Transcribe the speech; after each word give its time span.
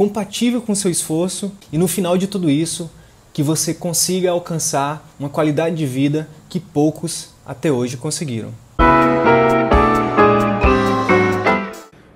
compatível 0.00 0.62
com 0.62 0.72
o 0.72 0.76
seu 0.76 0.90
esforço 0.90 1.52
e 1.70 1.76
no 1.76 1.86
final 1.86 2.16
de 2.16 2.26
tudo 2.26 2.48
isso, 2.48 2.90
que 3.34 3.42
você 3.42 3.74
consiga 3.74 4.30
alcançar 4.30 5.06
uma 5.18 5.28
qualidade 5.28 5.76
de 5.76 5.84
vida 5.84 6.26
que 6.48 6.58
poucos 6.58 7.34
até 7.44 7.70
hoje 7.70 7.98
conseguiram. 7.98 8.50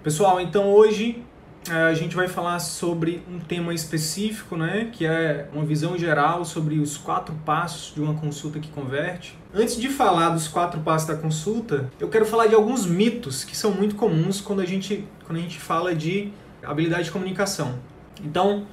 Pessoal, 0.03 0.41
então 0.41 0.73
hoje 0.73 1.23
eh, 1.69 1.75
a 1.75 1.93
gente 1.93 2.17
vai 2.17 2.27
falar 2.27 2.59
sobre 2.59 3.23
um 3.31 3.39
tema 3.39 3.75
específico, 3.75 4.57
né, 4.57 4.89
que 4.91 5.05
é 5.05 5.51
uma 5.53 5.67
visão 5.67 5.99
geral 5.99 6.43
sobre 6.47 6.79
os 6.79 6.97
quatro 6.97 7.35
passos 7.45 7.95
de 7.95 8.01
uma 8.01 8.15
consulta 8.15 8.59
que 8.59 8.69
converte. 8.69 9.37
Antes 9.53 9.77
de 9.77 9.91
falar 9.91 10.31
dos 10.31 10.49
quatro 10.49 10.81
passos 10.81 11.07
da 11.07 11.17
consulta, 11.17 11.91
eu 12.01 12.09
quero 12.09 12.25
falar 12.25 12.47
de 12.47 12.55
alguns 12.55 12.87
mitos 12.87 13.45
que 13.45 13.55
são 13.55 13.73
muito 13.73 13.95
comuns 13.95 14.41
quando 14.41 14.61
a 14.61 14.65
gente, 14.65 15.07
quando 15.27 15.37
a 15.37 15.43
gente 15.43 15.59
fala 15.59 15.95
de 15.95 16.33
habilidade 16.67 17.05
de 17.05 17.11
comunicação. 17.11 17.79
Então, 18.25 18.67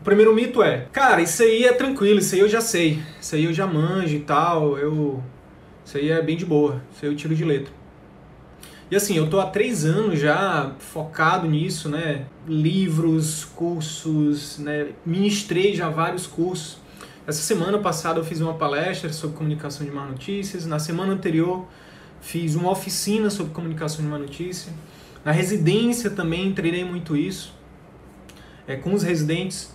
o 0.00 0.04
primeiro 0.04 0.34
mito 0.34 0.62
é, 0.62 0.86
cara, 0.92 1.20
isso 1.20 1.42
aí 1.42 1.64
é 1.64 1.72
tranquilo, 1.72 2.18
isso 2.18 2.34
aí 2.34 2.40
eu 2.40 2.48
já 2.48 2.60
sei, 2.60 3.02
isso 3.20 3.34
aí 3.34 3.44
eu 3.44 3.52
já 3.52 3.66
manjo 3.66 4.14
e 4.14 4.20
tal, 4.20 4.78
eu, 4.78 5.22
isso 5.84 5.96
aí 5.96 6.10
é 6.10 6.22
bem 6.22 6.36
de 6.36 6.44
boa, 6.44 6.82
isso 6.92 7.04
aí 7.04 7.10
eu 7.10 7.16
tiro 7.16 7.34
de 7.34 7.44
letra. 7.44 7.72
E 8.88 8.94
assim, 8.94 9.16
eu 9.16 9.28
tô 9.28 9.40
há 9.40 9.46
três 9.46 9.84
anos 9.84 10.20
já 10.20 10.72
focado 10.78 11.48
nisso, 11.48 11.88
né? 11.88 12.26
Livros, 12.46 13.44
cursos, 13.44 14.58
né? 14.58 14.90
Ministrei 15.04 15.74
já 15.74 15.88
vários 15.88 16.24
cursos. 16.24 16.78
Essa 17.26 17.42
semana 17.42 17.78
passada 17.78 18.20
eu 18.20 18.24
fiz 18.24 18.40
uma 18.40 18.54
palestra 18.54 19.12
sobre 19.12 19.36
comunicação 19.36 19.84
de 19.84 19.90
má 19.90 20.06
notícias. 20.06 20.66
Na 20.66 20.78
semana 20.78 21.12
anterior 21.12 21.66
fiz 22.20 22.54
uma 22.54 22.70
oficina 22.70 23.28
sobre 23.28 23.52
comunicação 23.52 24.04
de 24.04 24.08
má 24.08 24.18
notícia. 24.18 24.72
Na 25.26 25.32
residência 25.32 26.08
também 26.08 26.52
treinei 26.52 26.84
muito 26.84 27.16
isso, 27.16 27.52
é, 28.64 28.76
com 28.76 28.94
os 28.94 29.02
residentes. 29.02 29.74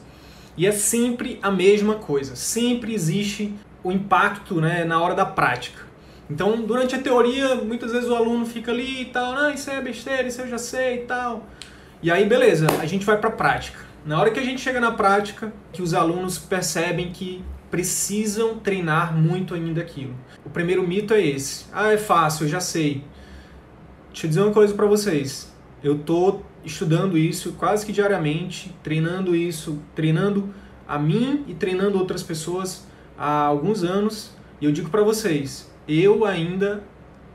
E 0.56 0.66
é 0.66 0.72
sempre 0.72 1.40
a 1.42 1.52
mesma 1.52 1.96
coisa, 1.96 2.38
sempre 2.38 2.94
existe 2.94 3.54
o 3.84 3.92
impacto 3.92 4.62
né, 4.62 4.86
na 4.86 5.02
hora 5.02 5.14
da 5.14 5.26
prática. 5.26 5.82
Então, 6.30 6.62
durante 6.62 6.96
a 6.96 7.00
teoria, 7.00 7.56
muitas 7.56 7.92
vezes 7.92 8.08
o 8.08 8.16
aluno 8.16 8.46
fica 8.46 8.72
ali 8.72 9.02
e 9.02 9.06
tal, 9.06 9.34
ah, 9.34 9.52
isso 9.52 9.70
é 9.70 9.82
besteira, 9.82 10.26
isso 10.26 10.40
eu 10.40 10.48
já 10.48 10.58
sei 10.58 11.00
e 11.00 11.06
tal. 11.06 11.46
E 12.02 12.10
aí, 12.10 12.24
beleza, 12.26 12.68
a 12.80 12.86
gente 12.86 13.06
vai 13.06 13.18
para 13.18 13.28
a 13.28 13.34
prática. 13.34 13.80
Na 14.06 14.22
hora 14.22 14.32
que 14.32 14.40
a 14.40 14.44
gente 14.44 14.62
chega 14.62 14.80
na 14.80 14.94
prática, 14.94 15.52
que 15.74 15.82
os 15.82 15.94
alunos 15.94 16.40
percebem 16.40 17.12
que 17.12 17.44
precisam 17.70 18.58
treinar 18.58 19.14
muito 19.14 19.54
ainda 19.54 19.82
aquilo. 19.82 20.16
O 20.46 20.50
primeiro 20.50 20.88
mito 20.88 21.14
é 21.14 21.20
esse. 21.22 21.66
Ah, 21.74 21.92
é 21.92 21.98
fácil, 21.98 22.46
eu 22.46 22.50
já 22.50 22.62
sei. 22.62 23.04
Deixa 24.12 24.26
eu 24.26 24.30
dizer 24.30 24.42
uma 24.42 24.54
coisa 24.54 24.73
para 24.73 24.86
vocês. 24.86 25.52
Eu 25.81 26.00
tô 26.00 26.42
estudando 26.66 27.17
isso 27.17 27.54
quase 27.54 27.86
que 27.86 27.94
diariamente, 27.94 28.76
treinando 28.84 29.36
isso, 29.36 29.80
treinando 29.95 30.53
a 30.88 31.00
mim 31.00 31.45
e 31.48 31.53
treinando 31.53 31.98
outras 31.98 32.22
pessoas 32.22 32.86
há 33.18 33.45
alguns 33.45 33.84
anos. 33.84 34.31
E 34.59 34.66
eu 34.66 34.72
digo 34.72 34.90
para 34.90 35.02
vocês, 35.02 35.72
eu 35.88 36.26
ainda 36.26 36.84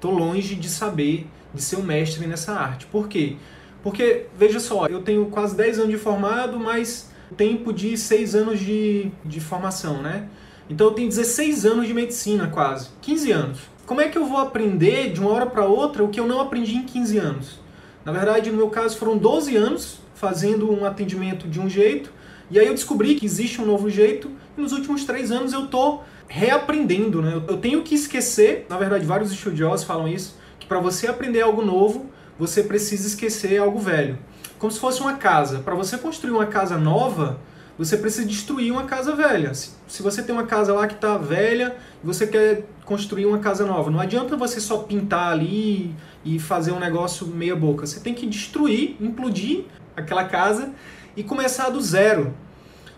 tô 0.00 0.10
longe 0.10 0.54
de 0.54 0.68
saber, 0.68 1.26
de 1.52 1.62
ser 1.62 1.76
um 1.76 1.82
mestre 1.82 2.26
nessa 2.26 2.52
arte. 2.52 2.86
Por 2.86 3.08
quê? 3.08 3.36
Porque, 3.82 4.26
veja 4.36 4.60
só, 4.60 4.86
eu 4.86 5.00
tenho 5.00 5.26
quase 5.26 5.56
10 5.56 5.78
anos 5.78 5.90
de 5.90 5.96
formado, 5.96 6.58
mas 6.58 7.10
tempo 7.36 7.72
de 7.72 7.96
6 7.96 8.34
anos 8.34 8.60
de, 8.60 9.10
de 9.24 9.40
formação, 9.40 10.02
né? 10.02 10.28
Então 10.68 10.88
eu 10.88 10.92
tenho 10.92 11.08
16 11.08 11.64
anos 11.64 11.86
de 11.86 11.94
medicina 11.94 12.48
quase, 12.48 12.90
15 13.00 13.32
anos. 13.32 13.60
Como 13.86 14.00
é 14.00 14.08
que 14.08 14.18
eu 14.18 14.26
vou 14.26 14.38
aprender 14.38 15.12
de 15.12 15.20
uma 15.20 15.30
hora 15.30 15.46
para 15.46 15.64
outra 15.64 16.02
o 16.02 16.08
que 16.08 16.18
eu 16.18 16.26
não 16.26 16.40
aprendi 16.40 16.74
em 16.74 16.82
15 16.82 17.18
anos? 17.18 17.60
Na 18.04 18.10
verdade, 18.10 18.50
no 18.50 18.56
meu 18.56 18.68
caso, 18.68 18.98
foram 18.98 19.16
12 19.16 19.56
anos 19.56 20.00
fazendo 20.12 20.68
um 20.68 20.84
atendimento 20.84 21.46
de 21.46 21.60
um 21.60 21.70
jeito, 21.70 22.12
e 22.50 22.58
aí 22.58 22.66
eu 22.66 22.74
descobri 22.74 23.14
que 23.14 23.24
existe 23.24 23.62
um 23.62 23.64
novo 23.64 23.88
jeito, 23.88 24.28
e 24.58 24.60
nos 24.60 24.72
últimos 24.72 25.04
três 25.04 25.30
anos 25.30 25.52
eu 25.52 25.68
tô 25.68 26.00
reaprendendo, 26.26 27.22
né? 27.22 27.40
Eu 27.46 27.58
tenho 27.58 27.82
que 27.82 27.94
esquecer, 27.94 28.66
na 28.68 28.76
verdade, 28.76 29.06
vários 29.06 29.30
estudiosos 29.30 29.86
falam 29.86 30.08
isso, 30.08 30.36
que 30.58 30.66
para 30.66 30.80
você 30.80 31.06
aprender 31.06 31.42
algo 31.42 31.62
novo, 31.62 32.06
você 32.36 32.64
precisa 32.64 33.06
esquecer 33.06 33.58
algo 33.58 33.78
velho. 33.78 34.18
Como 34.58 34.72
se 34.72 34.80
fosse 34.80 35.00
uma 35.00 35.14
casa. 35.14 35.60
Para 35.60 35.76
você 35.76 35.96
construir 35.96 36.32
uma 36.32 36.46
casa 36.46 36.76
nova, 36.76 37.38
você 37.78 37.96
precisa 37.96 38.26
destruir 38.26 38.72
uma 38.72 38.84
casa 38.84 39.14
velha. 39.14 39.52
Se 39.54 40.02
você 40.02 40.22
tem 40.22 40.34
uma 40.34 40.46
casa 40.46 40.72
lá 40.72 40.86
que 40.86 40.94
está 40.94 41.18
velha 41.18 41.76
e 42.02 42.06
você 42.06 42.26
quer 42.26 42.64
construir 42.84 43.26
uma 43.26 43.38
casa 43.38 43.66
nova, 43.66 43.90
não 43.90 44.00
adianta 44.00 44.36
você 44.36 44.60
só 44.60 44.78
pintar 44.78 45.32
ali 45.32 45.94
e 46.24 46.38
fazer 46.38 46.72
um 46.72 46.80
negócio 46.80 47.26
meia 47.26 47.54
boca. 47.54 47.86
Você 47.86 48.00
tem 48.00 48.14
que 48.14 48.26
destruir, 48.26 48.96
implodir 48.98 49.64
aquela 49.94 50.24
casa 50.24 50.70
e 51.14 51.22
começar 51.22 51.68
do 51.68 51.80
zero. 51.80 52.34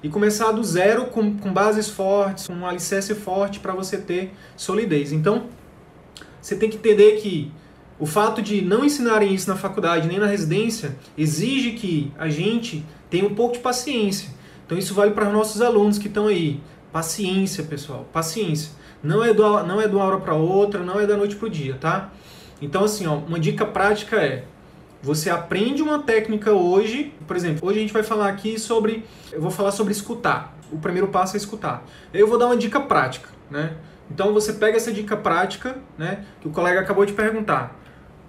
E 0.01 0.09
começar 0.09 0.53
do 0.53 0.63
zero 0.63 1.07
com, 1.07 1.37
com 1.37 1.53
bases 1.53 1.89
fortes, 1.89 2.47
com 2.47 2.53
um 2.53 2.65
alicerce 2.65 3.17
forte 3.17 3.59
para 3.59 3.73
você 3.73 3.97
ter 3.97 4.33
solidez. 4.57 5.11
Então, 5.13 5.47
você 6.41 6.55
tem 6.55 6.71
que 6.71 6.77
entender 6.77 7.17
que 7.17 7.51
o 7.99 8.07
fato 8.07 8.41
de 8.41 8.63
não 8.63 8.85
ensinarem 8.85 9.35
isso 9.35 9.51
na 9.51 9.57
faculdade 9.57 10.07
nem 10.07 10.21
na 10.21 10.27
residência 10.27 10.97
exige 11.17 11.73
que 11.73 12.13
a 12.17 12.29
gente 12.29 12.85
tenha 13.11 13.27
um 13.27 13.35
pouco 13.35 13.55
de 13.55 13.59
paciência 13.59 14.38
então 14.69 14.77
isso 14.77 14.93
vale 14.93 15.13
para 15.13 15.27
os 15.27 15.33
nossos 15.33 15.63
alunos 15.63 15.97
que 15.97 16.09
estão 16.09 16.27
aí. 16.27 16.61
Paciência, 16.93 17.65
pessoal, 17.65 18.07
paciência. 18.13 18.73
Não 19.03 19.25
é, 19.25 19.33
do, 19.33 19.63
não 19.63 19.81
é 19.81 19.89
de 19.89 19.95
uma 19.95 20.05
hora 20.05 20.19
para 20.19 20.35
outra, 20.35 20.83
não 20.83 21.01
é 21.01 21.07
da 21.07 21.17
noite 21.17 21.37
para 21.37 21.47
o 21.47 21.51
dia, 21.51 21.79
tá? 21.81 22.13
Então, 22.61 22.85
assim, 22.85 23.07
ó, 23.07 23.15
uma 23.15 23.41
dica 23.41 23.65
prática 23.65 24.17
é: 24.17 24.45
você 25.03 25.31
aprende 25.31 25.83
uma 25.83 26.01
técnica 26.01 26.53
hoje, 26.53 27.15
por 27.27 27.35
exemplo, 27.35 27.67
hoje 27.67 27.79
a 27.79 27.81
gente 27.81 27.95
vai 27.95 28.03
falar 28.03 28.29
aqui 28.29 28.59
sobre. 28.59 29.07
Eu 29.33 29.41
vou 29.41 29.51
falar 29.51 29.73
sobre 29.73 29.91
escutar. 29.91 30.55
O 30.71 30.77
primeiro 30.77 31.09
passo 31.09 31.35
é 31.35 31.39
escutar. 31.39 31.83
Eu 32.13 32.29
vou 32.29 32.37
dar 32.37 32.45
uma 32.45 32.57
dica 32.57 32.79
prática, 32.79 33.31
né? 33.51 33.75
Então 34.11 34.35
você 34.35 34.53
pega 34.53 34.77
essa 34.77 34.93
dica 34.93 35.17
prática, 35.17 35.79
né? 35.97 36.27
Que 36.43 36.49
o 36.49 36.51
colega 36.51 36.81
acabou 36.81 37.07
de 37.07 37.15
perguntar. 37.15 37.75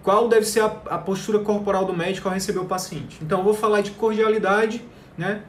Qual 0.01 0.29
deve 0.29 0.45
ser 0.45 0.61
a, 0.61 0.67
a 0.89 0.97
postura 0.97 1.39
corporal 1.39 1.83
do 1.83 1.93
médico 1.93 2.29
ao 2.29 2.33
receber 2.33 2.59
o 2.59 2.65
paciente? 2.65 3.19
Então 3.21 3.39
eu 3.39 3.43
vou 3.43 3.53
falar 3.53 3.81
de 3.81 3.91
cordialidade, 3.91 4.85
né? 5.17 5.41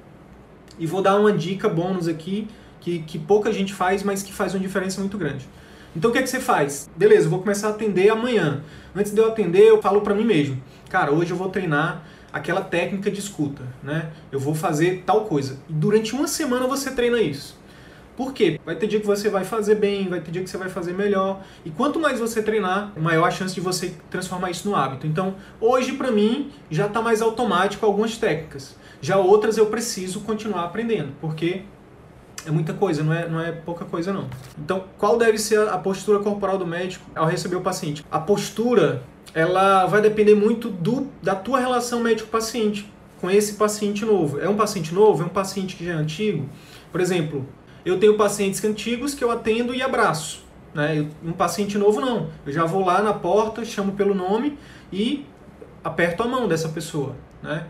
E 0.80 0.86
vou 0.86 1.02
dar 1.02 1.16
uma 1.16 1.30
dica 1.30 1.68
bônus 1.68 2.08
aqui, 2.08 2.48
que, 2.80 3.00
que 3.00 3.18
pouca 3.18 3.52
gente 3.52 3.74
faz, 3.74 4.02
mas 4.02 4.22
que 4.22 4.32
faz 4.32 4.54
uma 4.54 4.60
diferença 4.60 4.98
muito 5.00 5.18
grande. 5.18 5.46
Então 5.94 6.10
o 6.10 6.12
que 6.12 6.18
é 6.18 6.22
que 6.22 6.30
você 6.30 6.40
faz? 6.40 6.88
Beleza, 6.96 7.26
eu 7.26 7.30
vou 7.30 7.40
começar 7.40 7.68
a 7.68 7.70
atender 7.70 8.08
amanhã. 8.08 8.62
Antes 8.96 9.12
de 9.12 9.20
eu 9.20 9.28
atender, 9.28 9.68
eu 9.68 9.82
falo 9.82 10.00
para 10.00 10.14
mim 10.14 10.24
mesmo. 10.24 10.60
Cara, 10.88 11.12
hoje 11.12 11.32
eu 11.32 11.36
vou 11.36 11.50
treinar 11.50 12.04
aquela 12.32 12.62
técnica 12.62 13.10
de 13.10 13.20
escuta, 13.20 13.62
né? 13.82 14.10
Eu 14.32 14.40
vou 14.40 14.54
fazer 14.54 15.02
tal 15.04 15.26
coisa. 15.26 15.58
E 15.68 15.72
durante 15.72 16.14
uma 16.14 16.26
semana 16.26 16.66
você 16.66 16.90
treina 16.92 17.20
isso. 17.20 17.60
Por 18.16 18.32
quê? 18.32 18.60
Vai 18.64 18.76
ter 18.76 18.86
dia 18.86 19.00
que 19.00 19.06
você 19.06 19.28
vai 19.28 19.44
fazer 19.44 19.76
bem, 19.76 20.08
vai 20.08 20.20
ter 20.20 20.30
dia 20.30 20.42
que 20.42 20.50
você 20.50 20.58
vai 20.58 20.68
fazer 20.68 20.92
melhor. 20.92 21.40
E 21.64 21.70
quanto 21.70 21.98
mais 21.98 22.20
você 22.20 22.42
treinar, 22.42 22.92
maior 22.98 23.24
a 23.24 23.30
chance 23.30 23.54
de 23.54 23.60
você 23.60 23.94
transformar 24.10 24.50
isso 24.50 24.68
no 24.68 24.76
hábito. 24.76 25.06
Então, 25.06 25.34
hoje 25.60 25.92
para 25.94 26.10
mim 26.10 26.50
já 26.70 26.86
está 26.86 27.00
mais 27.00 27.22
automático 27.22 27.84
algumas 27.84 28.16
técnicas. 28.16 28.76
Já 29.00 29.16
outras 29.16 29.56
eu 29.56 29.66
preciso 29.66 30.20
continuar 30.20 30.64
aprendendo, 30.64 31.12
porque 31.20 31.62
é 32.46 32.50
muita 32.50 32.72
coisa, 32.72 33.02
não 33.02 33.12
é, 33.12 33.28
não 33.28 33.40
é 33.40 33.52
pouca 33.52 33.84
coisa 33.84 34.12
não. 34.12 34.28
Então, 34.58 34.84
qual 34.98 35.16
deve 35.16 35.38
ser 35.38 35.68
a 35.68 35.78
postura 35.78 36.18
corporal 36.18 36.58
do 36.58 36.66
médico 36.66 37.04
ao 37.14 37.26
receber 37.26 37.56
o 37.56 37.60
paciente? 37.60 38.04
A 38.10 38.18
postura, 38.18 39.02
ela 39.34 39.86
vai 39.86 40.00
depender 40.00 40.34
muito 40.34 40.68
do, 40.68 41.08
da 41.22 41.34
tua 41.34 41.58
relação 41.58 42.00
médico-paciente 42.00 42.90
com 43.20 43.30
esse 43.30 43.54
paciente 43.54 44.04
novo. 44.04 44.40
É 44.40 44.48
um 44.48 44.56
paciente 44.56 44.94
novo? 44.94 45.22
É 45.22 45.26
um 45.26 45.30
paciente 45.30 45.76
que 45.76 45.84
já 45.84 45.92
é 45.92 45.94
antigo? 45.94 46.48
Por 46.90 47.00
exemplo, 47.00 47.46
eu 47.84 47.98
tenho 47.98 48.16
pacientes 48.16 48.62
antigos 48.64 49.14
que 49.14 49.22
eu 49.22 49.30
atendo 49.30 49.74
e 49.74 49.82
abraço. 49.82 50.44
Né? 50.74 51.06
Um 51.22 51.32
paciente 51.32 51.76
novo 51.76 52.00
não. 52.00 52.28
Eu 52.46 52.52
já 52.52 52.64
vou 52.64 52.84
lá 52.84 53.02
na 53.02 53.12
porta, 53.12 53.64
chamo 53.64 53.92
pelo 53.92 54.14
nome 54.14 54.58
e 54.92 55.26
aperto 55.84 56.22
a 56.22 56.26
mão 56.26 56.48
dessa 56.48 56.68
pessoa. 56.68 57.14
Né? 57.42 57.66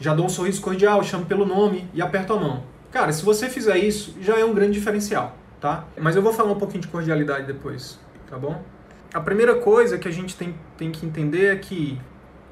Já 0.00 0.14
dou 0.14 0.26
um 0.26 0.28
sorriso 0.28 0.60
cordial, 0.62 1.04
chamo 1.04 1.26
pelo 1.26 1.44
nome 1.44 1.88
e 1.94 2.00
aperto 2.00 2.32
a 2.32 2.40
mão. 2.40 2.64
Cara, 2.90 3.12
se 3.12 3.24
você 3.24 3.48
fizer 3.48 3.76
isso, 3.76 4.16
já 4.20 4.36
é 4.38 4.44
um 4.44 4.54
grande 4.54 4.72
diferencial, 4.72 5.36
tá? 5.60 5.84
Mas 6.00 6.16
eu 6.16 6.22
vou 6.22 6.32
falar 6.32 6.50
um 6.50 6.58
pouquinho 6.58 6.80
de 6.80 6.88
cordialidade 6.88 7.46
depois, 7.46 8.00
tá 8.28 8.36
bom? 8.36 8.60
A 9.12 9.20
primeira 9.20 9.54
coisa 9.56 9.98
que 9.98 10.08
a 10.08 10.10
gente 10.10 10.34
tem, 10.34 10.54
tem 10.76 10.90
que 10.90 11.04
entender 11.04 11.52
é 11.52 11.56
que 11.56 12.00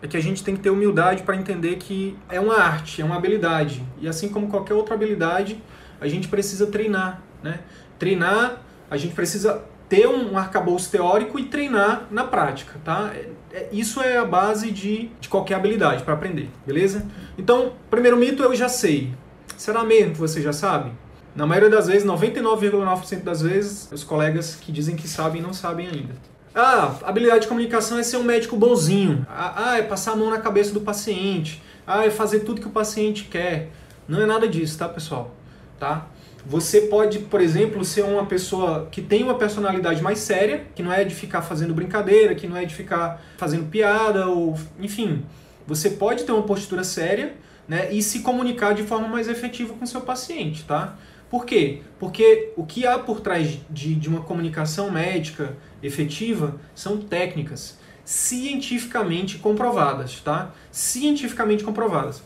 é 0.00 0.06
que 0.06 0.16
a 0.16 0.20
gente 0.20 0.44
tem 0.44 0.54
que 0.54 0.62
ter 0.62 0.70
humildade 0.70 1.24
para 1.24 1.34
entender 1.34 1.76
que 1.76 2.16
é 2.28 2.38
uma 2.38 2.56
arte, 2.56 3.02
é 3.02 3.04
uma 3.04 3.16
habilidade. 3.16 3.84
E 4.00 4.06
assim 4.06 4.28
como 4.28 4.46
qualquer 4.46 4.74
outra 4.74 4.94
habilidade, 4.94 5.60
a 6.00 6.06
gente 6.06 6.28
precisa 6.28 6.68
treinar. 6.68 7.20
Né? 7.42 7.58
Treinar, 7.98 8.62
a 8.88 8.96
gente 8.96 9.14
precisa 9.14 9.64
ter 9.88 10.06
um 10.06 10.38
arcabouço 10.38 10.88
teórico 10.90 11.36
e 11.38 11.46
treinar 11.46 12.06
na 12.10 12.22
prática. 12.24 12.74
Tá? 12.84 13.12
É, 13.52 13.68
isso 13.72 14.00
é 14.00 14.18
a 14.18 14.24
base 14.24 14.70
de, 14.70 15.10
de 15.20 15.28
qualquer 15.28 15.54
habilidade 15.54 16.02
para 16.02 16.14
aprender, 16.14 16.48
beleza? 16.66 17.06
Então, 17.36 17.72
primeiro 17.90 18.16
mito 18.16 18.42
eu 18.42 18.54
já 18.54 18.68
sei. 18.68 19.12
Será 19.56 19.82
mesmo 19.84 20.12
que 20.12 20.18
você 20.18 20.40
já 20.40 20.52
sabe? 20.52 20.92
Na 21.34 21.46
maioria 21.46 21.70
das 21.70 21.86
vezes, 21.86 22.06
99,9% 22.06 23.22
das 23.22 23.42
vezes, 23.42 23.88
os 23.92 24.02
colegas 24.02 24.56
que 24.56 24.72
dizem 24.72 24.96
que 24.96 25.06
sabem 25.06 25.40
não 25.40 25.52
sabem 25.52 25.86
ainda. 25.86 26.14
Ah, 26.54 26.96
habilidade 27.04 27.42
de 27.42 27.48
comunicação 27.48 27.98
é 27.98 28.02
ser 28.02 28.16
um 28.16 28.24
médico 28.24 28.56
bonzinho. 28.56 29.24
Ah, 29.30 29.70
ah, 29.70 29.78
é 29.78 29.82
passar 29.82 30.12
a 30.12 30.16
mão 30.16 30.30
na 30.30 30.38
cabeça 30.38 30.72
do 30.72 30.80
paciente. 30.80 31.62
Ah, 31.86 32.04
é 32.04 32.10
fazer 32.10 32.40
tudo 32.40 32.60
que 32.60 32.66
o 32.66 32.70
paciente 32.70 33.24
quer. 33.24 33.70
Não 34.08 34.20
é 34.20 34.26
nada 34.26 34.48
disso, 34.48 34.78
tá, 34.78 34.88
pessoal? 34.88 35.34
Tá? 35.78 36.06
Você 36.48 36.80
pode, 36.80 37.18
por 37.18 37.42
exemplo, 37.42 37.84
ser 37.84 38.02
uma 38.04 38.24
pessoa 38.24 38.88
que 38.90 39.02
tem 39.02 39.22
uma 39.22 39.34
personalidade 39.34 40.02
mais 40.02 40.18
séria, 40.18 40.64
que 40.74 40.82
não 40.82 40.90
é 40.90 41.04
de 41.04 41.14
ficar 41.14 41.42
fazendo 41.42 41.74
brincadeira, 41.74 42.34
que 42.34 42.48
não 42.48 42.56
é 42.56 42.64
de 42.64 42.74
ficar 42.74 43.22
fazendo 43.36 43.68
piada, 43.68 44.26
ou 44.28 44.58
enfim. 44.80 45.26
Você 45.66 45.90
pode 45.90 46.24
ter 46.24 46.32
uma 46.32 46.44
postura 46.44 46.82
séria 46.84 47.34
né, 47.68 47.92
e 47.92 48.02
se 48.02 48.20
comunicar 48.20 48.72
de 48.72 48.82
forma 48.82 49.06
mais 49.06 49.28
efetiva 49.28 49.74
com 49.74 49.84
seu 49.84 50.00
paciente, 50.00 50.64
tá? 50.64 50.96
Por 51.28 51.44
quê? 51.44 51.82
Porque 51.98 52.54
o 52.56 52.64
que 52.64 52.86
há 52.86 52.98
por 52.98 53.20
trás 53.20 53.58
de, 53.68 53.94
de 53.94 54.08
uma 54.08 54.22
comunicação 54.22 54.90
médica 54.90 55.54
efetiva 55.82 56.58
são 56.74 56.96
técnicas 56.96 57.76
cientificamente 58.06 59.36
comprovadas, 59.36 60.18
tá? 60.20 60.50
Cientificamente 60.72 61.62
comprovadas. 61.62 62.22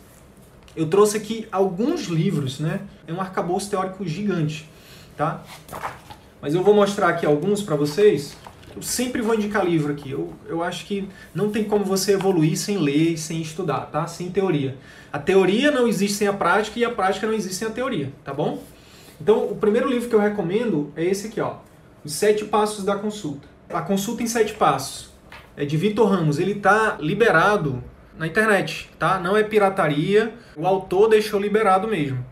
Eu 0.75 0.89
trouxe 0.89 1.17
aqui 1.17 1.47
alguns 1.53 2.07
livros, 2.07 2.59
né? 2.59 2.81
É 3.07 3.13
um 3.13 3.21
arcabouço 3.21 3.69
teórico 3.69 4.07
gigante, 4.07 4.69
tá? 5.17 5.43
Mas 6.41 6.55
eu 6.55 6.63
vou 6.63 6.75
mostrar 6.75 7.09
aqui 7.09 7.27
alguns 7.27 7.63
para 7.63 7.77
vocês. 7.77 8.37
Eu 8.75 8.81
sempre 8.81 9.21
vou 9.21 9.35
indicar 9.35 9.65
livro 9.65 9.93
aqui. 9.93 10.11
Eu, 10.11 10.33
eu 10.49 10.63
acho 10.63 10.87
que 10.87 11.09
não 11.35 11.51
tem 11.51 11.65
como 11.65 11.85
você 11.85 12.13
evoluir 12.13 12.57
sem 12.57 12.79
ler, 12.79 13.19
sem 13.19 13.41
estudar, 13.41 13.91
tá? 13.93 14.07
Sem 14.07 14.31
teoria. 14.31 14.79
A 15.13 15.19
teoria 15.19 15.71
não 15.71 15.87
existe 15.87 16.17
sem 16.17 16.29
a 16.29 16.33
prática 16.33 16.79
e 16.79 16.85
a 16.85 16.91
prática 16.91 17.27
não 17.27 17.35
existe 17.35 17.57
sem 17.57 17.69
a 17.69 17.71
teoria, 17.71 18.11
tá 18.25 18.33
bom? 18.33 18.63
Então, 19.21 19.45
o 19.45 19.57
primeiro 19.57 19.89
livro 19.89 20.09
que 20.09 20.15
eu 20.15 20.21
recomendo 20.21 20.91
é 20.97 21.05
esse 21.05 21.27
aqui, 21.27 21.41
ó. 21.41 21.57
Os 22.03 22.15
Sete 22.15 22.47
Passos 22.47 22.83
da 22.83 22.97
Consulta. 22.97 23.47
A 23.69 23.83
Consulta 23.83 24.23
em 24.23 24.27
Sete 24.27 24.55
Passos. 24.55 25.11
É 25.55 25.67
de 25.67 25.77
Vitor 25.77 26.09
Ramos. 26.09 26.39
Ele 26.39 26.53
está 26.53 26.97
liberado 26.99 27.85
na 28.19 28.27
internet, 28.27 28.91
tá? 28.99 29.19
Não 29.19 29.37
é 29.37 29.43
pirataria. 29.43 30.35
O 30.57 30.67
autor 30.67 31.09
deixou 31.09 31.41
liberado 31.41 31.89
mesmo. 31.89 32.25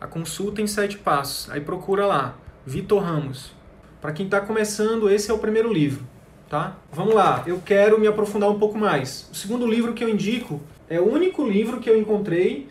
A 0.00 0.06
Consulta 0.06 0.60
em 0.60 0.66
Sete 0.66 0.98
Passos. 0.98 1.50
Aí 1.50 1.60
procura 1.60 2.06
lá. 2.06 2.36
Vitor 2.66 3.02
Ramos. 3.02 3.52
Para 4.00 4.12
quem 4.12 4.26
está 4.26 4.40
começando, 4.40 5.10
esse 5.10 5.30
é 5.30 5.34
o 5.34 5.38
primeiro 5.38 5.70
livro, 5.72 6.06
tá? 6.48 6.78
Vamos 6.90 7.14
lá. 7.14 7.42
Eu 7.46 7.60
quero 7.64 8.00
me 8.00 8.06
aprofundar 8.06 8.48
um 8.48 8.58
pouco 8.58 8.78
mais. 8.78 9.28
O 9.30 9.34
segundo 9.34 9.66
livro 9.66 9.92
que 9.92 10.02
eu 10.02 10.08
indico 10.08 10.60
é 10.88 10.98
o 10.98 11.04
único 11.04 11.46
livro 11.46 11.80
que 11.80 11.90
eu 11.90 11.98
encontrei 11.98 12.68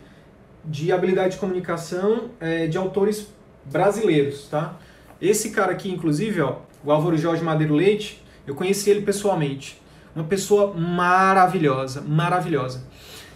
de 0.64 0.92
habilidade 0.92 1.34
de 1.34 1.40
comunicação 1.40 2.30
é, 2.40 2.66
de 2.66 2.76
autores 2.76 3.28
brasileiros, 3.64 4.48
tá? 4.48 4.76
Esse 5.20 5.50
cara 5.50 5.72
aqui, 5.72 5.90
inclusive, 5.90 6.40
ó, 6.40 6.56
o 6.84 6.90
Álvaro 6.90 7.16
Jorge 7.16 7.44
Madeiro 7.44 7.74
Leite, 7.74 8.24
eu 8.46 8.54
conheci 8.54 8.90
ele 8.90 9.02
pessoalmente. 9.02 9.79
Uma 10.14 10.24
pessoa 10.24 10.74
maravilhosa, 10.74 12.00
maravilhosa. 12.00 12.82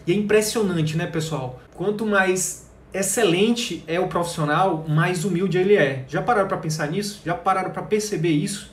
E 0.07 0.13
é 0.13 0.15
impressionante, 0.15 0.97
né, 0.97 1.07
pessoal? 1.07 1.61
Quanto 1.75 2.05
mais 2.05 2.71
excelente 2.93 3.83
é 3.87 3.99
o 3.99 4.07
profissional, 4.07 4.85
mais 4.89 5.25
humilde 5.25 5.59
ele 5.59 5.75
é. 5.75 6.05
Já 6.09 6.23
pararam 6.23 6.47
para 6.47 6.59
pensar 6.59 6.89
nisso? 6.91 7.21
Já 7.25 7.35
pararam 7.35 7.71
para 7.71 7.83
perceber 7.83 8.31
isso? 8.31 8.73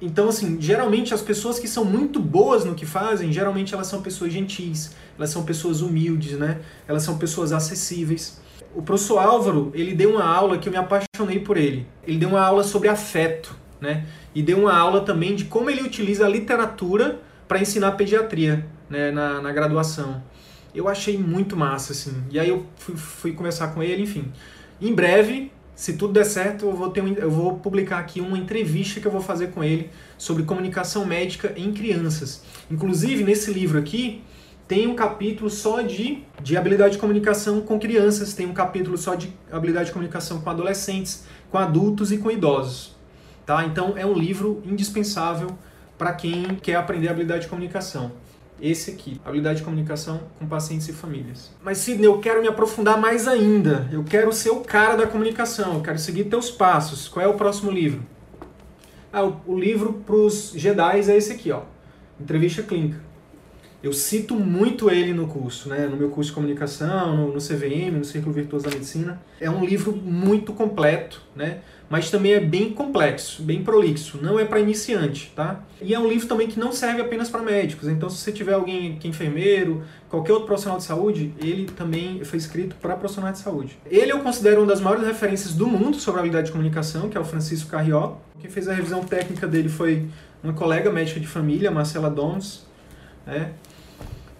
Então, 0.00 0.28
assim, 0.28 0.60
geralmente 0.60 1.14
as 1.14 1.22
pessoas 1.22 1.58
que 1.58 1.66
são 1.66 1.84
muito 1.84 2.20
boas 2.20 2.64
no 2.64 2.74
que 2.74 2.84
fazem, 2.84 3.32
geralmente 3.32 3.74
elas 3.74 3.86
são 3.86 4.02
pessoas 4.02 4.32
gentis, 4.32 4.94
elas 5.16 5.30
são 5.30 5.42
pessoas 5.44 5.80
humildes, 5.80 6.38
né? 6.38 6.60
Elas 6.86 7.02
são 7.02 7.16
pessoas 7.16 7.50
acessíveis. 7.52 8.38
O 8.74 8.82
professor 8.82 9.18
Álvaro, 9.18 9.72
ele 9.74 9.94
deu 9.94 10.10
uma 10.10 10.24
aula 10.24 10.58
que 10.58 10.68
eu 10.68 10.72
me 10.72 10.78
apaixonei 10.78 11.40
por 11.40 11.56
ele. 11.56 11.86
Ele 12.06 12.18
deu 12.18 12.28
uma 12.28 12.42
aula 12.42 12.62
sobre 12.62 12.88
afeto, 12.88 13.56
né? 13.80 14.04
E 14.34 14.42
deu 14.42 14.58
uma 14.58 14.76
aula 14.76 15.00
também 15.00 15.34
de 15.34 15.46
como 15.46 15.70
ele 15.70 15.82
utiliza 15.82 16.26
a 16.26 16.28
literatura 16.28 17.20
para 17.46 17.60
ensinar 17.60 17.92
pediatria, 17.92 18.66
né, 18.88 19.10
na, 19.10 19.40
na 19.40 19.52
graduação. 19.52 20.22
Eu 20.74 20.88
achei 20.88 21.16
muito 21.16 21.56
massa, 21.56 21.92
assim. 21.92 22.22
E 22.30 22.38
aí 22.38 22.48
eu 22.48 22.66
fui, 22.76 22.96
fui 22.96 23.32
conversar 23.32 23.68
com 23.68 23.82
ele, 23.82 24.02
enfim. 24.02 24.30
Em 24.80 24.92
breve, 24.94 25.50
se 25.74 25.94
tudo 25.94 26.12
der 26.12 26.24
certo, 26.24 26.66
eu 26.66 26.72
vou, 26.74 26.90
ter 26.90 27.02
um, 27.02 27.12
eu 27.14 27.30
vou 27.30 27.58
publicar 27.58 27.98
aqui 27.98 28.20
uma 28.20 28.38
entrevista 28.38 29.00
que 29.00 29.06
eu 29.06 29.12
vou 29.12 29.20
fazer 29.20 29.48
com 29.48 29.62
ele 29.62 29.90
sobre 30.18 30.42
comunicação 30.42 31.04
médica 31.04 31.52
em 31.56 31.72
crianças. 31.72 32.42
Inclusive, 32.70 33.24
nesse 33.24 33.52
livro 33.52 33.78
aqui, 33.78 34.22
tem 34.66 34.86
um 34.86 34.94
capítulo 34.94 35.48
só 35.48 35.80
de, 35.80 36.24
de 36.42 36.56
habilidade 36.56 36.94
de 36.94 36.98
comunicação 36.98 37.60
com 37.60 37.78
crianças, 37.78 38.34
tem 38.34 38.46
um 38.46 38.52
capítulo 38.52 38.98
só 38.98 39.14
de 39.14 39.32
habilidade 39.52 39.86
de 39.86 39.92
comunicação 39.92 40.40
com 40.40 40.50
adolescentes, 40.50 41.24
com 41.50 41.58
adultos 41.58 42.10
e 42.10 42.18
com 42.18 42.30
idosos. 42.30 42.96
Tá? 43.44 43.64
Então 43.64 43.94
é 43.96 44.04
um 44.04 44.14
livro 44.14 44.62
indispensável 44.64 45.56
para 45.98 46.12
quem 46.12 46.56
quer 46.56 46.76
aprender 46.76 47.08
habilidade 47.08 47.42
de 47.42 47.48
comunicação. 47.48 48.12
Esse 48.60 48.92
aqui, 48.92 49.20
habilidade 49.24 49.58
de 49.58 49.64
comunicação 49.64 50.20
com 50.38 50.46
pacientes 50.46 50.88
e 50.88 50.92
famílias. 50.92 51.52
Mas 51.62 51.78
Sidney, 51.78 52.06
eu 52.06 52.18
quero 52.18 52.40
me 52.40 52.48
aprofundar 52.48 52.98
mais 52.98 53.28
ainda. 53.28 53.86
Eu 53.92 54.02
quero 54.02 54.32
ser 54.32 54.50
o 54.50 54.60
cara 54.60 54.96
da 54.96 55.06
comunicação, 55.06 55.74
eu 55.74 55.82
quero 55.82 55.98
seguir 55.98 56.24
teus 56.24 56.50
passos. 56.50 57.06
Qual 57.06 57.24
é 57.24 57.28
o 57.28 57.34
próximo 57.34 57.70
livro? 57.70 58.02
Ah, 59.12 59.24
o, 59.24 59.40
o 59.46 59.58
livro 59.58 59.92
para 60.04 60.16
os 60.16 60.52
Jedi 60.54 61.00
é 61.10 61.16
esse 61.16 61.32
aqui, 61.32 61.52
ó. 61.52 61.62
Entrevista 62.18 62.62
clínica. 62.62 63.06
Eu 63.82 63.92
cito 63.92 64.34
muito 64.34 64.90
ele 64.90 65.12
no 65.12 65.28
curso, 65.28 65.68
né? 65.68 65.86
no 65.86 65.96
meu 65.96 66.08
curso 66.08 66.30
de 66.30 66.34
comunicação, 66.34 67.14
no, 67.14 67.32
no 67.32 67.38
CVM, 67.38 67.92
no 67.98 68.04
Círculo 68.04 68.34
Virtuoso 68.34 68.64
da 68.64 68.70
Medicina. 68.70 69.22
É 69.38 69.50
um 69.50 69.64
livro 69.64 69.94
muito 69.94 70.52
completo, 70.54 71.22
né? 71.36 71.60
Mas 71.88 72.10
também 72.10 72.32
é 72.32 72.40
bem 72.40 72.72
complexo, 72.72 73.42
bem 73.42 73.62
prolixo. 73.62 74.18
Não 74.20 74.38
é 74.38 74.44
para 74.44 74.58
iniciante, 74.58 75.32
tá? 75.36 75.62
E 75.80 75.94
é 75.94 75.98
um 75.98 76.08
livro 76.08 76.26
também 76.26 76.48
que 76.48 76.58
não 76.58 76.72
serve 76.72 77.00
apenas 77.00 77.28
para 77.28 77.42
médicos. 77.42 77.88
Então, 77.88 78.10
se 78.10 78.18
você 78.18 78.32
tiver 78.32 78.54
alguém 78.54 78.96
que 78.96 79.06
é 79.06 79.10
enfermeiro, 79.10 79.84
qualquer 80.08 80.32
outro 80.32 80.46
profissional 80.46 80.78
de 80.78 80.84
saúde, 80.84 81.32
ele 81.40 81.66
também 81.66 82.24
foi 82.24 82.38
escrito 82.38 82.74
para 82.76 82.96
profissionais 82.96 83.38
de 83.38 83.44
saúde. 83.44 83.78
Ele 83.86 84.10
eu 84.10 84.20
considero 84.20 84.62
uma 84.62 84.66
das 84.66 84.80
maiores 84.80 85.06
referências 85.06 85.54
do 85.54 85.66
mundo 85.66 85.98
sobre 85.98 86.20
habilidade 86.20 86.46
de 86.46 86.52
comunicação, 86.52 87.08
que 87.08 87.16
é 87.16 87.20
o 87.20 87.24
Francisco 87.24 87.70
Carrió. 87.70 88.14
Quem 88.40 88.50
fez 88.50 88.68
a 88.68 88.74
revisão 88.74 89.04
técnica 89.04 89.46
dele 89.46 89.68
foi 89.68 90.08
uma 90.42 90.52
colega 90.52 90.90
médica 90.90 91.20
de 91.20 91.26
família, 91.26 91.70
Marcela 91.70 92.10
Doms. 92.10 92.66
Né? 93.24 93.52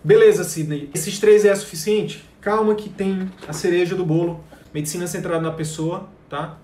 Beleza, 0.02 0.44
Sidney. 0.44 0.90
Esses 0.94 1.18
três 1.18 1.44
é 1.44 1.54
suficiente? 1.54 2.24
Calma 2.40 2.74
que 2.74 2.88
tem 2.88 3.30
a 3.46 3.52
cereja 3.52 3.94
do 3.94 4.04
bolo. 4.04 4.44
Medicina 4.72 5.06
centrada 5.06 5.40
na 5.40 5.50
pessoa, 5.50 6.08
tá? 6.28 6.58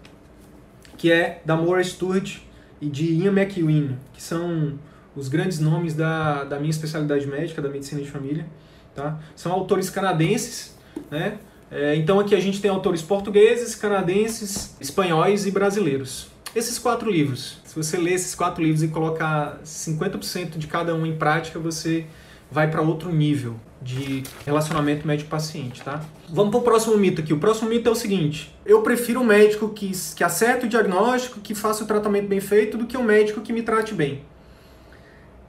Que 1.02 1.10
é 1.10 1.42
da 1.44 1.56
Maura 1.56 1.82
Stewart 1.82 2.36
e 2.80 2.88
de 2.88 3.12
Ian 3.12 3.32
McEwen, 3.32 3.98
que 4.12 4.22
são 4.22 4.78
os 5.16 5.26
grandes 5.26 5.58
nomes 5.58 5.94
da, 5.94 6.44
da 6.44 6.60
minha 6.60 6.70
especialidade 6.70 7.26
médica, 7.26 7.60
da 7.60 7.68
medicina 7.68 8.00
de 8.00 8.08
família, 8.08 8.46
tá? 8.94 9.18
São 9.34 9.50
autores 9.50 9.90
canadenses, 9.90 10.78
né? 11.10 11.38
É, 11.72 11.96
então 11.96 12.20
aqui 12.20 12.36
a 12.36 12.40
gente 12.40 12.60
tem 12.60 12.70
autores 12.70 13.02
portugueses, 13.02 13.74
canadenses, 13.74 14.76
espanhóis 14.80 15.44
e 15.44 15.50
brasileiros. 15.50 16.28
Esses 16.54 16.78
quatro 16.78 17.10
livros, 17.10 17.58
se 17.64 17.74
você 17.74 17.96
ler 17.96 18.12
esses 18.12 18.36
quatro 18.36 18.62
livros 18.62 18.84
e 18.84 18.86
colocar 18.86 19.58
50% 19.64 20.56
de 20.56 20.68
cada 20.68 20.94
um 20.94 21.04
em 21.04 21.16
prática, 21.16 21.58
você 21.58 22.06
vai 22.52 22.70
para 22.70 22.82
outro 22.82 23.10
nível 23.10 23.56
de 23.80 24.22
relacionamento 24.44 25.06
médico-paciente, 25.06 25.82
tá? 25.82 26.04
Vamos 26.28 26.50
para 26.50 26.60
o 26.60 26.62
próximo 26.62 26.96
mito 26.98 27.22
aqui. 27.22 27.32
O 27.32 27.38
próximo 27.38 27.70
mito 27.70 27.88
é 27.88 27.92
o 27.92 27.94
seguinte: 27.94 28.54
eu 28.64 28.82
prefiro 28.82 29.20
um 29.20 29.24
médico 29.24 29.70
que, 29.70 29.90
que 30.14 30.22
acerte 30.22 30.66
o 30.66 30.68
diagnóstico, 30.68 31.40
que 31.40 31.54
faça 31.54 31.82
o 31.82 31.86
tratamento 31.86 32.28
bem 32.28 32.40
feito, 32.40 32.76
do 32.76 32.86
que 32.86 32.96
um 32.96 33.02
médico 33.02 33.40
que 33.40 33.52
me 33.52 33.62
trate 33.62 33.94
bem. 33.94 34.22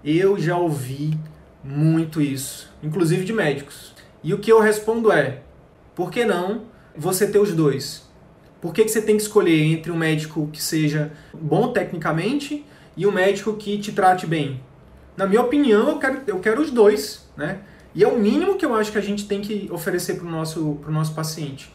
Eu 0.04 0.40
já 0.40 0.58
ouvi 0.58 1.18
muito 1.64 2.22
isso, 2.22 2.72
inclusive 2.82 3.26
de 3.26 3.34
médicos. 3.34 3.94
E 4.24 4.34
o 4.34 4.40
que 4.40 4.52
eu 4.52 4.62
respondo 4.62 5.12
é: 5.12 5.42
por 5.94 6.10
que 6.10 6.24
não 6.24 6.64
você 6.96 7.28
ter 7.28 7.40
os 7.40 7.54
dois? 7.54 8.10
Por 8.62 8.74
que, 8.74 8.86
que 8.86 8.90
você 8.90 9.02
tem 9.02 9.18
que 9.18 9.24
escolher 9.24 9.62
entre 9.62 9.92
um 9.92 9.98
médico 9.98 10.50
que 10.52 10.64
seja 10.64 11.12
bom 11.34 11.74
tecnicamente 11.74 12.66
e 12.96 13.06
um 13.06 13.12
médico 13.12 13.54
que 13.56 13.78
te 13.78 13.92
trate 13.92 14.26
bem? 14.26 14.62
Na 15.16 15.28
minha 15.28 15.42
opinião, 15.42 15.90
eu 15.90 16.00
quero, 16.00 16.22
eu 16.28 16.40
quero 16.40 16.62
os 16.62 16.72
dois, 16.72 17.28
né? 17.38 17.60
E 17.96 18.04
é 18.04 18.08
o 18.08 18.18
mínimo 18.18 18.56
que 18.56 18.66
eu 18.66 18.74
acho 18.74 18.92
que 18.92 18.98
a 18.98 19.02
gente 19.02 19.28
tem 19.28 19.42
que 19.42 19.70
oferecer 19.72 20.16
para 20.16 20.26
o 20.26 20.30
nosso, 20.30 20.82
nosso 20.88 21.14
paciente. 21.14 21.72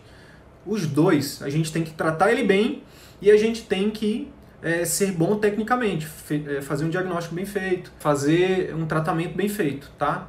Os 0.67 0.87
dois, 0.87 1.41
a 1.43 1.49
gente 1.49 1.73
tem 1.73 1.85
que 1.85 1.93
tratar 1.93 2.33
ele 2.33 2.43
bem 2.43 2.83
e 3.23 3.31
a 3.31 3.37
gente 3.37 3.63
tem 3.63 3.91
que 3.91 4.31
é, 4.61 4.85
ser 4.85 5.13
bom 5.13 5.37
tecnicamente, 5.37 6.09
é, 6.31 6.61
fazer 6.61 6.85
um 6.85 6.91
diagnóstico 6.91 7.35
bem 7.35 7.47
feito, 7.47 7.93
fazer 7.99 8.75
um 8.75 8.87
tratamento 8.87 9.37
bem 9.37 9.49
feito, 9.49 9.91
tá? 9.97 10.29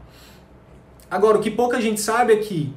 Agora, 1.10 1.40
o 1.40 1.42
que 1.42 1.50
pouca 1.50 1.82
gente 1.82 2.00
sabe 2.00 2.34
é 2.34 2.38
que 2.38 2.72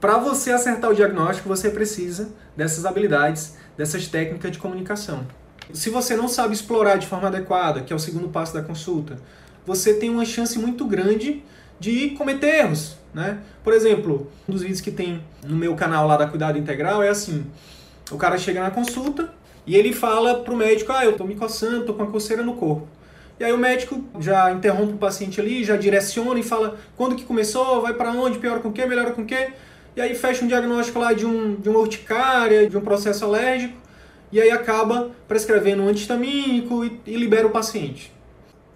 para 0.00 0.16
você 0.18 0.50
acertar 0.50 0.90
o 0.90 0.94
diagnóstico, 0.94 1.48
você 1.48 1.70
precisa 1.70 2.32
dessas 2.56 2.86
habilidades, 2.86 3.56
dessas 3.76 4.06
técnicas 4.06 4.50
de 4.52 4.58
comunicação. 4.58 5.26
Se 5.72 5.90
você 5.90 6.16
não 6.16 6.28
sabe 6.28 6.54
explorar 6.54 6.96
de 6.96 7.06
forma 7.06 7.28
adequada, 7.28 7.82
que 7.82 7.92
é 7.92 7.96
o 7.96 7.98
segundo 7.98 8.28
passo 8.28 8.52
da 8.52 8.62
consulta, 8.62 9.18
você 9.66 9.94
tem 9.94 10.10
uma 10.10 10.24
chance 10.24 10.58
muito 10.58 10.84
grande 10.84 11.42
de 11.80 12.10
cometer 12.10 12.60
erros, 12.60 12.96
né? 13.12 13.38
Por 13.62 13.72
exemplo, 13.72 14.30
um 14.48 14.52
dos 14.52 14.62
vídeos 14.62 14.80
que 14.80 14.90
tem 14.90 15.22
no 15.42 15.56
meu 15.56 15.74
canal 15.74 16.06
lá 16.06 16.16
da 16.16 16.26
Cuidado 16.26 16.58
Integral 16.58 17.02
é 17.02 17.08
assim: 17.08 17.46
o 18.10 18.16
cara 18.16 18.38
chega 18.38 18.60
na 18.60 18.70
consulta 18.70 19.32
e 19.66 19.76
ele 19.76 19.92
fala 19.92 20.40
pro 20.40 20.56
médico: 20.56 20.92
"Ah, 20.92 21.04
eu 21.04 21.16
tô 21.16 21.24
me 21.24 21.34
coçando, 21.34 21.84
tô 21.84 21.94
com 21.94 22.02
a 22.02 22.06
coceira 22.06 22.42
no 22.42 22.54
corpo". 22.54 22.88
E 23.38 23.44
aí 23.44 23.52
o 23.52 23.58
médico 23.58 24.02
já 24.20 24.52
interrompe 24.52 24.94
o 24.94 24.96
paciente 24.96 25.40
ali, 25.40 25.64
já 25.64 25.76
direciona 25.76 26.38
e 26.38 26.42
fala 26.42 26.78
quando 26.96 27.16
que 27.16 27.24
começou, 27.24 27.82
vai 27.82 27.92
para 27.92 28.12
onde, 28.12 28.38
piora 28.38 28.60
com 28.60 28.68
o 28.68 28.72
quê, 28.72 28.86
melhora 28.86 29.10
com 29.10 29.22
o 29.22 29.26
quê. 29.26 29.52
E 29.96 30.00
aí 30.00 30.14
fecha 30.14 30.44
um 30.44 30.48
diagnóstico 30.48 30.98
lá 30.98 31.12
de, 31.12 31.26
um, 31.26 31.54
de 31.54 31.68
uma 31.68 31.78
urticária, 31.80 32.68
de 32.68 32.76
um 32.76 32.80
processo 32.80 33.24
alérgico, 33.24 33.76
e 34.30 34.40
aí 34.40 34.50
acaba 34.50 35.10
prescrevendo 35.28 35.82
um 35.82 35.88
antihistamínico 35.88 36.84
e, 36.84 37.00
e 37.06 37.16
libera 37.16 37.46
o 37.46 37.50
paciente. 37.50 38.12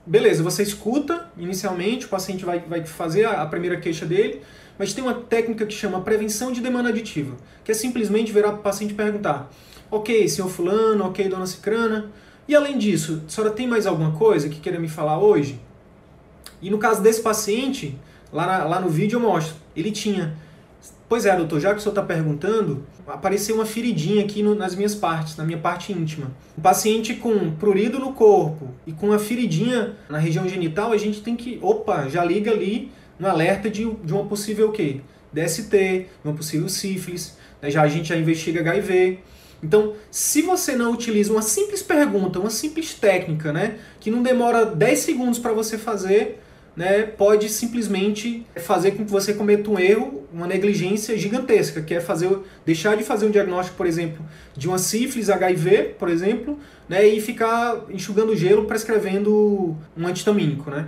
Beleza, 0.09 0.43
você 0.43 0.63
escuta 0.63 1.31
inicialmente, 1.37 2.07
o 2.07 2.09
paciente 2.09 2.43
vai, 2.43 2.61
vai 2.61 2.83
fazer 2.87 3.27
a, 3.27 3.43
a 3.43 3.47
primeira 3.47 3.77
queixa 3.77 4.07
dele, 4.07 4.41
mas 4.79 4.95
tem 4.95 5.05
uma 5.05 5.13
técnica 5.13 5.67
que 5.67 5.75
chama 5.75 6.01
prevenção 6.01 6.51
de 6.51 6.63
demanda 6.63 6.89
aditiva, 6.89 7.37
que 7.63 7.71
é 7.71 7.75
simplesmente 7.75 8.33
virar 8.33 8.53
para 8.53 8.61
o 8.61 8.63
paciente 8.63 8.93
e 8.93 8.95
perguntar: 8.95 9.53
Ok, 9.91 10.27
senhor 10.27 10.49
Fulano, 10.49 11.05
ok, 11.05 11.29
dona 11.29 11.45
Cicrana, 11.45 12.11
e 12.49 12.57
além 12.57 12.79
disso, 12.79 13.23
a 13.27 13.31
senhora 13.31 13.53
tem 13.53 13.67
mais 13.67 13.87
alguma 13.87 14.13
coisa 14.13 14.49
que 14.49 14.59
queira 14.59 14.81
me 14.81 14.89
falar 14.89 15.19
hoje? 15.19 15.61
E 16.63 16.71
no 16.71 16.79
caso 16.79 17.03
desse 17.03 17.21
paciente, 17.21 17.95
lá, 18.33 18.47
na, 18.47 18.65
lá 18.65 18.81
no 18.81 18.89
vídeo 18.89 19.17
eu 19.17 19.21
mostro, 19.21 19.57
ele 19.77 19.91
tinha 19.91 20.35
Pois 21.09 21.25
é, 21.25 21.35
doutor, 21.35 21.59
já 21.59 21.73
que 21.73 21.79
o 21.79 21.81
senhor 21.81 21.93
está 21.93 22.03
perguntando, 22.03 22.85
apareceu 23.07 23.55
uma 23.55 23.65
feridinha 23.65 24.23
aqui 24.23 24.43
no, 24.43 24.55
nas 24.55 24.75
minhas 24.75 24.95
partes, 24.95 25.37
na 25.37 25.45
minha 25.45 25.57
parte 25.57 25.91
íntima. 25.91 26.31
Um 26.57 26.61
paciente 26.61 27.15
com 27.15 27.51
prurido 27.53 27.99
no 27.99 28.13
corpo 28.13 28.69
e 28.87 28.93
com 28.93 29.07
uma 29.07 29.19
feridinha 29.19 29.95
na 30.09 30.19
região 30.19 30.47
genital, 30.47 30.93
a 30.93 30.99
gente 30.99 31.23
tem 31.23 31.35
que, 31.35 31.59
opa, 31.63 32.09
já 32.09 32.23
liga 32.23 32.51
ali 32.51 32.93
no 33.19 33.27
alerta 33.27 33.71
de, 33.71 33.91
de 33.91 34.13
uma 34.13 34.27
possível 34.27 34.69
o 34.69 34.73
quê? 34.73 35.01
DST, 35.33 36.07
uma 36.23 36.35
possível 36.35 36.69
sífilis, 36.69 37.39
né? 37.63 37.71
já 37.71 37.83
a 37.83 37.89
gente 37.89 38.11
já 38.11 38.17
investiga 38.17 38.61
HIV. 38.61 39.21
Então, 39.63 39.95
se 40.11 40.43
você 40.43 40.77
não 40.77 40.93
utiliza 40.93 41.33
uma 41.33 41.43
simples 41.43 41.83
pergunta, 41.83 42.39
uma 42.39 42.51
simples 42.51 42.95
técnica, 42.95 43.53
né, 43.53 43.79
que 43.99 44.11
não 44.11 44.23
demora 44.23 44.65
10 44.65 44.99
segundos 44.99 45.39
para 45.39 45.53
você 45.53 45.77
fazer, 45.77 46.41
né, 46.79 47.03
pode 47.03 47.49
simplesmente 47.49 48.47
fazer 48.55 48.93
com 48.93 49.05
que 49.05 49.11
você 49.11 49.35
cometa 49.35 49.69
um 49.69 49.77
erro, 49.77 50.23
uma 50.33 50.47
negligência 50.47 51.19
gigantesca, 51.19 51.83
que 51.83 51.93
é 51.93 52.01
fazer, 52.01 52.31
deixar 52.65 52.97
de 52.97 53.03
fazer 53.03 53.27
um 53.27 53.33
diagnóstico, 53.33 53.77
por 53.77 53.85
exemplo, 53.85 54.25
de 54.57 54.69
uma 54.69 54.79
sífilis 54.79 55.29
HIV, 55.29 55.97
por 55.99 56.09
exemplo, 56.09 56.57
né, 56.89 57.05
e 57.05 57.21
ficar 57.21 57.85
enxugando 57.91 58.37
gelo 58.37 58.65
prescrevendo 58.65 59.77
um 59.97 60.07
antihistamínico, 60.07 60.71
né? 60.71 60.87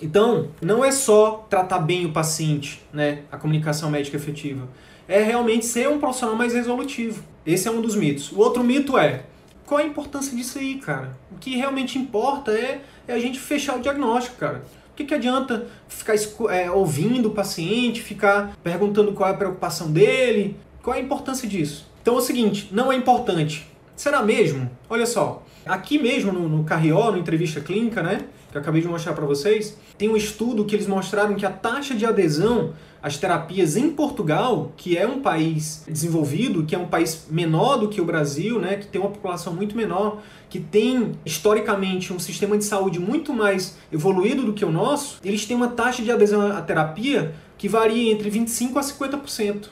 Então, 0.00 0.50
não 0.62 0.84
é 0.84 0.92
só 0.92 1.44
tratar 1.50 1.80
bem 1.80 2.06
o 2.06 2.12
paciente, 2.12 2.80
né, 2.92 3.22
a 3.32 3.36
comunicação 3.36 3.90
médica 3.90 4.16
efetiva, 4.16 4.68
é 5.08 5.20
realmente 5.24 5.66
ser 5.66 5.88
um 5.88 5.98
profissional 5.98 6.36
mais 6.36 6.54
resolutivo. 6.54 7.20
Esse 7.44 7.66
é 7.66 7.70
um 7.70 7.80
dos 7.80 7.96
mitos. 7.96 8.30
O 8.30 8.38
outro 8.38 8.62
mito 8.62 8.96
é, 8.96 9.24
qual 9.66 9.80
a 9.80 9.84
importância 9.84 10.36
disso 10.36 10.56
aí, 10.56 10.76
cara? 10.76 11.18
O 11.32 11.38
que 11.38 11.56
realmente 11.56 11.98
importa 11.98 12.52
é, 12.52 12.80
é 13.08 13.12
a 13.12 13.18
gente 13.18 13.40
fechar 13.40 13.76
o 13.76 13.80
diagnóstico, 13.80 14.36
cara. 14.36 14.62
O 14.94 14.96
que, 14.96 15.04
que 15.04 15.14
adianta 15.14 15.66
ficar 15.88 16.14
é, 16.50 16.70
ouvindo 16.70 17.26
o 17.26 17.32
paciente, 17.32 18.00
ficar 18.00 18.56
perguntando 18.62 19.10
qual 19.10 19.28
é 19.28 19.32
a 19.32 19.36
preocupação 19.36 19.90
dele? 19.90 20.56
Qual 20.84 20.94
é 20.94 21.00
a 21.00 21.02
importância 21.02 21.48
disso? 21.48 21.90
Então 22.00 22.14
é 22.14 22.18
o 22.18 22.20
seguinte, 22.20 22.68
não 22.70 22.92
é 22.92 22.94
importante. 22.94 23.66
Será 23.96 24.22
mesmo? 24.22 24.70
Olha 24.88 25.04
só, 25.04 25.42
aqui 25.66 25.98
mesmo 25.98 26.32
no, 26.32 26.48
no 26.48 26.62
Carrió, 26.62 27.10
no 27.10 27.18
Entrevista 27.18 27.60
Clínica, 27.60 28.04
né, 28.04 28.20
que 28.52 28.56
eu 28.56 28.60
acabei 28.60 28.82
de 28.82 28.86
mostrar 28.86 29.14
para 29.14 29.26
vocês, 29.26 29.76
tem 29.98 30.08
um 30.08 30.16
estudo 30.16 30.64
que 30.64 30.76
eles 30.76 30.86
mostraram 30.86 31.34
que 31.34 31.44
a 31.44 31.50
taxa 31.50 31.96
de 31.96 32.06
adesão 32.06 32.72
às 33.04 33.18
terapias 33.18 33.76
em 33.76 33.90
Portugal, 33.90 34.72
que 34.78 34.96
é 34.96 35.06
um 35.06 35.20
país 35.20 35.84
desenvolvido, 35.86 36.64
que 36.64 36.74
é 36.74 36.78
um 36.78 36.86
país 36.86 37.26
menor 37.30 37.76
do 37.76 37.90
que 37.90 38.00
o 38.00 38.04
Brasil, 38.06 38.58
né, 38.58 38.76
que 38.76 38.86
tem 38.86 38.98
uma 38.98 39.10
população 39.10 39.52
muito 39.52 39.76
menor, 39.76 40.22
que 40.48 40.58
tem 40.58 41.12
historicamente 41.22 42.14
um 42.14 42.18
sistema 42.18 42.56
de 42.56 42.64
saúde 42.64 42.98
muito 42.98 43.30
mais 43.30 43.76
evoluído 43.92 44.42
do 44.46 44.54
que 44.54 44.64
o 44.64 44.72
nosso, 44.72 45.18
eles 45.22 45.44
têm 45.44 45.54
uma 45.54 45.68
taxa 45.68 46.02
de 46.02 46.10
adesão 46.10 46.50
à 46.50 46.62
terapia 46.62 47.34
que 47.58 47.68
varia 47.68 48.10
entre 48.10 48.30
25 48.30 48.78
a 48.78 48.82
50%. 48.82 49.66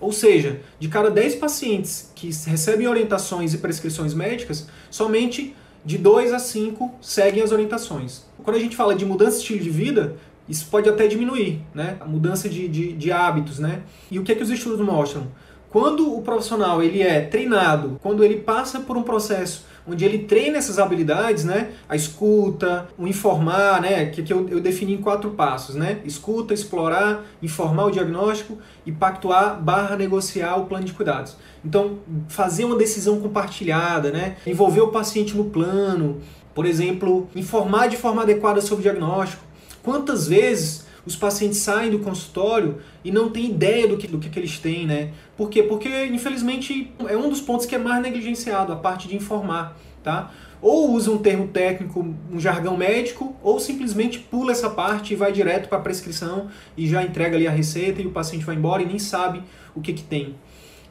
Ou 0.00 0.10
seja, 0.10 0.62
de 0.78 0.88
cada 0.88 1.10
10 1.10 1.34
pacientes 1.34 2.10
que 2.14 2.30
recebem 2.46 2.88
orientações 2.88 3.52
e 3.52 3.58
prescrições 3.58 4.14
médicas, 4.14 4.66
somente 4.90 5.54
de 5.84 5.98
2 5.98 6.32
a 6.32 6.38
5 6.38 6.94
seguem 7.02 7.42
as 7.42 7.52
orientações. 7.52 8.24
Quando 8.42 8.56
a 8.56 8.60
gente 8.60 8.74
fala 8.74 8.94
de 8.94 9.04
mudança 9.04 9.36
de 9.36 9.42
estilo 9.42 9.60
de 9.60 9.70
vida, 9.70 10.16
isso 10.50 10.66
pode 10.68 10.88
até 10.88 11.06
diminuir, 11.06 11.62
né? 11.72 11.96
A 12.00 12.04
mudança 12.04 12.48
de, 12.48 12.66
de, 12.66 12.92
de 12.92 13.12
hábitos, 13.12 13.60
né? 13.60 13.82
E 14.10 14.18
o 14.18 14.24
que 14.24 14.32
é 14.32 14.34
que 14.34 14.42
os 14.42 14.50
estudos 14.50 14.84
mostram? 14.84 15.28
Quando 15.70 16.12
o 16.12 16.20
profissional 16.22 16.82
ele 16.82 17.00
é 17.00 17.20
treinado, 17.20 18.00
quando 18.02 18.24
ele 18.24 18.38
passa 18.38 18.80
por 18.80 18.96
um 18.96 19.04
processo 19.04 19.70
onde 19.86 20.04
ele 20.04 20.18
treina 20.18 20.58
essas 20.58 20.78
habilidades, 20.78 21.44
né? 21.44 21.70
A 21.88 21.94
escuta, 21.94 22.88
o 22.98 23.06
informar, 23.06 23.80
né? 23.80 24.06
Que, 24.06 24.24
que 24.24 24.32
eu, 24.32 24.48
eu 24.48 24.60
defini 24.60 24.94
em 24.94 24.98
quatro 24.98 25.30
passos, 25.30 25.76
né? 25.76 26.00
Escuta, 26.04 26.52
explorar, 26.52 27.24
informar 27.40 27.86
o 27.86 27.90
diagnóstico 27.90 28.58
e 28.84 28.90
pactuar 28.90 29.60
barra 29.62 29.96
negociar 29.96 30.56
o 30.56 30.66
plano 30.66 30.84
de 30.84 30.92
cuidados. 30.92 31.36
Então, 31.64 31.98
fazer 32.28 32.64
uma 32.64 32.76
decisão 32.76 33.20
compartilhada, 33.20 34.10
né? 34.10 34.36
Envolver 34.44 34.80
o 34.80 34.88
paciente 34.88 35.36
no 35.36 35.44
plano, 35.44 36.20
por 36.54 36.66
exemplo, 36.66 37.28
informar 37.36 37.88
de 37.88 37.96
forma 37.96 38.22
adequada 38.22 38.60
sobre 38.60 38.80
o 38.80 38.82
diagnóstico. 38.82 39.49
Quantas 39.82 40.28
vezes 40.28 40.86
os 41.04 41.16
pacientes 41.16 41.58
saem 41.58 41.90
do 41.90 41.98
consultório 42.00 42.78
e 43.04 43.10
não 43.10 43.30
têm 43.30 43.46
ideia 43.46 43.88
do 43.88 43.96
que, 43.96 44.06
do 44.06 44.18
que, 44.18 44.28
que 44.28 44.38
eles 44.38 44.58
têm, 44.58 44.86
né? 44.86 45.12
Por 45.36 45.48
quê? 45.48 45.62
Porque, 45.62 46.06
infelizmente, 46.06 46.92
é 47.08 47.16
um 47.16 47.28
dos 47.28 47.40
pontos 47.40 47.66
que 47.66 47.74
é 47.74 47.78
mais 47.78 48.02
negligenciado, 48.02 48.72
a 48.72 48.76
parte 48.76 49.08
de 49.08 49.16
informar, 49.16 49.76
tá? 50.02 50.30
Ou 50.60 50.90
usa 50.90 51.10
um 51.10 51.16
termo 51.16 51.48
técnico, 51.48 52.14
um 52.30 52.38
jargão 52.38 52.76
médico, 52.76 53.34
ou 53.42 53.58
simplesmente 53.58 54.18
pula 54.18 54.52
essa 54.52 54.68
parte 54.68 55.14
e 55.14 55.16
vai 55.16 55.32
direto 55.32 55.68
para 55.68 55.78
a 55.78 55.80
prescrição 55.80 56.48
e 56.76 56.86
já 56.86 57.02
entrega 57.02 57.36
ali 57.36 57.48
a 57.48 57.50
receita 57.50 58.02
e 58.02 58.06
o 58.06 58.10
paciente 58.10 58.44
vai 58.44 58.56
embora 58.56 58.82
e 58.82 58.86
nem 58.86 58.98
sabe 58.98 59.42
o 59.74 59.80
que, 59.80 59.94
que 59.94 60.02
tem. 60.02 60.34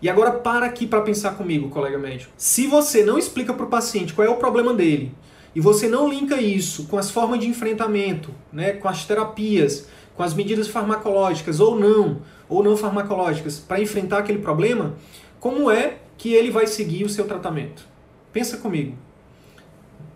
E 0.02 0.10
agora 0.10 0.32
para 0.32 0.66
aqui 0.66 0.88
para 0.88 1.02
pensar 1.02 1.36
comigo, 1.36 1.70
colega 1.70 1.98
médico. 1.98 2.32
Se 2.36 2.66
você 2.66 3.04
não 3.04 3.18
explica 3.18 3.54
para 3.54 3.66
o 3.66 3.70
paciente 3.70 4.14
qual 4.14 4.26
é 4.26 4.30
o 4.30 4.38
problema 4.38 4.74
dele, 4.74 5.12
e 5.56 5.60
você 5.60 5.88
não 5.88 6.08
linka 6.08 6.42
isso 6.42 6.86
com 6.86 6.98
as 6.98 7.10
formas 7.10 7.40
de 7.40 7.48
enfrentamento, 7.48 8.34
né, 8.52 8.74
com 8.74 8.88
as 8.88 9.06
terapias, 9.06 9.88
com 10.16 10.24
as 10.24 10.34
medidas 10.34 10.68
farmacológicas 10.68 11.60
ou 11.60 11.80
não, 11.80 12.22
ou 12.48 12.64
não 12.64 12.76
farmacológicas, 12.76 13.60
para 13.60 13.82
enfrentar 13.82 14.20
aquele 14.20 14.40
problema, 14.40 14.96
como 15.40 15.72
é 15.72 16.00
que 16.18 16.34
ele 16.34 16.52
vai 16.52 16.68
seguir 16.68 17.04
o 17.04 17.10
seu 17.10 17.26
tratamento? 17.26 17.88
Pensa 18.34 18.58
comigo. 18.58 18.98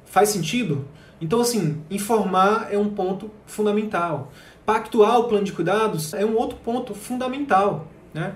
Faz 0.05 0.29
sentido? 0.29 0.85
Então, 1.19 1.39
assim, 1.39 1.81
informar 1.89 2.67
é 2.69 2.77
um 2.77 2.89
ponto 2.89 3.31
fundamental. 3.45 4.31
Pactuar 4.65 5.19
o 5.19 5.23
plano 5.23 5.45
de 5.45 5.53
cuidados 5.53 6.13
é 6.13 6.25
um 6.25 6.35
outro 6.35 6.57
ponto 6.57 6.93
fundamental. 6.93 7.87
Né? 8.13 8.35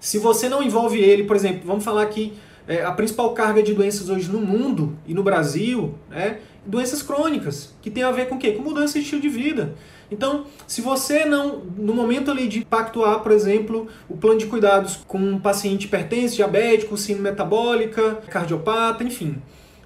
Se 0.00 0.18
você 0.18 0.48
não 0.48 0.62
envolve 0.62 0.98
ele, 0.98 1.24
por 1.24 1.36
exemplo, 1.36 1.62
vamos 1.66 1.84
falar 1.84 2.02
aqui, 2.02 2.32
é, 2.72 2.84
a 2.84 2.92
principal 2.92 3.34
carga 3.34 3.62
de 3.62 3.74
doenças 3.74 4.08
hoje 4.08 4.30
no 4.30 4.40
mundo 4.40 4.96
e 5.06 5.12
no 5.12 5.22
Brasil 5.22 5.94
é 6.10 6.36
doenças 6.64 7.02
crônicas, 7.02 7.74
que 7.82 7.90
tem 7.90 8.02
a 8.02 8.10
ver 8.10 8.28
com 8.28 8.36
o 8.36 8.38
quê? 8.38 8.52
Com 8.52 8.62
mudança 8.62 8.94
de 8.94 9.00
estilo 9.00 9.20
de 9.20 9.28
vida. 9.28 9.74
Então, 10.10 10.46
se 10.66 10.80
você 10.80 11.24
não, 11.24 11.58
no 11.76 11.92
momento 11.92 12.30
ali 12.30 12.48
de 12.48 12.64
pactuar, 12.64 13.20
por 13.20 13.32
exemplo, 13.32 13.88
o 14.08 14.16
plano 14.16 14.38
de 14.38 14.46
cuidados 14.46 15.00
com 15.06 15.18
um 15.18 15.38
paciente 15.38 15.84
hipertenso, 15.86 16.36
diabético, 16.36 16.96
síndrome 16.96 17.30
metabólica, 17.30 18.22
cardiopata, 18.30 19.04
enfim, 19.04 19.36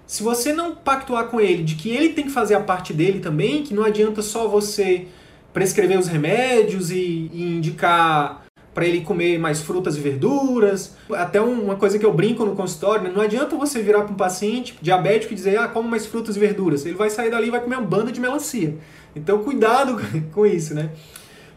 se 0.06 0.22
você 0.22 0.52
não 0.52 0.74
pactuar 0.74 1.26
com 1.26 1.40
ele 1.40 1.64
de 1.64 1.74
que 1.74 1.90
ele 1.90 2.10
tem 2.10 2.26
que 2.26 2.30
fazer 2.30 2.54
a 2.54 2.60
parte 2.60 2.92
dele 2.92 3.18
também, 3.18 3.64
que 3.64 3.74
não 3.74 3.82
adianta 3.82 4.22
só 4.22 4.46
você 4.46 5.08
prescrever 5.52 5.98
os 5.98 6.06
remédios 6.06 6.90
e, 6.90 7.30
e 7.32 7.56
indicar 7.56 8.45
para 8.76 8.84
ele 8.84 9.00
comer 9.00 9.38
mais 9.38 9.62
frutas 9.62 9.96
e 9.96 10.00
verduras. 10.00 10.94
Até 11.10 11.40
uma 11.40 11.76
coisa 11.76 11.98
que 11.98 12.04
eu 12.04 12.12
brinco 12.12 12.44
no 12.44 12.54
consultório, 12.54 13.04
né? 13.04 13.12
não 13.14 13.22
adianta 13.22 13.56
você 13.56 13.80
virar 13.80 14.02
para 14.02 14.12
um 14.12 14.16
paciente 14.16 14.76
diabético 14.82 15.32
e 15.32 15.34
dizer, 15.34 15.58
ah, 15.58 15.66
come 15.66 15.88
mais 15.88 16.04
frutas 16.04 16.36
e 16.36 16.38
verduras. 16.38 16.84
Ele 16.84 16.94
vai 16.94 17.08
sair 17.08 17.30
dali 17.30 17.48
e 17.48 17.50
vai 17.50 17.58
comer 17.58 17.76
uma 17.76 17.86
banda 17.86 18.12
de 18.12 18.20
melancia. 18.20 18.76
Então, 19.16 19.42
cuidado 19.42 19.98
com 20.30 20.44
isso, 20.44 20.74
né? 20.74 20.90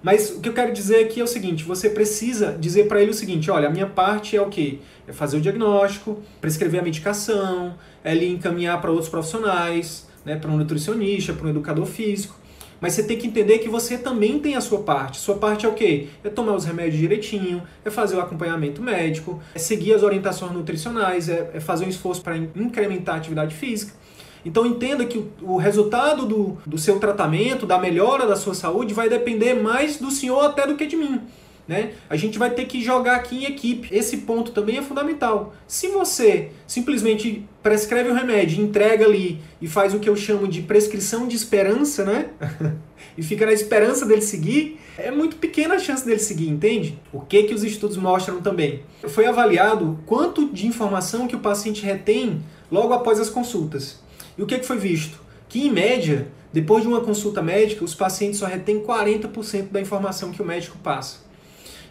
Mas 0.02 0.30
o 0.30 0.40
que 0.40 0.48
eu 0.48 0.54
quero 0.54 0.72
dizer 0.72 1.04
aqui 1.04 1.20
é 1.20 1.24
o 1.26 1.28
seguinte: 1.28 1.66
você 1.66 1.90
precisa 1.90 2.58
dizer 2.58 2.88
para 2.88 3.02
ele 3.02 3.12
o 3.12 3.14
seguinte: 3.14 3.52
olha, 3.52 3.68
a 3.68 3.70
minha 3.70 3.88
parte 3.88 4.38
é 4.38 4.42
o 4.42 4.48
quê? 4.48 4.80
É 5.06 5.12
fazer 5.12 5.36
o 5.36 5.42
diagnóstico, 5.42 6.22
prescrever 6.40 6.80
a 6.80 6.84
medicação, 6.84 7.76
é 8.02 8.16
lhe 8.16 8.30
encaminhar 8.30 8.80
para 8.80 8.92
outros 8.92 9.10
profissionais, 9.10 10.08
né, 10.24 10.38
para 10.38 10.50
um 10.50 10.56
nutricionista, 10.56 11.34
para 11.34 11.48
um 11.48 11.50
educador 11.50 11.86
físico. 11.86 12.39
Mas 12.82 12.94
você 12.94 13.04
tem 13.04 13.18
que 13.18 13.28
entender 13.28 13.60
que 13.60 13.70
você 13.70 13.98
também 13.98 14.40
tem 14.40 14.56
a 14.56 14.62
sua 14.62 14.80
parte. 14.80 15.18
Sua 15.18 15.36
parte 15.36 15.66
é 15.66 15.70
o 15.70 15.74
quê? 15.74 16.08
É 16.24 16.30
tomar 16.30 16.56
os 16.56 16.66
remédios 16.66 16.98
direitinho, 16.98 17.62
é 17.84 17.90
fazer 17.90 18.16
o 18.16 18.22
acompanhamento 18.22 18.82
médico, 18.82 19.42
é 19.54 19.60
seguir 19.60 19.94
as 19.94 20.04
orientações 20.04 20.52
nutricionais, 20.54 21.28
é, 21.30 21.52
é 21.54 21.60
fazer 21.60 21.86
um 21.86 21.90
esforço 21.90 22.22
para 22.22 22.38
incrementar 22.38 23.16
a 23.16 23.18
atividade 23.18 23.56
física. 23.56 23.94
Então 24.46 24.66
entenda 24.66 25.06
que 25.06 25.24
o, 25.42 25.58
resultado 25.58 26.26
do, 26.26 26.58
do 26.66 26.78
seu 26.78 27.00
tratamento, 27.00 27.66
da 27.66 27.78
melhora 27.78 28.26
da 28.26 28.36
sua 28.36 28.54
saúde, 28.54 28.94
vai 28.94 29.10
depender 29.10 29.54
mais 29.54 29.98
do 29.98 30.10
senhor 30.10 30.46
até 30.46 30.66
do 30.66 30.76
que 30.76 30.86
de 30.86 30.96
mim. 30.96 31.22
Né? 31.70 31.92
A 32.10 32.16
gente 32.16 32.40
vai 32.40 32.50
ter 32.50 32.66
que 32.66 32.82
jogar 32.82 33.18
aqui 33.18 33.44
em 33.44 33.46
equipe. 33.46 33.96
Esse 33.96 34.18
ponto 34.18 34.52
também 34.52 34.80
é 34.80 34.82
fundamental. 34.82 35.54
Se 35.68 35.88
você 35.90 36.50
simplesmente 36.66 37.48
prescreve 37.62 38.10
o 38.10 38.14
remédio, 38.16 38.60
entrega 38.60 39.06
ali 39.06 39.40
e 39.62 39.68
faz 39.68 39.94
o 39.94 40.00
que 40.00 40.10
eu 40.10 40.16
chamo 40.16 40.48
de 40.48 40.64
prescrição 40.64 41.28
de 41.28 41.36
esperança, 41.36 42.04
né? 42.04 42.30
e 43.16 43.22
fica 43.22 43.46
na 43.46 43.54
esperança 43.54 44.04
dele 44.04 44.24
seguir, 44.24 44.80
é 44.98 45.12
muito 45.12 45.36
pequena 45.36 45.76
a 45.76 45.80
chance 45.80 46.04
dele 46.04 46.18
seguir, 46.18 46.50
entende? 46.50 47.00
O 47.14 47.22
que 47.22 47.44
que 47.44 47.54
os 47.54 47.64
estudos 47.64 47.98
mostram 47.98 48.42
também? 48.42 48.82
Foi 49.08 49.28
avaliado 49.28 50.00
quanto 50.08 50.50
de 50.52 50.66
informação 50.66 51.28
que 51.28 51.36
o 51.36 51.40
paciente 51.40 51.86
retém 51.86 52.42
logo 52.72 52.94
após 52.94 53.20
as 53.20 53.30
consultas. 53.30 54.00
E 54.36 54.42
o 54.42 54.48
que, 54.48 54.58
que 54.58 54.66
foi 54.66 54.80
visto? 54.80 55.20
Que 55.48 55.68
em 55.68 55.72
média, 55.72 56.30
depois 56.52 56.82
de 56.82 56.90
uma 56.90 57.02
consulta 57.02 57.44
médica, 57.44 57.86
os 57.86 57.94
pacientes 57.94 58.40
só 58.40 58.48
retêm 58.48 58.80
40% 58.80 59.68
da 59.70 59.80
informação 59.80 60.32
que 60.32 60.42
o 60.42 60.46
médico 60.46 60.76
passa. 60.80 61.29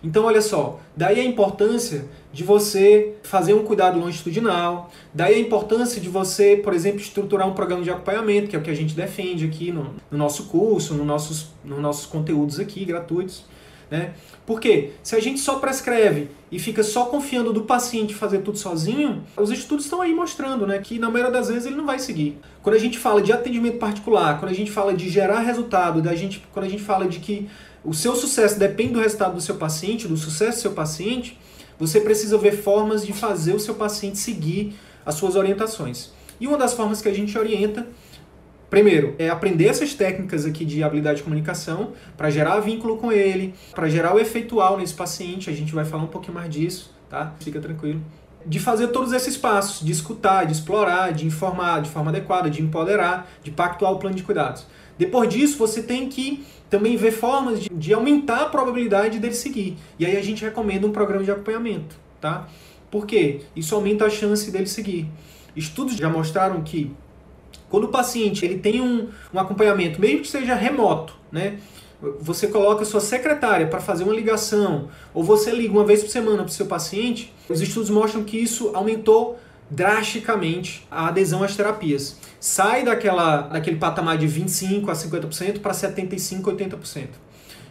Então, 0.03 0.25
olha 0.25 0.41
só, 0.41 0.81
daí 0.97 1.21
a 1.21 1.25
importância 1.25 2.07
de 2.33 2.45
você 2.45 3.15
fazer 3.23 3.55
um 3.55 3.65
cuidado 3.65 3.99
longitudinal, 3.99 4.91
daí 5.13 5.35
a 5.35 5.39
importância 5.39 6.01
de 6.01 6.09
você, 6.09 6.57
por 6.57 6.73
exemplo, 6.73 7.01
estruturar 7.01 7.49
um 7.49 7.55
programa 7.55 7.83
de 7.83 7.91
acompanhamento, 7.91 8.49
que 8.49 8.57
é 8.57 8.59
o 8.59 8.63
que 8.63 8.71
a 8.71 8.75
gente 8.75 8.95
defende 8.95 9.45
aqui 9.45 9.73
no, 9.73 9.95
no 10.11 10.19
nosso 10.19 10.45
curso, 10.45 10.95
no 10.95 11.05
nossos, 11.05 11.49
nos 11.65 11.81
nossos 11.81 12.07
conteúdos 12.07 12.61
aqui 12.61 12.85
gratuitos. 12.85 13.45
Né? 13.91 14.13
Porque 14.45 14.91
se 15.03 15.17
a 15.17 15.21
gente 15.21 15.41
só 15.41 15.57
prescreve 15.57 16.29
e 16.53 16.59
fica 16.59 16.83
só 16.83 17.07
confiando 17.07 17.53
do 17.53 17.63
paciente 17.63 18.15
fazer 18.15 18.41
tudo 18.41 18.59
sozinho, 18.59 19.23
os 19.37 19.51
estudos 19.51 19.87
estão 19.87 20.03
aí 20.03 20.15
mostrando 20.15 20.67
né, 20.67 20.79
que 20.79 20.99
na 20.99 21.11
maioria 21.11 21.33
das 21.33 21.49
vezes 21.49 21.67
ele 21.67 21.77
não 21.77 21.87
vai 21.87 21.99
seguir. 21.99 22.39
Quando 22.63 22.77
a 22.77 22.79
gente 22.79 22.99
fala 22.99 23.23
de 23.23 23.33
atendimento 23.33 23.79
particular, 23.79 24.39
quando 24.39 24.51
a 24.51 24.55
gente 24.55 24.71
fala 24.71 24.93
de 24.93 25.09
gerar 25.09 25.41
resultado, 25.41 26.03
da 26.03 26.15
gente, 26.15 26.43
quando 26.53 26.67
a 26.67 26.69
gente 26.69 26.83
fala 26.83 27.07
de 27.07 27.19
que 27.19 27.49
o 27.85 27.95
seu 27.95 28.15
sucesso 28.17 28.59
depende 28.59 28.95
do 28.95 29.01
resultado 29.01 29.35
do 29.35 29.41
seu 29.41 29.57
paciente, 29.57 30.09
do 30.09 30.17
sucesso 30.17 30.59
do 30.59 30.63
seu 30.63 30.73
paciente, 30.73 31.39
você 31.79 32.01
precisa 32.01 32.37
ver 32.37 32.53
formas 32.53 33.07
de 33.07 33.13
fazer 33.13 33.55
o 33.55 33.61
seu 33.61 33.75
paciente 33.75 34.19
seguir 34.19 34.75
as 35.07 35.15
suas 35.15 35.37
orientações. 35.37 36.11
E 36.41 36.47
uma 36.47 36.59
das 36.59 36.75
formas 36.75 37.01
que 37.01 37.09
a 37.09 37.15
gente 37.15 37.37
orienta, 37.39 37.87
primeiro, 38.69 39.15
é 39.19 39.29
aprender 39.29 39.67
essas 39.67 39.95
técnicas 39.95 40.45
aqui 40.45 40.65
de 40.65 40.83
habilidade 40.83 41.19
de 41.19 41.23
comunicação 41.25 41.93
para 42.17 42.31
gerar 42.31 42.61
vínculo 42.61 42.97
com 42.97 43.13
ele, 43.13 43.55
para 43.75 43.89
gerar 43.89 44.15
o 44.15 44.19
efeitual 44.19 44.77
nesse 44.77 44.95
paciente, 44.95 45.49
a 45.49 45.53
gente 45.53 45.73
vai 45.73 45.85
falar 45.85 46.03
um 46.03 46.09
pouquinho 46.09 46.35
mais 46.35 46.51
disso, 46.51 46.95
tá? 47.09 47.35
Fica 47.41 47.61
tranquilo. 47.61 48.01
De 48.45 48.59
fazer 48.59 48.89
todos 48.89 49.13
esses 49.13 49.37
passos, 49.37 49.85
de 49.85 49.93
escutar, 49.93 50.47
de 50.47 50.53
explorar, 50.53 51.13
de 51.13 51.27
informar 51.27 51.83
de 51.83 51.91
forma 51.91 52.11
adequada, 52.11 52.49
de 52.49 52.63
empoderar, 52.63 53.29
de 53.43 53.51
pactuar 53.51 53.93
o 53.93 53.99
plano 53.99 54.17
de 54.17 54.23
cuidados. 54.23 54.67
Depois 54.97 55.29
disso, 55.29 55.57
você 55.59 55.83
tem 55.83 56.09
que 56.09 56.45
também 56.69 56.97
ver 56.97 57.13
formas 57.13 57.61
de, 57.61 57.69
de 57.69 57.95
aumentar 57.95 58.43
a 58.43 58.47
probabilidade 58.47 59.19
dele 59.19 59.35
seguir. 59.35 59.77
E 59.99 60.07
aí 60.07 60.17
a 60.17 60.23
gente 60.23 60.45
recomenda 60.45 60.87
um 60.87 60.93
programa 60.93 61.25
de 61.25 61.31
acompanhamento, 61.31 61.97
tá? 62.21 62.49
Por 62.91 63.07
quê? 63.07 63.41
Isso 63.55 63.75
aumenta 63.75 64.07
a 64.07 64.11
chance 64.11 64.51
dele 64.51 64.67
seguir. 64.67 65.09
Estudos 65.55 65.97
já 65.97 66.09
mostraram 66.09 66.63
que 66.63 66.91
quando 67.69 67.85
o 67.85 67.89
paciente 67.89 68.45
ele 68.45 68.59
tem 68.59 68.81
um, 68.81 69.09
um 69.33 69.39
acompanhamento, 69.39 70.01
mesmo 70.01 70.21
que 70.21 70.29
seja 70.29 70.55
remoto, 70.55 71.15
né? 71.31 71.59
Você 72.21 72.47
coloca 72.47 72.85
sua 72.85 73.01
secretária 73.01 73.67
para 73.67 73.81
fazer 73.81 74.05
uma 74.05 74.15
ligação, 74.15 74.89
ou 75.13 75.25
você 75.25 75.51
liga 75.51 75.73
uma 75.73 75.85
vez 75.85 76.03
por 76.03 76.11
semana 76.11 76.39
para 76.39 76.47
o 76.47 76.51
seu 76.51 76.67
paciente, 76.67 77.33
os 77.49 77.61
estudos 77.61 77.91
mostram 77.91 78.23
que 78.23 78.39
isso 78.39 78.71
aumentou 78.73 79.37
drasticamente 79.71 80.87
a 80.91 81.09
adesão 81.09 81.43
às 81.43 81.57
terapias. 81.57 82.17
Sai 82.41 82.85
daquela, 82.85 83.43
daquele 83.43 83.77
patamar 83.77 84.17
de 84.17 84.27
25% 84.27 84.89
a 84.89 84.93
50% 84.93 85.61
para 85.61 85.73
75%, 85.73 86.43
80%. 86.43 87.09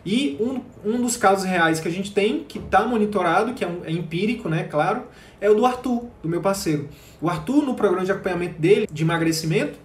E 0.06 0.38
um, 0.40 0.62
um 0.90 1.02
dos 1.02 1.18
casos 1.18 1.44
reais 1.44 1.80
que 1.80 1.88
a 1.88 1.92
gente 1.92 2.14
tem, 2.14 2.44
que 2.48 2.60
está 2.60 2.86
monitorado, 2.86 3.54
que 3.54 3.64
é, 3.64 3.68
um, 3.68 3.84
é 3.84 3.92
empírico, 3.92 4.48
né, 4.48 4.64
claro, 4.64 5.04
é 5.42 5.50
o 5.50 5.56
do 5.56 5.66
Arthur, 5.66 6.06
do 6.24 6.30
meu 6.30 6.42
parceiro. 6.42 6.88
O 7.22 7.30
Arthur, 7.30 7.64
no 7.64 7.74
programa 7.74 8.06
de 8.06 8.12
acompanhamento 8.12 8.60
dele, 8.60 8.88
de 8.92 9.04
emagrecimento, 9.04 9.78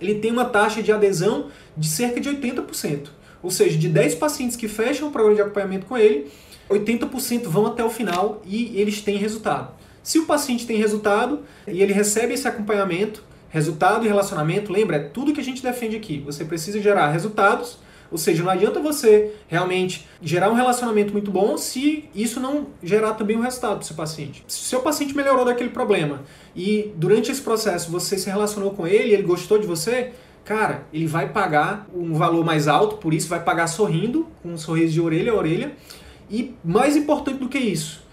ele 0.00 0.16
tem 0.16 0.32
uma 0.32 0.44
taxa 0.44 0.82
de 0.82 0.90
adesão 0.90 1.50
de 1.76 1.88
cerca 1.88 2.20
de 2.20 2.28
80%. 2.28 3.08
Ou 3.42 3.50
seja, 3.50 3.78
de 3.78 3.88
10 3.88 4.16
pacientes 4.16 4.56
que 4.56 4.66
fecham 4.66 5.08
o 5.08 5.10
programa 5.12 5.36
de 5.36 5.42
acompanhamento 5.42 5.86
com 5.86 5.96
ele, 5.96 6.30
80% 6.68 7.44
vão 7.44 7.66
até 7.66 7.84
o 7.84 7.90
final 7.90 8.42
e 8.44 8.80
eles 8.80 9.02
têm 9.02 9.18
resultado. 9.18 9.72
Se 10.04 10.18
o 10.18 10.26
paciente 10.26 10.66
tem 10.66 10.76
resultado 10.76 11.40
e 11.66 11.82
ele 11.82 11.94
recebe 11.94 12.34
esse 12.34 12.46
acompanhamento, 12.46 13.24
resultado 13.48 14.04
e 14.04 14.08
relacionamento, 14.08 14.70
lembra, 14.70 14.96
é 14.96 14.98
tudo 14.98 15.32
que 15.32 15.40
a 15.40 15.44
gente 15.44 15.62
defende 15.62 15.96
aqui. 15.96 16.22
Você 16.26 16.44
precisa 16.44 16.78
gerar 16.78 17.08
resultados, 17.08 17.78
ou 18.12 18.18
seja, 18.18 18.42
não 18.42 18.50
adianta 18.50 18.80
você 18.80 19.32
realmente 19.48 20.06
gerar 20.20 20.50
um 20.50 20.54
relacionamento 20.54 21.10
muito 21.10 21.30
bom 21.30 21.56
se 21.56 22.04
isso 22.14 22.38
não 22.38 22.66
gerar 22.82 23.14
também 23.14 23.38
um 23.38 23.40
resultado 23.40 23.76
para 23.76 23.82
o 23.82 23.86
seu 23.86 23.96
paciente. 23.96 24.44
Se 24.46 24.60
o 24.60 24.64
seu 24.64 24.80
paciente 24.82 25.16
melhorou 25.16 25.46
daquele 25.46 25.70
problema 25.70 26.20
e 26.54 26.92
durante 26.96 27.32
esse 27.32 27.40
processo 27.40 27.90
você 27.90 28.18
se 28.18 28.28
relacionou 28.28 28.72
com 28.72 28.86
ele, 28.86 29.14
ele 29.14 29.22
gostou 29.22 29.58
de 29.58 29.66
você, 29.66 30.12
cara, 30.44 30.86
ele 30.92 31.06
vai 31.06 31.30
pagar 31.30 31.88
um 31.94 32.12
valor 32.12 32.44
mais 32.44 32.68
alto, 32.68 32.98
por 32.98 33.14
isso 33.14 33.26
vai 33.26 33.42
pagar 33.42 33.68
sorrindo, 33.68 34.28
com 34.42 34.50
um 34.50 34.58
sorriso 34.58 34.92
de 34.92 35.00
orelha 35.00 35.32
a 35.32 35.34
orelha. 35.34 35.72
E 36.30 36.54
mais 36.62 36.94
importante 36.94 37.38
do 37.38 37.48
que 37.48 37.58
isso, 37.58 38.03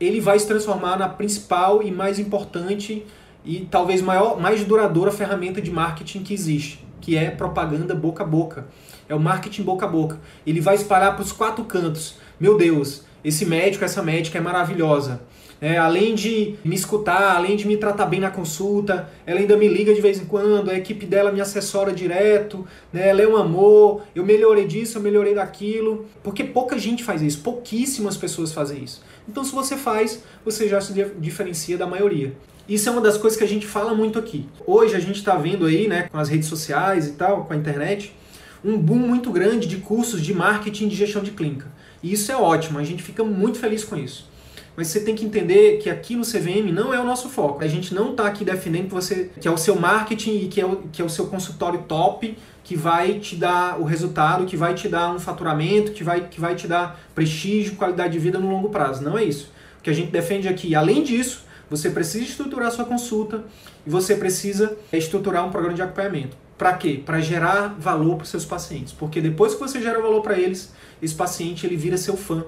ele 0.00 0.20
vai 0.20 0.38
se 0.38 0.46
transformar 0.46 0.98
na 0.98 1.08
principal 1.08 1.82
e 1.82 1.90
mais 1.90 2.18
importante 2.18 3.04
e 3.44 3.66
talvez 3.70 4.00
maior, 4.00 4.40
mais 4.40 4.64
duradoura 4.64 5.10
ferramenta 5.10 5.60
de 5.60 5.70
marketing 5.70 6.22
que 6.22 6.32
existe, 6.32 6.84
que 7.00 7.16
é 7.16 7.30
propaganda 7.30 7.94
boca 7.94 8.22
a 8.22 8.26
boca. 8.26 8.66
É 9.08 9.14
o 9.14 9.20
marketing 9.20 9.62
boca 9.62 9.84
a 9.84 9.88
boca. 9.88 10.18
Ele 10.46 10.60
vai 10.60 10.74
espalhar 10.74 11.14
para 11.14 11.22
os 11.22 11.32
quatro 11.32 11.64
cantos. 11.64 12.16
Meu 12.40 12.56
Deus, 12.56 13.02
esse 13.22 13.44
médico, 13.44 13.84
essa 13.84 14.02
médica 14.02 14.38
é 14.38 14.40
maravilhosa. 14.40 15.20
É, 15.64 15.78
além 15.78 16.14
de 16.14 16.56
me 16.62 16.74
escutar, 16.74 17.36
além 17.36 17.56
de 17.56 17.66
me 17.66 17.78
tratar 17.78 18.04
bem 18.04 18.20
na 18.20 18.30
consulta, 18.30 19.08
ela 19.24 19.40
ainda 19.40 19.56
me 19.56 19.66
liga 19.66 19.94
de 19.94 20.00
vez 20.02 20.20
em 20.20 20.26
quando, 20.26 20.70
a 20.70 20.74
equipe 20.74 21.06
dela 21.06 21.32
me 21.32 21.40
assessora 21.40 21.90
direto, 21.90 22.66
né, 22.92 23.08
ela 23.08 23.22
é 23.22 23.26
um 23.26 23.34
amor, 23.34 24.02
eu 24.14 24.26
melhorei 24.26 24.66
disso, 24.66 24.98
eu 24.98 25.02
melhorei 25.02 25.34
daquilo. 25.34 26.04
Porque 26.22 26.44
pouca 26.44 26.78
gente 26.78 27.02
faz 27.02 27.22
isso, 27.22 27.40
pouquíssimas 27.40 28.14
pessoas 28.14 28.52
fazem 28.52 28.84
isso. 28.84 29.00
Então, 29.26 29.42
se 29.42 29.52
você 29.52 29.74
faz, 29.74 30.22
você 30.44 30.68
já 30.68 30.82
se 30.82 30.92
diferencia 31.18 31.78
da 31.78 31.86
maioria. 31.86 32.36
Isso 32.68 32.90
é 32.90 32.92
uma 32.92 33.00
das 33.00 33.16
coisas 33.16 33.38
que 33.38 33.44
a 33.44 33.48
gente 33.48 33.66
fala 33.66 33.94
muito 33.94 34.18
aqui. 34.18 34.46
Hoje 34.66 34.94
a 34.94 35.00
gente 35.00 35.16
está 35.16 35.34
vendo 35.34 35.64
aí, 35.64 35.88
né, 35.88 36.08
com 36.12 36.18
as 36.18 36.28
redes 36.28 36.46
sociais 36.46 37.08
e 37.08 37.12
tal, 37.12 37.46
com 37.46 37.54
a 37.54 37.56
internet, 37.56 38.14
um 38.62 38.76
boom 38.76 38.98
muito 38.98 39.30
grande 39.30 39.66
de 39.66 39.78
cursos 39.78 40.20
de 40.20 40.34
marketing 40.34 40.88
de 40.88 40.94
gestão 40.94 41.22
de 41.22 41.30
clínica. 41.30 41.72
E 42.02 42.12
isso 42.12 42.30
é 42.30 42.36
ótimo, 42.36 42.78
a 42.78 42.84
gente 42.84 43.02
fica 43.02 43.24
muito 43.24 43.58
feliz 43.58 43.82
com 43.82 43.96
isso. 43.96 44.33
Mas 44.76 44.88
você 44.88 45.00
tem 45.00 45.14
que 45.14 45.24
entender 45.24 45.78
que 45.78 45.88
aqui 45.88 46.16
no 46.16 46.24
CVM 46.24 46.72
não 46.72 46.92
é 46.92 47.00
o 47.00 47.04
nosso 47.04 47.28
foco. 47.28 47.62
A 47.62 47.68
gente 47.68 47.94
não 47.94 48.10
está 48.10 48.26
aqui 48.26 48.44
defendendo 48.44 48.88
que 48.88 48.94
você 48.94 49.30
que 49.40 49.46
é 49.46 49.50
o 49.50 49.56
seu 49.56 49.76
marketing 49.76 50.36
e 50.38 50.48
que 50.48 50.60
é 50.60 50.66
o, 50.66 50.76
que 50.92 51.00
é 51.00 51.04
o 51.04 51.08
seu 51.08 51.26
consultório 51.26 51.82
top 51.86 52.36
que 52.64 52.74
vai 52.74 53.20
te 53.20 53.36
dar 53.36 53.78
o 53.78 53.84
resultado, 53.84 54.46
que 54.46 54.56
vai 54.56 54.74
te 54.74 54.88
dar 54.88 55.14
um 55.14 55.20
faturamento, 55.20 55.92
que 55.92 56.02
vai, 56.02 56.28
que 56.28 56.40
vai 56.40 56.56
te 56.56 56.66
dar 56.66 56.98
prestígio, 57.14 57.76
qualidade 57.76 58.14
de 58.14 58.18
vida 58.18 58.38
no 58.38 58.50
longo 58.50 58.70
prazo. 58.70 59.04
Não 59.04 59.18
é 59.18 59.22
isso. 59.22 59.52
O 59.78 59.82
que 59.82 59.90
a 59.90 59.92
gente 59.92 60.10
defende 60.10 60.48
aqui, 60.48 60.74
além 60.74 61.02
disso, 61.02 61.44
você 61.68 61.90
precisa 61.90 62.24
estruturar 62.24 62.72
sua 62.72 62.86
consulta 62.86 63.44
e 63.86 63.90
você 63.90 64.14
precisa 64.16 64.76
estruturar 64.90 65.46
um 65.46 65.50
programa 65.50 65.76
de 65.76 65.82
acompanhamento. 65.82 66.36
Para 66.56 66.72
quê? 66.72 67.02
Para 67.04 67.20
gerar 67.20 67.76
valor 67.78 68.16
para 68.16 68.24
os 68.24 68.30
seus 68.30 68.46
pacientes. 68.46 68.94
Porque 68.94 69.20
depois 69.20 69.54
que 69.54 69.60
você 69.60 69.82
gera 69.82 70.00
valor 70.00 70.22
para 70.22 70.38
eles, 70.38 70.72
esse 71.02 71.14
paciente 71.14 71.66
ele 71.66 71.76
vira 71.76 71.98
seu 71.98 72.16
fã. 72.16 72.44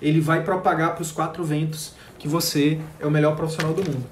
Ele 0.00 0.20
vai 0.20 0.42
propagar 0.42 0.94
para 0.94 1.02
os 1.02 1.12
quatro 1.12 1.44
ventos 1.44 1.94
que 2.18 2.28
você 2.28 2.80
é 3.00 3.06
o 3.06 3.10
melhor 3.10 3.36
profissional 3.36 3.72
do 3.72 3.82
mundo. 3.82 4.04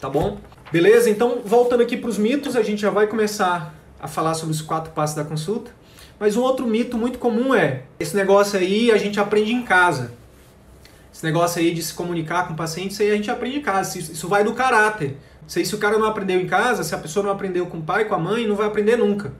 Tá 0.00 0.08
bom? 0.08 0.38
Beleza? 0.70 1.08
Então, 1.08 1.40
voltando 1.44 1.82
aqui 1.82 1.96
para 1.96 2.10
os 2.10 2.18
mitos, 2.18 2.56
a 2.56 2.62
gente 2.62 2.82
já 2.82 2.90
vai 2.90 3.06
começar 3.06 3.74
a 4.00 4.06
falar 4.06 4.34
sobre 4.34 4.54
os 4.54 4.62
quatro 4.62 4.92
passos 4.92 5.16
da 5.16 5.24
consulta. 5.24 5.70
Mas 6.18 6.36
um 6.36 6.42
outro 6.42 6.66
mito 6.66 6.98
muito 6.98 7.18
comum 7.18 7.54
é: 7.54 7.82
esse 7.98 8.14
negócio 8.14 8.58
aí 8.58 8.90
a 8.90 8.96
gente 8.96 9.18
aprende 9.18 9.52
em 9.52 9.62
casa. 9.62 10.12
Esse 11.12 11.24
negócio 11.24 11.60
aí 11.60 11.72
de 11.72 11.82
se 11.82 11.94
comunicar 11.94 12.46
com 12.46 12.52
o 12.52 12.56
paciente, 12.56 12.92
isso 12.92 13.02
aí 13.02 13.10
a 13.10 13.16
gente 13.16 13.30
aprende 13.30 13.58
em 13.58 13.62
casa. 13.62 13.98
Isso 13.98 14.28
vai 14.28 14.44
do 14.44 14.54
caráter. 14.54 15.16
Se, 15.46 15.74
o 15.74 15.78
cara 15.78 15.98
não 15.98 16.06
aprendeu 16.06 16.38
em 16.38 16.46
casa, 16.46 16.84
se 16.84 16.94
a 16.94 16.98
pessoa 16.98 17.24
não 17.24 17.32
aprendeu 17.32 17.66
com 17.66 17.78
o 17.78 17.82
pai, 17.82 18.04
com 18.04 18.14
a 18.14 18.18
mãe, 18.18 18.46
não 18.46 18.54
vai 18.54 18.66
aprender 18.66 18.96
nunca. 18.96 19.32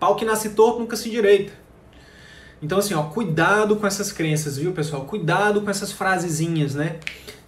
Pau 0.00 0.16
que 0.16 0.24
nasce 0.24 0.50
torto 0.50 0.80
nunca 0.80 0.96
se 0.96 1.10
direita. 1.10 1.52
Então, 2.62 2.78
assim, 2.78 2.94
ó, 2.94 3.02
cuidado 3.02 3.76
com 3.76 3.86
essas 3.86 4.12
crenças, 4.12 4.56
viu, 4.56 4.72
pessoal? 4.72 5.04
Cuidado 5.04 5.60
com 5.60 5.68
essas 5.70 5.92
frasezinhas, 5.92 6.74
né? 6.74 6.96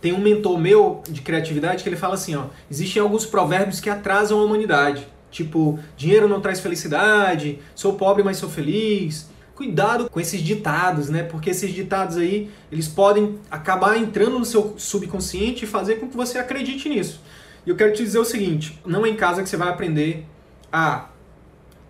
Tem 0.00 0.12
um 0.12 0.20
mentor 0.20 0.59
meu 0.59 1.03
de 1.09 1.22
criatividade 1.22 1.83
que 1.83 1.88
ele 1.88 1.96
fala 1.96 2.14
assim, 2.14 2.35
ó, 2.35 2.46
existem 2.70 3.00
alguns 3.00 3.24
provérbios 3.24 3.81
que 3.81 3.88
atrasam 3.88 4.40
a 4.40 4.44
humanidade 4.44 5.07
tipo, 5.35 5.81
dinheiro 5.96 6.29
não 6.29 6.40
traz 6.40 6.61
felicidade, 6.61 7.59
sou 7.74 7.94
pobre, 7.94 8.22
mas 8.22 8.37
sou 8.37 8.48
feliz. 8.48 9.29
Cuidado 9.57 10.09
com 10.09 10.20
esses 10.20 10.40
ditados, 10.40 11.09
né? 11.09 11.24
Porque 11.24 11.50
esses 11.50 11.72
ditados 11.72 12.16
aí, 12.16 12.50
eles 12.70 12.87
podem 12.87 13.38
acabar 13.50 13.98
entrando 13.98 14.38
no 14.38 14.44
seu 14.44 14.74
subconsciente 14.79 15.64
e 15.64 15.68
fazer 15.68 15.96
com 15.96 16.09
que 16.09 16.16
você 16.16 16.38
acredite 16.38 16.88
nisso. 16.88 17.20
E 17.66 17.70
eu 17.70 17.77
quero 17.77 17.92
te 17.92 18.03
dizer 18.03 18.18
o 18.18 18.24
seguinte: 18.24 18.81
não 18.87 19.05
é 19.05 19.09
em 19.09 19.16
casa 19.16 19.42
que 19.42 19.48
você 19.48 19.57
vai 19.57 19.68
aprender 19.68 20.24
a 20.72 21.09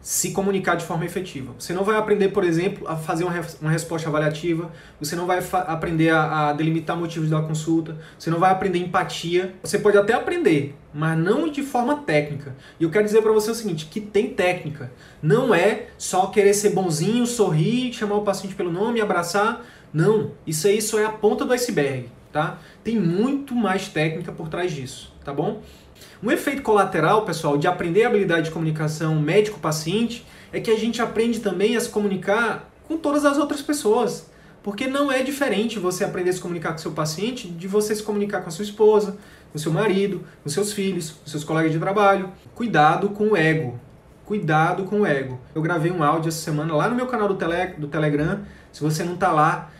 se 0.04 0.32
comunicar 0.32 0.74
de 0.74 0.84
forma 0.84 1.06
efetiva. 1.06 1.54
Você 1.58 1.72
não 1.72 1.82
vai 1.82 1.96
aprender, 1.96 2.28
por 2.28 2.44
exemplo, 2.44 2.86
a 2.86 2.94
fazer 2.94 3.24
uma, 3.24 3.32
uma 3.58 3.70
resposta 3.70 4.06
avaliativa, 4.06 4.70
você 5.00 5.16
não 5.16 5.24
vai 5.24 5.42
aprender 5.66 6.10
a, 6.10 6.50
a, 6.50 6.52
delimitar 6.52 6.94
motivos 6.94 7.30
da 7.30 7.40
consulta, 7.40 7.96
você 8.18 8.28
não 8.28 8.38
vai 8.38 8.52
aprender 8.52 8.78
empatia. 8.80 9.54
Você 9.62 9.78
pode 9.78 9.96
até 9.96 10.12
aprender, 10.12 10.76
mas 10.92 11.18
não 11.18 11.48
de 11.48 11.62
forma 11.62 11.96
técnica. 12.02 12.54
E 12.78 12.84
eu 12.84 12.90
quero 12.90 13.06
dizer 13.06 13.22
para 13.22 13.32
você 13.32 13.50
o 13.50 13.54
seguinte, 13.54 13.86
que 13.86 13.98
tem 13.98 14.28
técnica. 14.28 14.92
Não 15.22 15.54
é 15.54 15.86
só 15.96 16.26
querer 16.26 16.52
ser 16.52 16.74
bonzinho, 16.74 17.26
sorrir, 17.26 17.90
chamar 17.94 18.16
o 18.16 18.22
paciente 18.22 18.54
pelo 18.54 18.70
nome, 18.70 19.00
abraçar. 19.00 19.64
Não, 19.90 20.32
isso 20.46 20.66
aí 20.66 20.82
só 20.82 20.98
é 20.98 21.06
a 21.06 21.10
ponta 21.12 21.46
do 21.46 21.52
iceberg, 21.54 22.10
tá? 22.30 22.58
Tem 22.82 23.00
muito 23.00 23.54
mais 23.54 23.88
técnica 23.88 24.32
por 24.32 24.50
trás 24.50 24.70
disso, 24.70 25.14
tá 25.24 25.32
bom? 25.32 25.62
Um 26.22 26.30
efeito 26.30 26.62
colateral, 26.62 27.24
pessoal, 27.24 27.56
de 27.56 27.66
aprender 27.66 28.04
a 28.04 28.08
habilidade 28.08 28.46
de 28.46 28.50
comunicação 28.50 29.16
médico-paciente 29.16 30.26
é 30.52 30.60
que 30.60 30.70
a 30.70 30.78
gente 30.78 31.02
aprende 31.02 31.40
também 31.40 31.76
a 31.76 31.80
se 31.80 31.88
comunicar 31.88 32.70
com 32.86 32.96
todas 32.96 33.24
as 33.24 33.38
outras 33.38 33.60
pessoas. 33.60 34.30
Porque 34.62 34.86
não 34.86 35.12
é 35.12 35.22
diferente 35.22 35.78
você 35.78 36.04
aprender 36.04 36.30
a 36.30 36.32
se 36.32 36.40
comunicar 36.40 36.72
com 36.72 36.78
seu 36.78 36.92
paciente 36.92 37.48
de 37.48 37.68
você 37.68 37.94
se 37.94 38.02
comunicar 38.02 38.40
com 38.40 38.48
a 38.48 38.50
sua 38.50 38.64
esposa, 38.64 39.18
com 39.52 39.58
seu 39.58 39.70
marido, 39.70 40.24
com 40.42 40.48
seus 40.48 40.72
filhos, 40.72 41.10
com 41.10 41.30
seus 41.30 41.44
colegas 41.44 41.70
de 41.70 41.78
trabalho. 41.78 42.30
Cuidado 42.54 43.10
com 43.10 43.28
o 43.30 43.36
ego. 43.36 43.78
Cuidado 44.24 44.84
com 44.84 45.02
o 45.02 45.06
ego. 45.06 45.38
Eu 45.54 45.60
gravei 45.60 45.90
um 45.90 46.02
áudio 46.02 46.28
essa 46.28 46.38
semana 46.38 46.74
lá 46.74 46.88
no 46.88 46.96
meu 46.96 47.06
canal 47.06 47.28
do, 47.28 47.34
tele, 47.34 47.74
do 47.76 47.88
Telegram. 47.88 48.40
Se 48.72 48.80
você 48.82 49.04
não 49.04 49.16
tá 49.16 49.30
lá, 49.30 49.70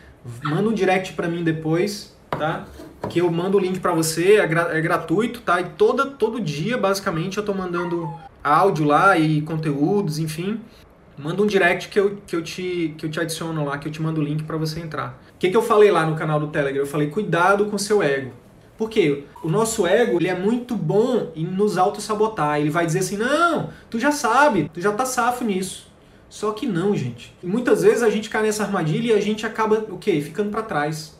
manda 0.43 0.69
um 0.69 0.73
direct 0.73 1.13
para 1.13 1.27
mim 1.27 1.43
depois, 1.43 2.15
tá? 2.29 2.65
Que 3.07 3.19
eu 3.19 3.31
mando 3.31 3.57
o 3.57 3.59
link 3.59 3.79
para 3.79 3.93
você, 3.93 4.35
é, 4.35 4.47
gra 4.47 4.77
é, 4.77 4.81
gratuito, 4.81 5.41
tá? 5.41 5.61
E 5.61 5.65
toda, 5.77 6.05
todo 6.05 6.39
dia, 6.39 6.77
basicamente, 6.77 7.37
eu 7.37 7.43
tô 7.43 7.53
mandando 7.53 8.09
áudio 8.43 8.85
lá 8.85 9.17
e 9.17 9.41
conteúdos, 9.41 10.19
enfim. 10.19 10.59
Manda 11.17 11.41
um 11.41 11.47
direct 11.47 11.89
que 11.89 11.99
eu, 11.99 12.17
que 12.27 12.35
eu, 12.35 12.43
te, 12.43 12.93
que 12.97 13.05
eu 13.05 13.09
te 13.09 13.19
adiciono 13.19 13.63
lá, 13.63 13.77
que 13.77 13.87
eu 13.87 13.91
te 13.91 14.01
mando 14.01 14.19
o 14.19 14.23
link 14.23 14.43
para 14.43 14.57
você 14.57 14.79
entrar. 14.79 15.21
O 15.35 15.39
que, 15.39 15.49
que 15.49 15.57
eu 15.57 15.61
falei 15.61 15.89
lá 15.89 16.05
no 16.05 16.15
canal 16.15 16.39
do 16.39 16.47
Telegram? 16.47 16.81
Eu 16.81 16.87
falei, 16.87 17.09
cuidado 17.09 17.65
com 17.67 17.77
seu 17.77 18.03
ego. 18.03 18.31
Por 18.77 18.89
quê? 18.89 19.23
O 19.41 19.49
nosso 19.49 19.87
ego 19.87 20.17
ele 20.17 20.27
é 20.27 20.35
muito 20.35 20.75
bom 20.75 21.31
em 21.35 21.45
nos 21.45 21.77
auto-sabotar. 21.77 22.59
Ele 22.59 22.69
vai 22.69 22.85
dizer 22.85 22.99
assim, 22.99 23.15
não, 23.17 23.69
tu 23.89 23.97
já 23.97 24.11
sabe, 24.11 24.69
tu 24.73 24.81
já 24.81 24.91
tá 24.91 25.05
safo 25.05 25.45
nisso. 25.45 25.87
Só 26.29 26.51
que 26.51 26.65
não, 26.65 26.93
gente. 26.95 27.33
E 27.41 27.47
muitas 27.47 27.83
vezes 27.83 28.03
a 28.03 28.09
gente 28.09 28.29
cai 28.29 28.43
nessa 28.43 28.63
armadilha 28.63 29.13
e 29.13 29.17
a 29.17 29.21
gente 29.21 29.45
acaba, 29.45 29.85
o 29.89 29.97
quê? 29.97 30.19
Ficando 30.19 30.49
para 30.49 30.63
trás. 30.63 31.17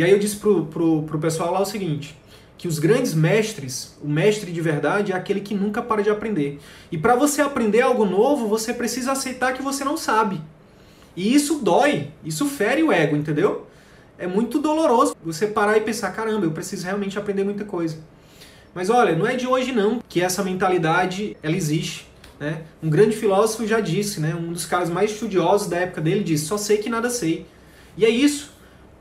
E 0.00 0.02
aí 0.02 0.12
eu 0.12 0.18
disse 0.18 0.36
pro, 0.36 0.64
pro, 0.64 1.02
pro 1.02 1.18
pessoal 1.18 1.52
lá 1.52 1.60
o 1.60 1.66
seguinte, 1.66 2.18
que 2.56 2.66
os 2.66 2.78
grandes 2.78 3.12
mestres, 3.12 3.98
o 4.02 4.08
mestre 4.08 4.50
de 4.50 4.58
verdade 4.58 5.12
é 5.12 5.14
aquele 5.14 5.42
que 5.42 5.54
nunca 5.54 5.82
para 5.82 6.02
de 6.02 6.08
aprender. 6.08 6.58
E 6.90 6.96
para 6.96 7.14
você 7.14 7.42
aprender 7.42 7.82
algo 7.82 8.06
novo, 8.06 8.48
você 8.48 8.72
precisa 8.72 9.12
aceitar 9.12 9.52
que 9.52 9.60
você 9.60 9.84
não 9.84 9.98
sabe. 9.98 10.40
E 11.14 11.34
isso 11.34 11.58
dói, 11.58 12.08
isso 12.24 12.46
fere 12.46 12.82
o 12.82 12.90
ego, 12.90 13.14
entendeu? 13.14 13.66
É 14.16 14.26
muito 14.26 14.58
doloroso 14.58 15.14
você 15.22 15.46
parar 15.46 15.76
e 15.76 15.82
pensar, 15.82 16.12
caramba, 16.12 16.46
eu 16.46 16.50
preciso 16.50 16.86
realmente 16.86 17.18
aprender 17.18 17.44
muita 17.44 17.66
coisa. 17.66 17.98
Mas 18.74 18.88
olha, 18.88 19.14
não 19.14 19.26
é 19.26 19.36
de 19.36 19.46
hoje 19.46 19.70
não 19.70 20.00
que 20.08 20.22
essa 20.22 20.42
mentalidade 20.42 21.36
ela 21.42 21.56
existe. 21.56 22.08
Né? 22.38 22.62
Um 22.82 22.88
grande 22.88 23.14
filósofo 23.14 23.66
já 23.66 23.80
disse, 23.80 24.18
né? 24.18 24.34
um 24.34 24.50
dos 24.50 24.64
caras 24.64 24.88
mais 24.88 25.10
estudiosos 25.10 25.68
da 25.68 25.76
época 25.76 26.00
dele 26.00 26.24
disse, 26.24 26.46
só 26.46 26.56
sei 26.56 26.78
que 26.78 26.88
nada 26.88 27.10
sei. 27.10 27.44
E 27.98 28.06
é 28.06 28.08
isso. 28.08 28.59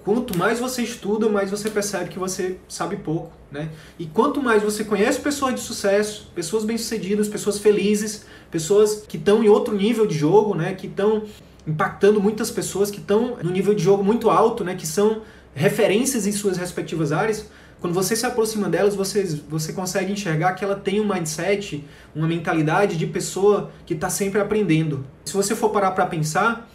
Quanto 0.10 0.36
mais 0.36 0.60
você 0.60 0.82
estuda, 0.82 1.30
mais 1.30 1.52
você 1.52 1.70
percebe 1.70 2.10
que 2.10 2.18
você 2.18 2.58
sabe 2.68 2.96
pouco, 2.96 3.32
né? 3.52 3.70
E 4.00 4.08
quanto 4.08 4.42
mais 4.42 4.64
você 4.64 4.84
conhece 4.84 5.20
pessoas 5.20 5.54
de 5.54 5.62
sucesso, 5.62 6.32
pessoas 6.34 6.66
bem-sucedidas, 6.66 7.28
pessoas 7.28 7.60
felizes, 7.60 8.26
pessoas 8.50 9.04
que 9.08 9.18
estão 9.18 9.44
em 9.44 9.50
outro 9.50 9.76
nível 9.76 10.08
de 10.08 10.18
jogo, 10.18 10.56
né? 10.56 10.74
Que 10.74 10.88
estão 10.88 11.26
impactando 11.68 12.20
muitas 12.20 12.50
pessoas, 12.50 12.90
que 12.90 12.98
estão 12.98 13.38
no 13.44 13.52
nível 13.52 13.76
de 13.76 13.84
jogo 13.84 14.04
muito 14.04 14.32
alto, 14.32 14.64
né? 14.64 14.74
Que 14.74 14.88
são 14.88 15.22
referências 15.54 16.26
em 16.26 16.32
suas 16.32 16.58
respectivas 16.58 17.12
áreas. 17.12 17.46
Quando 17.80 17.94
você 17.94 18.16
se 18.16 18.26
aproxima 18.26 18.68
delas, 18.68 18.96
você, 18.96 19.24
você 19.48 19.74
consegue 19.74 20.12
enxergar 20.12 20.54
que 20.54 20.66
ela 20.66 20.76
tem 20.76 21.00
um 21.00 21.08
mindset, 21.08 21.86
uma 22.16 22.28
mentalidade 22.28 22.98
de 22.98 23.06
pessoa 23.06 23.70
que 23.86 23.94
está 23.94 24.10
sempre 24.10 24.42
aprendendo. 24.42 25.06
Se 25.24 25.34
você 25.34 25.56
for 25.56 25.70
parar 25.70 25.92
para 25.92 26.08
pensar, 26.08 26.68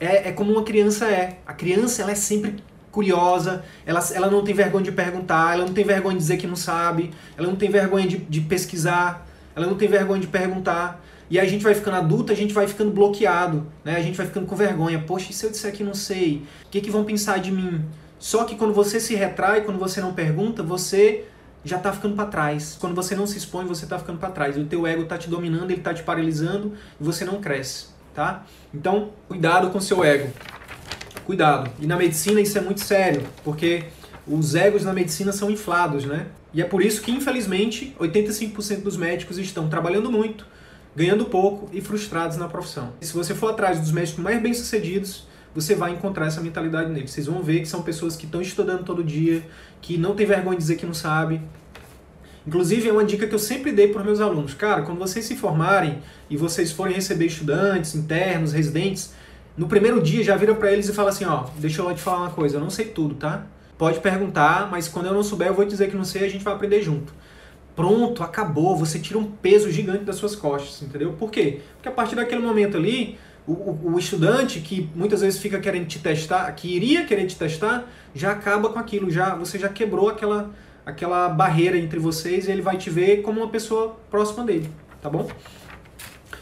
é, 0.00 0.30
é 0.30 0.32
como 0.32 0.52
uma 0.52 0.62
criança 0.62 1.06
é. 1.06 1.40
A 1.46 1.52
criança 1.52 2.00
ela 2.00 2.12
é 2.12 2.14
sempre 2.14 2.56
curiosa, 2.90 3.64
ela, 3.84 4.00
ela 4.14 4.30
não 4.30 4.42
tem 4.42 4.54
vergonha 4.54 4.84
de 4.84 4.92
perguntar, 4.92 5.54
ela 5.54 5.64
não 5.64 5.72
tem 5.72 5.84
vergonha 5.84 6.14
de 6.14 6.20
dizer 6.20 6.36
que 6.36 6.46
não 6.46 6.56
sabe, 6.56 7.10
ela 7.36 7.46
não 7.46 7.56
tem 7.56 7.70
vergonha 7.70 8.06
de, 8.06 8.18
de 8.18 8.40
pesquisar, 8.40 9.26
ela 9.54 9.66
não 9.66 9.74
tem 9.74 9.88
vergonha 9.88 10.20
de 10.20 10.26
perguntar. 10.26 11.04
E 11.30 11.38
a 11.38 11.44
gente 11.44 11.62
vai 11.62 11.74
ficando 11.74 11.96
adulto, 11.96 12.32
a 12.32 12.34
gente 12.34 12.54
vai 12.54 12.66
ficando 12.66 12.90
bloqueado, 12.90 13.66
né? 13.84 13.96
A 13.96 14.00
gente 14.00 14.16
vai 14.16 14.26
ficando 14.26 14.46
com 14.46 14.56
vergonha. 14.56 14.98
Poxa, 14.98 15.30
e 15.30 15.34
se 15.34 15.44
eu 15.44 15.50
disser 15.50 15.72
que 15.72 15.84
não 15.84 15.92
sei? 15.92 16.42
O 16.64 16.70
que, 16.70 16.80
que 16.80 16.90
vão 16.90 17.04
pensar 17.04 17.38
de 17.38 17.52
mim? 17.52 17.84
Só 18.18 18.44
que 18.44 18.56
quando 18.56 18.72
você 18.72 18.98
se 18.98 19.14
retrai, 19.14 19.60
quando 19.60 19.78
você 19.78 20.00
não 20.00 20.14
pergunta, 20.14 20.62
você 20.62 21.24
já 21.64 21.76
está 21.76 21.92
ficando 21.92 22.16
para 22.16 22.24
trás. 22.24 22.78
Quando 22.80 22.94
você 22.94 23.14
não 23.14 23.26
se 23.26 23.36
expõe, 23.36 23.66
você 23.66 23.84
está 23.84 23.98
ficando 23.98 24.18
para 24.18 24.30
trás. 24.30 24.56
O 24.56 24.64
teu 24.64 24.86
ego 24.86 25.02
está 25.02 25.18
te 25.18 25.28
dominando, 25.28 25.70
ele 25.70 25.80
está 25.80 25.92
te 25.92 26.02
paralisando 26.02 26.72
e 26.98 27.04
você 27.04 27.26
não 27.26 27.40
cresce 27.42 27.98
tá? 28.18 28.42
Então, 28.74 29.10
cuidado 29.28 29.70
com 29.70 29.80
seu 29.80 30.02
ego. 30.02 30.32
Cuidado. 31.28 31.70
E 31.78 31.86
na 31.86 31.94
medicina 31.94 32.40
isso 32.40 32.56
é 32.56 32.60
muito 32.62 32.80
sério, 32.80 33.22
porque 33.44 33.84
os 34.26 34.54
egos 34.54 34.82
na 34.82 34.94
medicina 34.94 35.30
são 35.30 35.50
inflados, 35.50 36.06
né? 36.06 36.28
E 36.54 36.62
é 36.62 36.64
por 36.64 36.80
isso 36.80 37.02
que, 37.02 37.10
infelizmente, 37.10 37.94
85% 38.00 38.80
dos 38.80 38.96
médicos 38.96 39.36
estão 39.36 39.68
trabalhando 39.68 40.10
muito, 40.10 40.46
ganhando 40.96 41.26
pouco 41.26 41.68
e 41.70 41.82
frustrados 41.82 42.38
na 42.38 42.48
profissão. 42.48 42.94
E 42.98 43.04
se 43.04 43.12
você 43.12 43.34
for 43.34 43.50
atrás 43.50 43.78
dos 43.78 43.92
médicos 43.92 44.24
mais 44.24 44.40
bem-sucedidos, 44.40 45.28
você 45.54 45.74
vai 45.74 45.92
encontrar 45.92 46.28
essa 46.28 46.40
mentalidade 46.40 46.90
neles. 46.90 47.10
Vocês 47.10 47.26
vão 47.26 47.42
ver 47.42 47.60
que 47.60 47.68
são 47.68 47.82
pessoas 47.82 48.16
que 48.16 48.24
estão 48.24 48.40
estudando 48.40 48.82
todo 48.82 49.04
dia, 49.04 49.42
que 49.82 49.98
não 49.98 50.14
tem 50.14 50.24
vergonha 50.24 50.56
de 50.56 50.62
dizer 50.62 50.76
que 50.76 50.86
não 50.86 50.94
sabe, 50.94 51.42
Inclusive, 52.46 52.88
é 52.88 52.92
uma 52.92 53.04
dica 53.04 53.26
que 53.26 53.34
eu 53.34 53.38
sempre 53.38 53.70
dei 53.72 53.88
para 53.88 54.00
os 54.00 54.06
meus 54.06 54.20
alunos. 54.22 54.54
Cara, 54.54 54.80
quando 54.80 54.98
vocês 54.98 55.26
se 55.26 55.36
formarem 55.36 55.98
e 56.30 56.36
vocês 56.38 56.72
forem 56.72 56.94
receber 56.94 57.26
estudantes, 57.26 57.94
internos, 57.94 58.54
residentes, 58.54 59.12
no 59.58 59.66
primeiro 59.66 60.00
dia 60.00 60.22
já 60.22 60.36
vira 60.36 60.54
para 60.54 60.72
eles 60.72 60.88
e 60.88 60.92
fala 60.92 61.10
assim, 61.10 61.24
ó, 61.24 61.46
deixa 61.56 61.82
eu 61.82 61.94
te 61.94 62.00
falar 62.00 62.18
uma 62.18 62.30
coisa, 62.30 62.56
eu 62.56 62.60
não 62.60 62.70
sei 62.70 62.86
tudo, 62.86 63.16
tá? 63.16 63.44
Pode 63.76 63.98
perguntar, 63.98 64.70
mas 64.70 64.86
quando 64.86 65.06
eu 65.06 65.12
não 65.12 65.22
souber, 65.22 65.48
eu 65.48 65.54
vou 65.54 65.64
dizer 65.64 65.90
que 65.90 65.96
não 65.96 66.04
sei, 66.04 66.24
a 66.24 66.28
gente 66.28 66.44
vai 66.44 66.54
aprender 66.54 66.80
junto. 66.80 67.12
Pronto, 67.74 68.22
acabou, 68.22 68.76
você 68.76 68.98
tira 68.98 69.18
um 69.18 69.24
peso 69.24 69.70
gigante 69.70 70.04
das 70.04 70.16
suas 70.16 70.36
costas, 70.36 70.82
entendeu? 70.82 71.12
Por 71.12 71.30
quê? 71.30 71.60
Porque 71.74 71.88
a 71.88 71.92
partir 71.92 72.14
daquele 72.14 72.40
momento 72.40 72.76
ali, 72.76 73.18
o, 73.46 73.92
o, 73.92 73.98
estudante 73.98 74.60
que 74.60 74.88
muitas 74.94 75.22
vezes 75.22 75.40
fica 75.40 75.58
querendo 75.58 75.86
te 75.86 75.98
testar, 75.98 76.50
que 76.52 76.68
iria 76.68 77.04
querer 77.04 77.26
te 77.26 77.36
testar, 77.36 77.88
já 78.14 78.32
acaba 78.32 78.68
com 78.68 78.78
aquilo, 78.78 79.10
já 79.10 79.34
você 79.34 79.58
já 79.58 79.68
quebrou 79.68 80.08
aquela 80.08 80.50
aquela 80.84 81.28
barreira 81.28 81.76
entre 81.76 81.98
vocês 81.98 82.48
e 82.48 82.50
ele 82.50 82.62
vai 82.62 82.78
te 82.78 82.88
ver 82.88 83.20
como 83.20 83.40
uma 83.40 83.48
pessoa 83.48 83.96
próxima 84.10 84.44
dele, 84.44 84.70
tá 85.02 85.10
bom? 85.10 85.28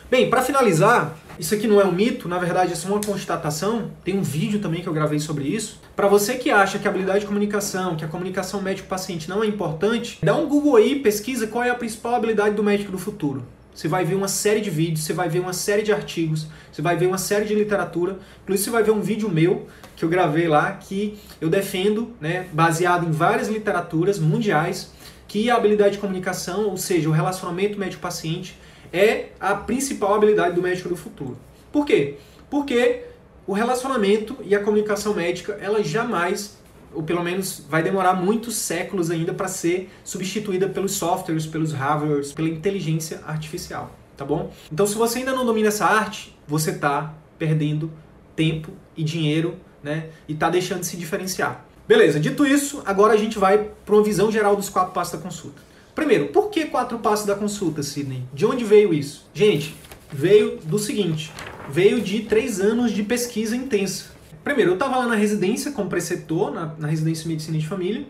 Bem, 0.08 0.30
para 0.30 0.40
finalizar, 0.40 1.16
isso 1.38 1.54
aqui 1.54 1.66
não 1.66 1.80
é 1.80 1.84
um 1.84 1.92
mito, 1.92 2.28
na 2.28 2.38
verdade 2.38 2.72
é 2.72 2.74
só 2.74 2.88
uma 2.88 3.00
constatação. 3.00 3.90
Tem 4.04 4.16
um 4.16 4.22
vídeo 4.22 4.60
também 4.60 4.80
que 4.80 4.88
eu 4.88 4.92
gravei 4.92 5.18
sobre 5.18 5.44
isso. 5.44 5.80
Para 5.94 6.08
você 6.08 6.34
que 6.34 6.50
acha 6.50 6.78
que 6.78 6.86
a 6.86 6.90
habilidade 6.90 7.20
de 7.20 7.26
comunicação, 7.26 7.96
que 7.96 8.04
a 8.04 8.08
comunicação 8.08 8.62
médico-paciente 8.62 9.28
não 9.28 9.42
é 9.42 9.46
importante, 9.46 10.18
dá 10.22 10.36
um 10.36 10.48
Google 10.48 10.76
aí, 10.76 11.00
pesquisa 11.00 11.46
qual 11.46 11.64
é 11.64 11.70
a 11.70 11.74
principal 11.74 12.14
habilidade 12.14 12.54
do 12.54 12.62
médico 12.62 12.90
do 12.90 12.98
futuro. 12.98 13.44
Você 13.74 13.88
vai 13.88 14.06
ver 14.06 14.14
uma 14.14 14.28
série 14.28 14.62
de 14.62 14.70
vídeos, 14.70 15.00
você 15.04 15.12
vai 15.12 15.28
ver 15.28 15.40
uma 15.40 15.52
série 15.52 15.82
de 15.82 15.92
artigos, 15.92 16.46
você 16.72 16.80
vai 16.80 16.96
ver 16.96 17.06
uma 17.06 17.18
série 17.18 17.44
de 17.44 17.54
literatura. 17.54 18.18
Inclusive 18.42 18.64
você 18.64 18.70
vai 18.70 18.82
ver 18.82 18.92
um 18.92 19.02
vídeo 19.02 19.28
meu 19.28 19.66
que 19.94 20.02
eu 20.02 20.08
gravei 20.08 20.48
lá 20.48 20.72
que 20.72 21.18
eu 21.40 21.50
defendo, 21.50 22.10
né, 22.18 22.46
baseado 22.52 23.06
em 23.06 23.10
várias 23.10 23.48
literaturas 23.48 24.18
mundiais, 24.18 24.92
que 25.28 25.50
a 25.50 25.56
habilidade 25.56 25.94
de 25.94 25.98
comunicação, 25.98 26.68
ou 26.68 26.76
seja, 26.78 27.08
o 27.08 27.12
relacionamento 27.12 27.78
médico-paciente, 27.78 28.58
é 28.92 29.30
a 29.40 29.54
principal 29.54 30.14
habilidade 30.14 30.54
do 30.54 30.62
médico 30.62 30.88
do 30.88 30.96
futuro. 30.96 31.38
Por 31.72 31.84
quê? 31.84 32.16
Porque 32.48 33.04
o 33.46 33.52
relacionamento 33.52 34.36
e 34.42 34.54
a 34.54 34.60
comunicação 34.62 35.14
médica, 35.14 35.58
ela 35.60 35.82
jamais, 35.82 36.58
ou 36.94 37.02
pelo 37.02 37.22
menos 37.22 37.64
vai 37.68 37.82
demorar 37.82 38.14
muitos 38.14 38.56
séculos 38.56 39.10
ainda 39.10 39.32
para 39.34 39.48
ser 39.48 39.90
substituída 40.04 40.68
pelos 40.68 40.92
softwares, 40.92 41.46
pelos 41.46 41.72
hardwares, 41.72 42.32
pela 42.32 42.48
inteligência 42.48 43.20
artificial, 43.26 43.94
tá 44.16 44.24
bom? 44.24 44.52
Então, 44.72 44.86
se 44.86 44.94
você 44.94 45.20
ainda 45.20 45.32
não 45.32 45.44
domina 45.44 45.68
essa 45.68 45.86
arte, 45.86 46.36
você 46.46 46.70
está 46.70 47.14
perdendo 47.38 47.90
tempo 48.34 48.72
e 48.96 49.04
dinheiro 49.04 49.56
né? 49.86 50.08
E 50.28 50.32
está 50.32 50.50
deixando 50.50 50.80
de 50.80 50.86
se 50.86 50.96
diferenciar. 50.96 51.64
Beleza, 51.86 52.18
dito 52.18 52.44
isso, 52.44 52.82
agora 52.84 53.14
a 53.14 53.16
gente 53.16 53.38
vai 53.38 53.70
para 53.84 53.94
uma 53.94 54.02
visão 54.02 54.30
geral 54.30 54.56
dos 54.56 54.68
quatro 54.68 54.92
passos 54.92 55.12
da 55.12 55.22
consulta. 55.22 55.62
Primeiro, 55.96 56.28
por 56.28 56.50
que 56.50 56.66
quatro 56.66 56.98
passos 56.98 57.24
da 57.24 57.34
consulta, 57.34 57.82
Sidney? 57.82 58.22
De 58.32 58.44
onde 58.44 58.62
veio 58.64 58.92
isso? 58.92 59.26
Gente, 59.32 59.74
veio 60.12 60.58
do 60.62 60.78
seguinte: 60.78 61.32
veio 61.70 62.02
de 62.02 62.20
três 62.20 62.60
anos 62.60 62.92
de 62.92 63.02
pesquisa 63.02 63.56
intensa. 63.56 64.14
Primeiro, 64.44 64.72
eu 64.72 64.74
estava 64.74 64.98
lá 64.98 65.06
na 65.06 65.14
residência 65.14 65.72
como 65.72 65.88
preceptor, 65.88 66.52
na, 66.52 66.74
na 66.78 66.86
residência 66.86 67.22
de 67.22 67.30
medicina 67.30 67.56
de 67.56 67.66
família, 67.66 68.06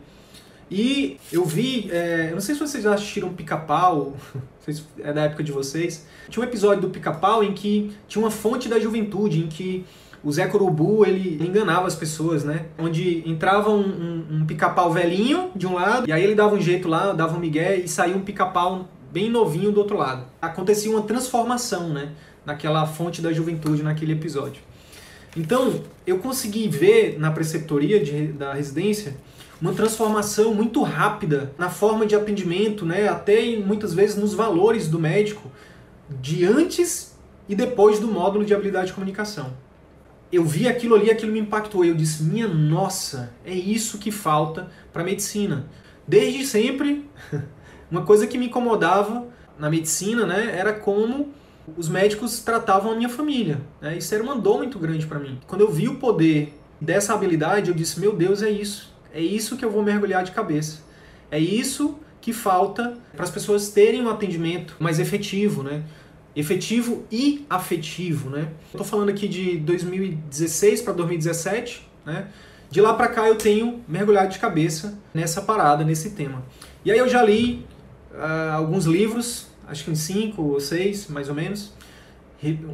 e 0.68 1.16
eu 1.32 1.44
vi, 1.44 1.88
é, 1.92 2.30
eu 2.30 2.34
não 2.34 2.40
sei 2.40 2.56
se 2.56 2.60
vocês 2.60 2.82
já 2.82 2.92
assistiram 2.92 3.32
Pica-Pau, 3.32 4.16
é 4.98 5.12
da 5.12 5.22
época 5.22 5.44
de 5.44 5.52
vocês. 5.52 6.06
Tinha 6.28 6.44
um 6.44 6.48
episódio 6.48 6.82
do 6.82 6.90
Pica-Pau 6.90 7.44
em 7.44 7.54
que 7.54 7.92
tinha 8.08 8.22
uma 8.22 8.32
fonte 8.32 8.68
da 8.68 8.80
juventude, 8.80 9.44
em 9.44 9.46
que 9.46 9.84
o 10.26 10.32
Zé 10.32 10.48
Corubu 10.48 11.06
ele 11.06 11.38
enganava 11.40 11.86
as 11.86 11.94
pessoas, 11.94 12.42
né? 12.42 12.66
Onde 12.76 13.22
entrava 13.30 13.70
um, 13.70 13.78
um, 13.78 14.26
um 14.38 14.44
pica-pau 14.44 14.90
velhinho 14.92 15.52
de 15.54 15.68
um 15.68 15.74
lado, 15.74 16.08
e 16.08 16.10
aí 16.10 16.20
ele 16.20 16.34
dava 16.34 16.52
um 16.52 16.60
jeito 16.60 16.88
lá, 16.88 17.12
dava 17.12 17.36
um 17.36 17.38
migué 17.38 17.76
e 17.76 17.86
saía 17.86 18.16
um 18.16 18.22
pica-pau 18.22 18.88
bem 19.12 19.30
novinho 19.30 19.70
do 19.70 19.78
outro 19.78 19.96
lado. 19.96 20.24
Acontecia 20.42 20.90
uma 20.90 21.02
transformação, 21.02 21.90
né? 21.90 22.10
Naquela 22.44 22.84
fonte 22.88 23.22
da 23.22 23.32
juventude, 23.32 23.84
naquele 23.84 24.14
episódio. 24.14 24.60
Então, 25.36 25.80
eu 26.04 26.18
consegui 26.18 26.66
ver 26.66 27.20
na 27.20 27.30
preceptoria 27.30 28.02
de, 28.02 28.26
da 28.32 28.52
residência 28.52 29.16
uma 29.62 29.74
transformação 29.74 30.52
muito 30.52 30.82
rápida 30.82 31.52
na 31.56 31.70
forma 31.70 32.04
de 32.04 32.16
atendimento, 32.16 32.84
né? 32.84 33.06
até 33.06 33.56
muitas 33.58 33.94
vezes 33.94 34.16
nos 34.16 34.34
valores 34.34 34.88
do 34.88 34.98
médico, 34.98 35.52
de 36.20 36.44
antes 36.44 37.16
e 37.48 37.54
depois 37.54 38.00
do 38.00 38.08
módulo 38.08 38.44
de 38.44 38.52
habilidade 38.52 38.88
de 38.88 38.92
comunicação. 38.92 39.52
Eu 40.32 40.44
vi 40.44 40.68
aquilo 40.68 40.94
ali, 40.94 41.10
aquilo 41.10 41.32
me 41.32 41.40
impactou. 41.40 41.84
Eu 41.84 41.94
disse: 41.94 42.22
minha 42.22 42.48
nossa, 42.48 43.32
é 43.44 43.54
isso 43.54 43.98
que 43.98 44.10
falta 44.10 44.70
para 44.92 45.04
medicina. 45.04 45.66
Desde 46.06 46.46
sempre, 46.46 47.08
uma 47.90 48.02
coisa 48.02 48.26
que 48.26 48.38
me 48.38 48.46
incomodava 48.46 49.26
na 49.58 49.70
medicina 49.70 50.26
né, 50.26 50.56
era 50.56 50.72
como 50.72 51.32
os 51.76 51.88
médicos 51.88 52.40
tratavam 52.40 52.92
a 52.92 52.94
minha 52.94 53.08
família. 53.08 53.60
Né? 53.80 53.96
Isso 53.96 54.14
era 54.14 54.22
uma 54.22 54.36
dor 54.36 54.58
muito 54.58 54.78
grande 54.78 55.06
para 55.06 55.18
mim. 55.18 55.40
Quando 55.46 55.62
eu 55.62 55.70
vi 55.70 55.88
o 55.88 55.96
poder 55.96 56.58
dessa 56.80 57.14
habilidade, 57.14 57.70
eu 57.70 57.74
disse: 57.74 57.98
meu 57.98 58.14
Deus, 58.14 58.42
é 58.42 58.50
isso. 58.50 58.94
É 59.12 59.20
isso 59.20 59.56
que 59.56 59.64
eu 59.64 59.70
vou 59.70 59.82
mergulhar 59.82 60.22
de 60.22 60.32
cabeça. 60.32 60.80
É 61.30 61.38
isso 61.38 61.98
que 62.20 62.32
falta 62.32 62.98
para 63.14 63.24
as 63.24 63.30
pessoas 63.30 63.68
terem 63.68 64.02
um 64.02 64.10
atendimento 64.10 64.76
mais 64.78 64.98
efetivo, 64.98 65.62
né? 65.62 65.84
Efetivo 66.36 67.04
e 67.10 67.46
afetivo, 67.48 68.28
né? 68.28 68.48
Estou 68.66 68.84
falando 68.84 69.08
aqui 69.08 69.26
de 69.26 69.56
2016 69.56 70.82
para 70.82 70.92
2017, 70.92 71.88
né? 72.04 72.28
De 72.70 72.80
lá 72.80 72.92
para 72.92 73.08
cá 73.08 73.26
eu 73.26 73.36
tenho 73.36 73.82
mergulhado 73.88 74.30
de 74.30 74.38
cabeça 74.38 74.98
nessa 75.14 75.40
parada, 75.40 75.82
nesse 75.82 76.10
tema. 76.10 76.44
E 76.84 76.92
aí 76.92 76.98
eu 76.98 77.08
já 77.08 77.22
li 77.22 77.64
uh, 78.12 78.52
alguns 78.54 78.84
livros, 78.84 79.46
acho 79.66 79.84
que 79.84 79.90
em 79.90 79.94
cinco 79.94 80.42
ou 80.42 80.60
seis, 80.60 81.08
mais 81.08 81.28
ou 81.28 81.34
menos, 81.34 81.72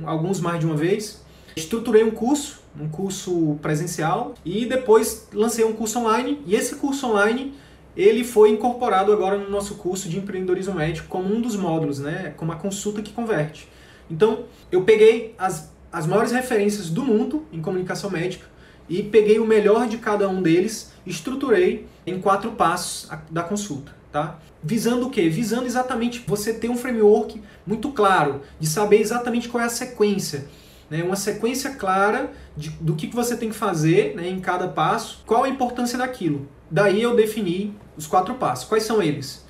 alguns 0.05 0.41
mais 0.41 0.59
de 0.59 0.67
uma 0.67 0.77
vez. 0.77 1.23
Estruturei 1.55 2.03
um 2.03 2.11
curso 2.11 2.63
um 2.79 2.89
curso 2.89 3.59
presencial 3.61 4.35
e 4.45 4.65
depois 4.65 5.29
lancei 5.33 5.65
um 5.65 5.73
curso 5.73 5.99
online 5.99 6.41
e 6.47 6.55
esse 6.55 6.77
curso 6.77 7.07
online 7.07 7.55
ele 7.97 8.25
foi 8.25 8.51
incorporado 8.51 9.13
agora 9.13 9.37
no 9.37 9.51
nosso 9.51 9.77
curso 9.77 10.09
de 10.09 10.19
empreendedorismo 10.19 10.75
médico 10.75 11.09
como 11.09 11.35
um 11.35 11.41
dos 11.41 11.57
módulos, 11.57 11.99
né, 11.99 12.33
como 12.37 12.53
a 12.53 12.57
consulta 12.57 13.03
que 13.03 13.13
converte. 13.13 13.69
Então, 14.11 14.45
eu 14.71 14.83
peguei 14.85 15.35
as, 15.39 15.73
as 15.93 16.07
maiores 16.07 16.33
referências 16.33 16.91
do 16.91 17.05
mundo 17.05 17.47
em 17.53 17.61
comunicação 17.61 18.11
médica 18.11 18.47
e 18.89 19.03
peguei 19.03 19.39
o 19.39 19.47
melhor 19.47 19.87
de 19.87 19.99
cada 19.99 20.29
um 20.29 20.43
deles, 20.43 20.93
estruturei 21.07 21.87
em 22.07 22.21
quatro 22.21 22.53
passos 22.53 23.09
da 23.31 23.43
consulta, 23.43 23.95
tá? 24.11 24.39
Visando 24.63 25.07
o 25.07 25.11
quê? 25.11 25.29
Visando 25.29 25.67
exatamente 25.67 26.25
você 26.27 26.53
ter 26.53 26.69
um 26.69 26.77
framework 26.77 27.41
muito 27.67 27.91
claro, 27.91 28.43
de 28.59 28.67
saber 28.67 29.01
exatamente 29.01 29.49
qual 29.49 29.63
é 29.63 29.67
a 29.67 29.71
sequência 29.71 30.47
né, 30.93 31.03
uma 31.03 31.17
sequência 31.17 31.71
clara 31.71 32.31
de, 32.55 32.69
do 32.69 32.95
que, 32.95 33.07
que 33.07 33.17
você 33.17 33.35
tem 33.35 33.49
que 33.49 33.57
fazer 33.57 34.15
né, 34.15 34.29
em 34.29 34.39
cada 34.39 34.69
passo, 34.69 35.23
qual 35.25 35.45
a 35.45 35.49
importância 35.49 35.97
daquilo. 35.97 36.47
Daí 36.73 37.03
eu 37.03 37.15
defini 37.15 37.77
os 37.99 38.07
quatro 38.07 38.33
passos. 38.37 38.67
Quais 38.67 38.85
são 38.85 39.03
eles? 39.03 39.45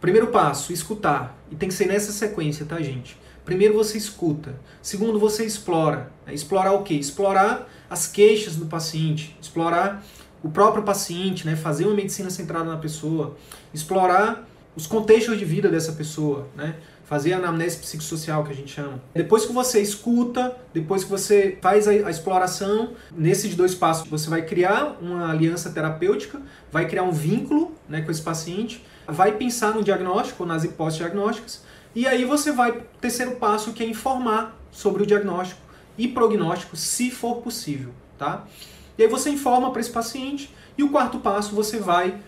Primeiro 0.00 0.28
passo, 0.28 0.72
escutar. 0.72 1.36
E 1.50 1.56
tem 1.56 1.68
que 1.68 1.74
ser 1.74 1.86
nessa 1.86 2.12
sequência, 2.12 2.64
tá, 2.64 2.80
gente? 2.80 3.18
Primeiro 3.44 3.74
você 3.74 3.98
escuta. 3.98 4.54
Segundo, 4.80 5.18
você 5.18 5.44
explora. 5.44 6.12
É, 6.24 6.32
explorar 6.32 6.70
o 6.70 6.84
quê? 6.84 6.94
Explorar 6.94 7.68
as 7.90 8.06
queixas 8.06 8.54
do 8.54 8.66
paciente, 8.66 9.36
explorar 9.42 10.06
o 10.44 10.48
próprio 10.48 10.84
paciente, 10.84 11.44
né? 11.44 11.56
fazer 11.56 11.86
uma 11.86 11.94
medicina 11.94 12.30
centrada 12.30 12.66
na 12.66 12.76
pessoa, 12.76 13.36
explorar 13.74 14.48
os 14.76 14.86
contextos 14.86 15.36
de 15.36 15.44
vida 15.44 15.68
dessa 15.68 15.92
pessoa, 15.92 16.46
né? 16.54 16.76
Fazer 17.10 17.32
a 17.32 17.38
anamnese 17.38 17.78
psicossocial 17.78 18.44
que 18.44 18.52
a 18.52 18.54
gente 18.54 18.72
chama. 18.72 19.02
Depois 19.12 19.44
que 19.44 19.52
você 19.52 19.80
escuta, 19.80 20.56
depois 20.72 21.02
que 21.02 21.10
você 21.10 21.58
faz 21.60 21.88
a, 21.88 21.90
a 21.90 22.08
exploração, 22.08 22.92
nesses 23.10 23.56
dois 23.56 23.74
passos 23.74 24.08
você 24.08 24.30
vai 24.30 24.42
criar 24.42 24.96
uma 25.02 25.28
aliança 25.28 25.70
terapêutica, 25.70 26.40
vai 26.70 26.86
criar 26.86 27.02
um 27.02 27.10
vínculo 27.10 27.74
né, 27.88 28.00
com 28.02 28.12
esse 28.12 28.22
paciente, 28.22 28.86
vai 29.08 29.32
pensar 29.32 29.74
no 29.74 29.82
diagnóstico, 29.82 30.46
nas 30.46 30.62
hipóteses 30.62 30.98
diagnósticas, 30.98 31.64
e 31.96 32.06
aí 32.06 32.24
você 32.24 32.52
vai, 32.52 32.80
terceiro 33.00 33.32
passo, 33.32 33.72
que 33.72 33.82
é 33.82 33.86
informar 33.86 34.56
sobre 34.70 35.02
o 35.02 35.06
diagnóstico 35.06 35.60
e 35.98 36.06
prognóstico, 36.06 36.76
se 36.76 37.10
for 37.10 37.38
possível, 37.38 37.90
tá? 38.16 38.44
E 38.96 39.02
aí 39.02 39.08
você 39.08 39.30
informa 39.30 39.72
para 39.72 39.80
esse 39.80 39.90
paciente, 39.90 40.54
e 40.78 40.84
o 40.84 40.90
quarto 40.90 41.18
passo 41.18 41.56
você 41.56 41.78
vai 41.78 42.20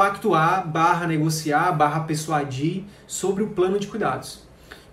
pactuar, 0.00 0.66
barra 0.66 1.06
negociar, 1.06 1.72
barra 1.72 2.00
persuadir 2.00 2.84
sobre 3.06 3.42
o 3.42 3.48
plano 3.48 3.78
de 3.78 3.86
cuidados. 3.86 4.40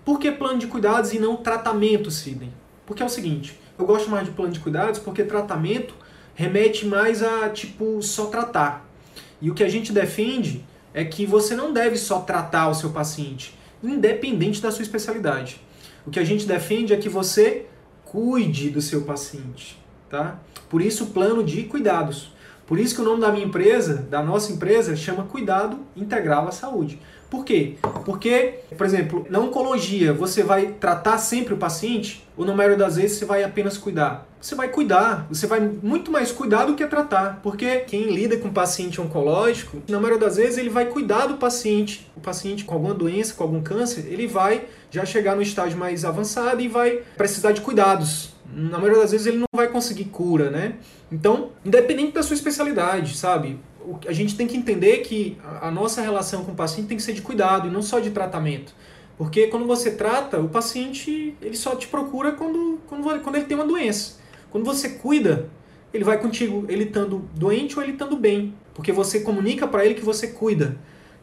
Por 0.03 0.19
que 0.19 0.29
plano 0.29 0.59
de 0.59 0.67
cuidados 0.67 1.13
e 1.13 1.19
não 1.19 1.37
tratamento, 1.37 2.11
Sidney? 2.11 2.51
Porque 2.85 3.01
é 3.01 3.05
o 3.05 3.09
seguinte, 3.09 3.57
eu 3.79 3.85
gosto 3.85 4.09
mais 4.09 4.25
de 4.25 4.33
plano 4.33 4.51
de 4.51 4.59
cuidados 4.59 4.99
porque 4.99 5.23
tratamento 5.23 5.93
remete 6.35 6.85
mais 6.85 7.23
a, 7.23 7.47
tipo, 7.47 8.01
só 8.01 8.25
tratar. 8.25 8.85
E 9.41 9.49
o 9.49 9.53
que 9.53 9.63
a 9.63 9.69
gente 9.69 9.93
defende 9.93 10.65
é 10.93 11.05
que 11.05 11.25
você 11.25 11.55
não 11.55 11.71
deve 11.71 11.95
só 11.95 12.19
tratar 12.19 12.67
o 12.67 12.75
seu 12.75 12.89
paciente, 12.89 13.57
independente 13.81 14.61
da 14.61 14.71
sua 14.71 14.83
especialidade. 14.83 15.61
O 16.05 16.11
que 16.11 16.19
a 16.19 16.25
gente 16.25 16.45
defende 16.45 16.93
é 16.93 16.97
que 16.97 17.07
você 17.07 17.65
cuide 18.03 18.69
do 18.69 18.81
seu 18.81 19.03
paciente, 19.03 19.81
tá? 20.09 20.37
Por 20.69 20.81
isso, 20.81 21.07
plano 21.07 21.45
de 21.45 21.63
cuidados. 21.63 22.35
Por 22.67 22.77
isso 22.77 22.93
que 22.93 23.01
o 23.01 23.05
nome 23.05 23.21
da 23.21 23.31
minha 23.31 23.45
empresa, 23.45 24.05
da 24.09 24.21
nossa 24.21 24.51
empresa, 24.51 24.93
chama 24.93 25.23
Cuidado 25.23 25.79
Integral 25.95 26.49
à 26.49 26.51
Saúde. 26.51 26.99
Por 27.29 27.45
quê? 27.45 27.75
Porque, 28.05 28.59
por 28.77 28.85
exemplo, 28.85 29.25
na 29.29 29.39
oncologia, 29.39 30.13
você 30.13 30.43
vai 30.43 30.67
tratar 30.79 31.17
sempre 31.17 31.53
o 31.53 31.57
paciente 31.57 32.27
ou 32.37 32.45
na 32.45 32.53
maioria 32.53 32.77
das 32.77 32.97
vezes 32.97 33.17
você 33.17 33.25
vai 33.25 33.43
apenas 33.43 33.77
cuidar? 33.77 34.27
Você 34.39 34.53
vai 34.53 34.69
cuidar, 34.69 35.27
você 35.29 35.47
vai 35.47 35.59
muito 35.59 36.11
mais 36.11 36.31
cuidar 36.31 36.65
do 36.65 36.75
que 36.75 36.85
tratar, 36.85 37.39
porque 37.41 37.79
quem 37.79 38.13
lida 38.13 38.37
com 38.37 38.51
paciente 38.51 39.01
oncológico, 39.01 39.81
na 39.89 39.99
maioria 39.99 40.19
das 40.19 40.37
vezes 40.37 40.57
ele 40.57 40.69
vai 40.69 40.85
cuidar 40.85 41.25
do 41.25 41.35
paciente, 41.35 42.09
o 42.15 42.19
paciente 42.19 42.63
com 42.63 42.75
alguma 42.75 42.93
doença, 42.93 43.33
com 43.33 43.43
algum 43.43 43.61
câncer, 43.61 44.05
ele 44.07 44.27
vai 44.27 44.65
já 44.91 45.05
chegar 45.05 45.35
no 45.35 45.41
estágio 45.41 45.77
mais 45.77 46.05
avançado 46.05 46.61
e 46.61 46.67
vai 46.67 47.01
precisar 47.17 47.51
de 47.51 47.61
cuidados. 47.61 48.36
Na 48.53 48.77
maioria 48.77 49.01
das 49.01 49.11
vezes 49.11 49.27
ele 49.27 49.37
não 49.37 49.47
vai 49.55 49.67
conseguir 49.67 50.05
cura, 50.05 50.49
né? 50.49 50.75
Então, 51.11 51.51
independente 51.65 52.13
da 52.13 52.23
sua 52.23 52.33
especialidade, 52.33 53.15
sabe? 53.17 53.59
A 54.07 54.13
gente 54.13 54.35
tem 54.35 54.47
que 54.47 54.57
entender 54.57 54.97
que 54.97 55.37
a 55.61 55.71
nossa 55.71 56.01
relação 56.01 56.43
com 56.43 56.51
o 56.51 56.55
paciente 56.55 56.87
tem 56.87 56.97
que 56.97 57.03
ser 57.03 57.13
de 57.13 57.21
cuidado 57.21 57.67
e 57.67 57.71
não 57.71 57.81
só 57.81 57.99
de 57.99 58.09
tratamento. 58.11 58.73
Porque 59.17 59.47
quando 59.47 59.65
você 59.65 59.91
trata, 59.91 60.39
o 60.39 60.49
paciente 60.49 61.35
ele 61.41 61.55
só 61.55 61.75
te 61.75 61.87
procura 61.87 62.33
quando, 62.33 62.79
quando, 62.87 63.21
quando 63.21 63.35
ele 63.35 63.45
tem 63.45 63.55
uma 63.55 63.65
doença. 63.65 64.17
Quando 64.49 64.63
você 64.63 64.89
cuida, 64.89 65.49
ele 65.93 66.03
vai 66.03 66.19
contigo, 66.19 66.65
ele 66.69 66.83
estando 66.83 67.27
doente 67.33 67.77
ou 67.77 67.83
ele 67.83 67.93
estando 67.93 68.15
bem. 68.15 68.53
Porque 68.73 68.91
você 68.91 69.21
comunica 69.21 69.67
para 69.67 69.85
ele 69.85 69.95
que 69.95 70.05
você 70.05 70.27
cuida, 70.27 70.77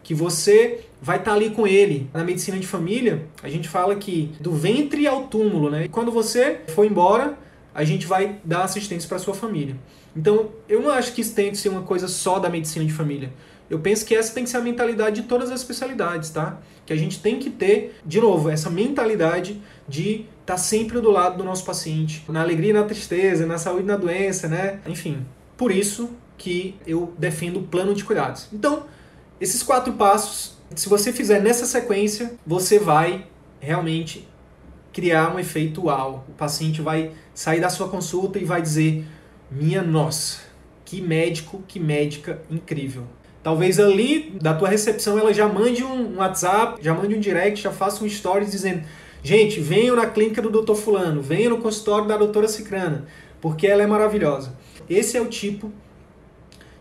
que 0.05 0.14
você 0.14 0.85
vai 1.03 1.17
estar 1.17 1.33
tá 1.33 1.37
ali 1.37 1.51
com 1.51 1.67
ele. 1.67 2.09
Na 2.12 2.23
medicina 2.23 2.59
de 2.59 2.67
família, 2.67 3.27
a 3.43 3.49
gente 3.49 3.69
fala 3.69 3.97
que 3.97 4.31
do 4.38 4.53
ventre 4.53 5.09
ao 5.09 5.27
túmulo, 5.27 5.71
né? 5.71 5.87
E 5.87 5.88
quando 5.88 6.12
você 6.12 6.61
for 6.69 6.85
embora, 6.85 7.37
a 7.75 7.83
gente 7.83 8.07
vai 8.07 8.37
dar 8.45 8.62
assistência 8.62 9.09
para 9.09 9.19
sua 9.19 9.35
família. 9.35 9.77
Então, 10.14 10.51
eu 10.69 10.81
não 10.81 10.90
acho 10.90 11.12
que 11.12 11.23
isso 11.23 11.35
tem 11.35 11.51
que 11.51 11.57
ser 11.57 11.71
uma 11.71 11.83
coisa 11.83 12.07
só 12.07 12.38
da 12.38 12.49
medicina 12.49 12.85
de 12.85 12.93
família. 12.93 13.33
Eu 13.69 13.81
penso 13.81 14.05
que 14.05 14.14
essa 14.14 14.33
tem 14.33 14.45
que 14.45 14.51
ser 14.51 14.59
a 14.59 14.61
mentalidade 14.61 15.23
de 15.23 15.27
todas 15.27 15.51
as 15.51 15.61
especialidades, 15.61 16.31
tá? 16.31 16.61
Que 16.85 16.93
a 16.93 16.97
gente 16.97 17.21
tem 17.21 17.38
que 17.38 17.49
ter, 17.51 17.99
de 18.05 18.21
novo, 18.21 18.51
essa 18.51 18.69
mentalidade 18.69 19.61
de 19.88 20.27
estar 20.40 20.55
tá 20.55 20.57
sempre 20.57 21.01
do 21.01 21.11
lado 21.11 21.38
do 21.38 21.45
nosso 21.45 21.64
paciente, 21.64 22.23
na 22.29 22.43
alegria 22.43 22.71
e 22.71 22.75
na 22.75 22.85
tristeza, 22.85 23.47
na 23.47 23.57
saúde 23.57 23.85
e 23.85 23.87
na 23.87 23.97
doença, 23.97 24.47
né? 24.49 24.81
Enfim, 24.87 25.25
por 25.57 25.73
isso 25.73 26.11
que 26.37 26.77
eu 26.87 27.14
defendo 27.19 27.61
o 27.61 27.62
plano 27.62 27.95
de 27.95 28.05
cuidados. 28.05 28.49
Então, 28.53 28.85
esses 29.44 29.62
quatro 29.62 29.92
passos, 29.92 30.54
se 30.74 30.88
você 30.88 31.12
fizer 31.12 31.38
nessa 31.38 31.66
sequência, 31.66 32.33
você 32.46 32.78
vai 32.78 33.26
realmente 33.61 34.26
criar 34.90 35.35
um 35.35 35.38
efeito 35.38 35.85
uau. 35.85 36.24
O 36.26 36.33
paciente 36.33 36.80
vai 36.80 37.12
sair 37.35 37.61
da 37.61 37.68
sua 37.68 37.88
consulta 37.88 38.38
e 38.38 38.44
vai 38.44 38.62
dizer: 38.62 39.04
Minha 39.50 39.83
nossa, 39.83 40.38
que 40.83 40.98
médico, 40.98 41.62
que 41.68 41.78
médica 41.78 42.40
incrível. 42.50 43.04
Talvez 43.42 43.78
ali 43.78 44.35
da 44.40 44.54
tua 44.54 44.70
recepção 44.70 45.18
ela 45.18 45.35
já 45.35 45.46
mande 45.46 45.85
um 45.85 46.16
WhatsApp, 46.16 46.83
já 46.83 46.94
mande 46.94 47.14
um 47.14 47.20
direct, 47.20 47.61
já 47.62 47.70
faça 47.70 48.02
um 48.02 48.09
stories 48.09 48.50
dizendo: 48.50 48.83
gente, 49.22 49.61
venham 49.61 49.94
na 49.94 50.07
clínica 50.07 50.40
do 50.40 50.62
Dr. 50.62 50.74
Fulano, 50.74 51.20
venham 51.20 51.50
no 51.50 51.59
consultório 51.59 52.09
da 52.09 52.16
doutora 52.16 52.48
Cicrana, 52.48 53.04
porque 53.42 53.66
ela 53.66 53.83
é 53.83 53.87
maravilhosa. 53.87 54.57
Esse 54.88 55.18
é 55.18 55.20
o 55.20 55.26
tipo 55.26 55.70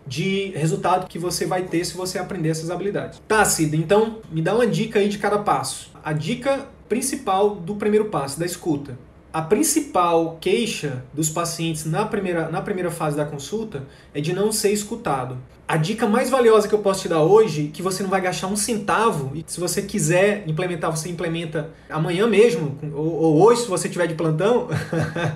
de 0.06 0.52
resultado 0.56 1.08
que 1.08 1.18
você 1.18 1.46
vai 1.46 1.64
ter 1.64 1.84
se 1.86 1.96
você 1.96 2.18
aprender 2.18 2.50
essas 2.50 2.70
habilidades. 2.70 3.22
Tá, 3.28 3.44
Cida, 3.46 3.76
então 3.76 4.18
me 4.32 4.42
dá 4.42 4.54
uma 4.54 4.68
dica 4.68 5.00
aí 5.00 5.08
de 5.08 5.18
cada 5.18 5.40
passo. 5.40 5.92
A 6.04 6.14
dica 6.14 6.68
principal 6.90 7.56
do 7.56 7.76
primeiro 7.76 8.06
passo, 8.06 8.40
da 8.40 8.46
escuta. 8.46 8.98
A 9.32 9.42
principal 9.42 10.38
queixa 10.40 11.04
dos 11.12 11.28
pacientes 11.28 11.86
na 11.86 12.06
primeira, 12.06 12.50
na 12.50 12.62
primeira 12.62 12.92
fase 12.92 13.18
da 13.18 13.26
consulta 13.26 13.84
é 14.14 14.22
de 14.22 14.32
não 14.32 14.52
ser 14.52 14.72
escutado. 14.72 15.40
A 15.68 15.76
dica 15.76 16.06
mais 16.06 16.30
valiosa 16.30 16.68
que 16.68 16.76
eu 16.76 16.80
posso 16.80 17.02
te 17.02 17.08
dar 17.08 17.24
hoje, 17.24 17.72
que 17.74 17.82
você 17.82 18.04
não 18.04 18.12
vai 18.12 18.22
gastar 18.22 18.46
um 18.46 18.56
centavo, 18.56 19.32
e 19.34 19.44
se 19.48 19.60
você 19.60 19.82
quiser 19.82 20.44
implementar, 20.46 20.92
você 20.92 21.10
implementa 21.10 21.72
amanhã 21.90 22.28
mesmo, 22.28 22.78
ou, 22.94 23.12
ou 23.12 23.42
hoje, 23.42 23.62
se 23.62 23.68
você 23.68 23.90
tiver 23.90 24.06
de 24.06 24.14
plantão, 24.14 24.68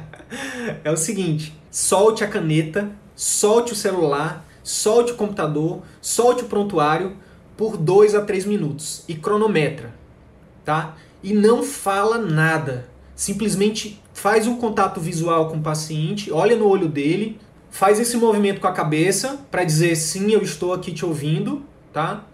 é 0.84 0.92
o 0.92 0.98
seguinte: 0.98 1.58
solte 1.72 2.24
a 2.24 2.28
caneta, 2.28 2.92
solte 3.16 3.74
o 3.74 3.76
celular, 3.76 4.46
solte 4.68 5.14
o 5.14 5.16
computador, 5.16 5.82
solte 6.02 6.44
o 6.44 6.48
prontuário 6.48 7.16
por 7.56 7.78
2 7.78 8.14
a 8.16 8.22
3 8.22 8.46
minutos 8.46 9.06
e 9.08 9.16
cronometra, 9.16 9.94
tá? 10.66 10.98
E 11.24 11.34
não 11.34 11.64
fala 11.64 12.18
nada. 12.18 12.90
Simplesmente 13.16 14.02
faz 14.14 14.46
um 14.46 14.58
contato 14.58 15.00
visual 15.00 15.50
com 15.50 15.56
o 15.56 15.62
paciente, 15.62 16.30
olha 16.34 16.54
no 16.58 16.68
olho 16.68 16.90
dele, 16.90 17.40
faz 17.72 17.98
esse 17.98 18.18
movimento 18.18 18.60
com 18.60 18.68
a 18.68 18.74
cabeça 18.74 19.40
para 19.50 19.64
dizer 19.64 19.96
sim, 19.96 20.32
eu 20.32 20.42
estou 20.42 20.74
aqui 20.74 20.92
te 20.92 21.06
ouvindo, 21.06 21.64
tá? 21.94 22.26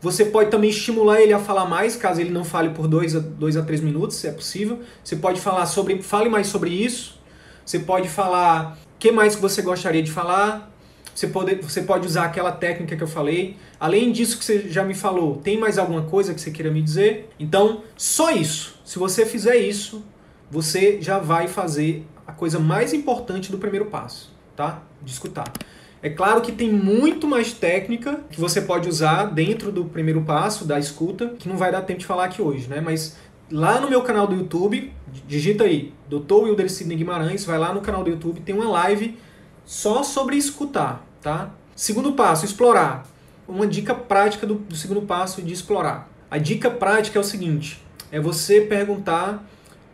Você 0.00 0.24
pode 0.24 0.50
também 0.50 0.70
estimular 0.70 1.20
ele 1.20 1.34
a 1.34 1.38
falar 1.38 1.66
mais, 1.66 1.96
caso 1.96 2.22
ele 2.22 2.30
não 2.30 2.44
fale 2.44 2.70
por 2.70 2.88
2 2.88 3.14
a, 3.14 3.18
dois 3.18 3.58
a 3.58 3.62
3 3.62 3.82
minutos, 3.82 4.16
se 4.16 4.26
é 4.26 4.32
possível. 4.32 4.80
Você 5.04 5.16
pode 5.16 5.38
falar 5.38 5.66
sobre, 5.66 6.00
fale 6.00 6.30
mais 6.30 6.46
sobre 6.46 6.70
isso. 6.70 7.20
Você 7.62 7.80
pode 7.80 8.08
falar 8.08 8.78
o 8.94 8.98
que 8.98 9.12
mais 9.12 9.36
que 9.36 9.42
você 9.42 9.60
gostaria 9.60 10.02
de 10.02 10.10
falar, 10.10 10.72
você 11.18 11.26
pode, 11.26 11.54
você 11.56 11.82
pode 11.82 12.06
usar 12.06 12.26
aquela 12.26 12.52
técnica 12.52 12.96
que 12.96 13.02
eu 13.02 13.08
falei. 13.08 13.56
Além 13.80 14.12
disso 14.12 14.38
que 14.38 14.44
você 14.44 14.68
já 14.68 14.84
me 14.84 14.94
falou, 14.94 15.36
tem 15.36 15.58
mais 15.58 15.76
alguma 15.76 16.02
coisa 16.02 16.32
que 16.32 16.40
você 16.40 16.52
queira 16.52 16.70
me 16.70 16.80
dizer? 16.80 17.28
Então, 17.40 17.82
só 17.96 18.30
isso. 18.30 18.80
Se 18.84 19.00
você 19.00 19.26
fizer 19.26 19.56
isso, 19.56 20.04
você 20.48 21.02
já 21.02 21.18
vai 21.18 21.48
fazer 21.48 22.06
a 22.24 22.32
coisa 22.32 22.60
mais 22.60 22.92
importante 22.92 23.50
do 23.50 23.58
primeiro 23.58 23.86
passo, 23.86 24.32
tá? 24.54 24.82
De 25.02 25.10
escutar. 25.10 25.52
É 26.00 26.08
claro 26.08 26.40
que 26.40 26.52
tem 26.52 26.70
muito 26.72 27.26
mais 27.26 27.52
técnica 27.52 28.20
que 28.30 28.40
você 28.40 28.60
pode 28.60 28.88
usar 28.88 29.24
dentro 29.24 29.72
do 29.72 29.86
primeiro 29.86 30.22
passo, 30.22 30.64
da 30.64 30.78
escuta, 30.78 31.34
que 31.36 31.48
não 31.48 31.56
vai 31.56 31.72
dar 31.72 31.82
tempo 31.82 31.98
de 31.98 32.06
falar 32.06 32.26
aqui 32.26 32.40
hoje, 32.40 32.68
né? 32.68 32.80
Mas 32.80 33.16
lá 33.50 33.80
no 33.80 33.90
meu 33.90 34.02
canal 34.02 34.28
do 34.28 34.36
YouTube, 34.36 34.92
digita 35.26 35.64
aí, 35.64 35.92
Dr. 36.08 36.44
Wilder 36.44 36.70
Sidney 36.70 36.96
Guimarães, 36.96 37.44
vai 37.44 37.58
lá 37.58 37.74
no 37.74 37.80
canal 37.80 38.04
do 38.04 38.10
YouTube, 38.10 38.40
tem 38.42 38.54
uma 38.54 38.68
live 38.68 39.18
só 39.64 40.04
sobre 40.04 40.36
escutar 40.36 41.07
tá? 41.20 41.50
Segundo 41.74 42.12
passo, 42.12 42.44
explorar. 42.44 43.06
Uma 43.46 43.66
dica 43.66 43.94
prática 43.94 44.46
do, 44.46 44.56
do 44.56 44.76
segundo 44.76 45.02
passo 45.02 45.40
de 45.40 45.52
explorar. 45.52 46.08
A 46.30 46.38
dica 46.38 46.70
prática 46.70 47.18
é 47.18 47.20
o 47.20 47.24
seguinte: 47.24 47.82
é 48.12 48.20
você 48.20 48.60
perguntar 48.60 49.44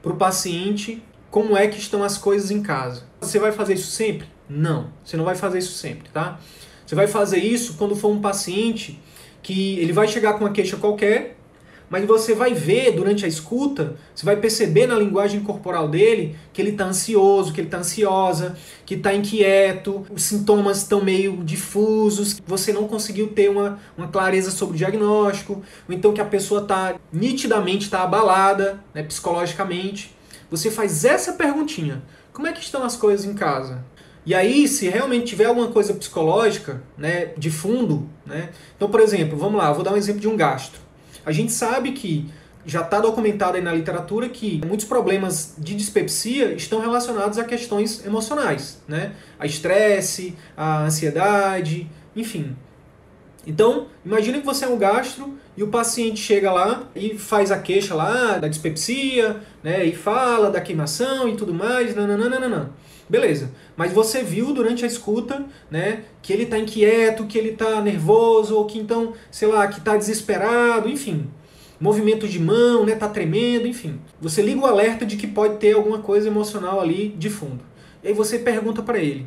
para 0.03 0.13
o 0.13 0.17
paciente 0.17 1.03
como 1.31 1.57
é 1.57 1.67
que 1.67 1.79
estão 1.79 2.03
as 2.03 2.19
coisas 2.19 2.51
em 2.51 2.63
casa. 2.63 3.05
Você 3.21 3.39
vai 3.39 3.53
fazer 3.53 3.75
isso 3.75 3.91
sempre? 3.91 4.29
Não, 4.49 4.91
você 5.05 5.17
não 5.17 5.25
vai 5.25 5.35
fazer 5.35 5.59
isso 5.59 5.73
sempre, 5.73 6.09
tá? 6.11 6.39
Você 6.87 6.95
vai 6.95 7.07
fazer 7.07 7.39
isso 7.39 7.75
quando 7.75 7.97
for 7.97 8.11
um 8.11 8.21
paciente 8.21 9.01
que 9.43 9.79
ele 9.79 9.93
vai 9.93 10.07
chegar 10.09 10.35
com 10.35 10.41
uma 10.41 10.53
queixa 10.53 10.77
qualquer 10.77 11.34
mas 11.95 12.07
você 12.07 12.35
vai 12.35 12.53
ver 12.53 12.91
durante 12.91 13.25
a 13.25 13.29
escuta, 13.29 13.95
você 14.13 14.27
vai 14.27 14.35
perceber 14.35 14.89
na 14.89 14.97
linguagem 14.97 15.39
corporal 15.39 15.87
dele 15.87 16.37
que 16.53 16.61
ele 16.61 16.71
está 16.71 16.87
ansioso, 16.87 17.53
que 17.53 17.61
ele 17.61 17.69
está 17.69 17.79
ansiosa, 17.79 18.57
que 18.85 18.95
está 18.95 19.15
inquieto, 19.15 20.05
os 20.11 20.25
sintomas 20.25 20.79
estão 20.79 21.05
meio 21.05 21.37
difusos, 21.45 22.43
você 22.45 22.73
não 22.73 22.89
conseguiu 22.89 23.29
ter 23.29 23.49
uma, 23.49 23.79
uma 23.97 24.09
clareza 24.09 24.51
sobre 24.51 24.75
o 24.75 24.79
diagnóstico, 24.79 25.63
ou 25.89 25.95
então 25.95 26.13
que 26.13 26.21
a 26.21 26.25
pessoa 26.25 26.63
está 26.63 26.97
nitidamente 27.13 27.85
está 27.85 28.03
abalada 28.03 28.83
né, 28.93 29.05
psicologicamente. 29.05 30.17
Você 30.51 30.73
faz 30.73 31.05
essa 31.05 31.35
perguntinha: 31.35 32.03
como 32.33 32.49
é 32.49 32.53
que 32.53 32.61
estão 32.61 32.83
as 32.83 32.97
coisas 32.97 33.25
em 33.25 33.35
casa? 33.35 33.85
E 34.27 34.35
aí, 34.35 34.67
se 34.67 34.89
realmente 34.89 35.27
tiver 35.27 35.45
alguma 35.45 35.69
coisa 35.69 35.95
psicológica, 35.95 36.83
né, 36.99 37.27
de 37.39 37.53
fundo, 37.53 38.09
né? 38.27 38.49
Então, 38.75 38.91
por 38.91 38.99
exemplo, 38.99 39.39
vamos 39.39 39.59
lá, 39.59 39.71
vou 39.71 39.85
dar 39.85 39.93
um 39.93 39.97
exemplo 39.97 40.21
de 40.21 40.27
um 40.27 40.37
gastro. 40.37 40.83
A 41.25 41.33
gente 41.33 41.53
sabe 41.53 41.93
que 41.93 42.31
já 42.67 42.81
está 42.81 42.99
documentado 42.99 43.57
aí 43.57 43.63
na 43.63 43.73
literatura 43.73 44.29
que 44.29 44.61
muitos 44.67 44.87
problemas 44.87 45.55
de 45.59 45.75
dispepsia 45.75 46.53
estão 46.55 46.81
relacionados 46.81 47.39
a 47.39 47.45
questões 47.45 48.05
emocionais, 48.07 48.83
né? 48.89 49.13
A 49.39 49.47
estresse, 49.47 50.35
a 50.57 50.85
ansiedade, 50.85 51.91
enfim. 52.17 52.57
Então, 53.47 53.89
imagine 54.05 54.41
que 54.41 54.47
você 54.47 54.65
é 54.65 54.69
um 54.69 54.79
gastro 54.79 55.39
e 55.57 55.63
o 55.63 55.69
paciente 55.69 56.21
chega 56.21 56.51
lá 56.51 56.85
e 56.97 57.19
faz 57.19 57.53
a 57.53 57.59
queixa 57.59 57.95
lá 57.95 58.39
da 58.39 58.49
dispepsia, 58.49 59.41
né? 59.63 59.85
E 59.85 59.95
fala 59.95 60.51
da 60.51 60.61
queimação 60.61 61.29
e 61.29 61.37
tudo 61.37 61.53
mais, 61.53 61.95
nananana. 61.95 62.73
Beleza. 63.09 63.51
Mas 63.77 63.93
você 63.93 64.23
viu 64.23 64.53
durante 64.53 64.85
a 64.85 64.87
escuta, 64.87 65.45
né, 65.71 66.05
que 66.23 66.33
ele 66.33 66.45
está 66.45 66.59
inquieto, 66.59 67.27
que 67.27 67.37
ele 67.37 67.51
está 67.51 67.81
nervoso, 67.81 68.57
ou 68.57 68.67
que 68.67 68.79
então, 68.79 69.13
sei 69.31 69.49
lá, 69.49 69.67
que 69.67 69.79
está 69.79 69.97
desesperado, 69.97 70.89
enfim. 70.89 71.27
Movimento 71.81 72.29
de 72.29 72.39
mão, 72.39 72.87
né, 72.87 72.95
tá 72.95 73.09
tremendo, 73.09 73.67
enfim. 73.67 74.01
Você 74.21 74.43
liga 74.43 74.61
o 74.61 74.67
alerta 74.67 75.05
de 75.05 75.17
que 75.17 75.27
pode 75.27 75.57
ter 75.57 75.73
alguma 75.73 75.99
coisa 75.99 76.29
emocional 76.29 76.81
ali 76.81 77.09
de 77.19 77.29
fundo. 77.29 77.61
E 78.03 78.09
aí 78.09 78.15
você 78.15 78.39
pergunta 78.39 78.83
para 78.83 78.99
ele: 78.99 79.27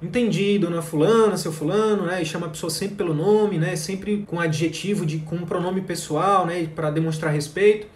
Entendi, 0.00 0.60
dona 0.60 0.80
fulana, 0.80 1.36
seu 1.36 1.52
fulano, 1.52 2.06
né? 2.06 2.22
E 2.22 2.24
chama 2.24 2.46
a 2.46 2.50
pessoa 2.50 2.70
sempre 2.70 2.94
pelo 2.94 3.12
nome, 3.12 3.58
né? 3.58 3.74
Sempre 3.74 4.24
com 4.28 4.38
adjetivo 4.38 5.04
de 5.04 5.18
com 5.18 5.34
um 5.34 5.44
pronome 5.44 5.80
pessoal, 5.80 6.46
né, 6.46 6.68
para 6.72 6.90
demonstrar 6.90 7.32
respeito. 7.32 7.88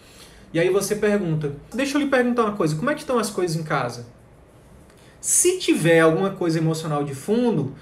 E 0.52 0.58
aí 0.58 0.68
você 0.68 0.96
pergunta: 0.96 1.54
"Deixa 1.72 1.96
eu 1.96 2.00
lhe 2.00 2.08
perguntar 2.08 2.42
uma 2.42 2.56
coisa, 2.56 2.74
como 2.74 2.90
é 2.90 2.94
que 2.94 3.00
estão 3.00 3.18
as 3.18 3.30
coisas 3.30 3.56
em 3.56 3.62
casa?" 3.62 4.06
Se 5.22 5.56
tiver 5.60 6.00
alguma 6.00 6.30
coisa 6.30 6.58
emocional 6.58 7.04
de 7.04 7.14
fundo, 7.14 7.76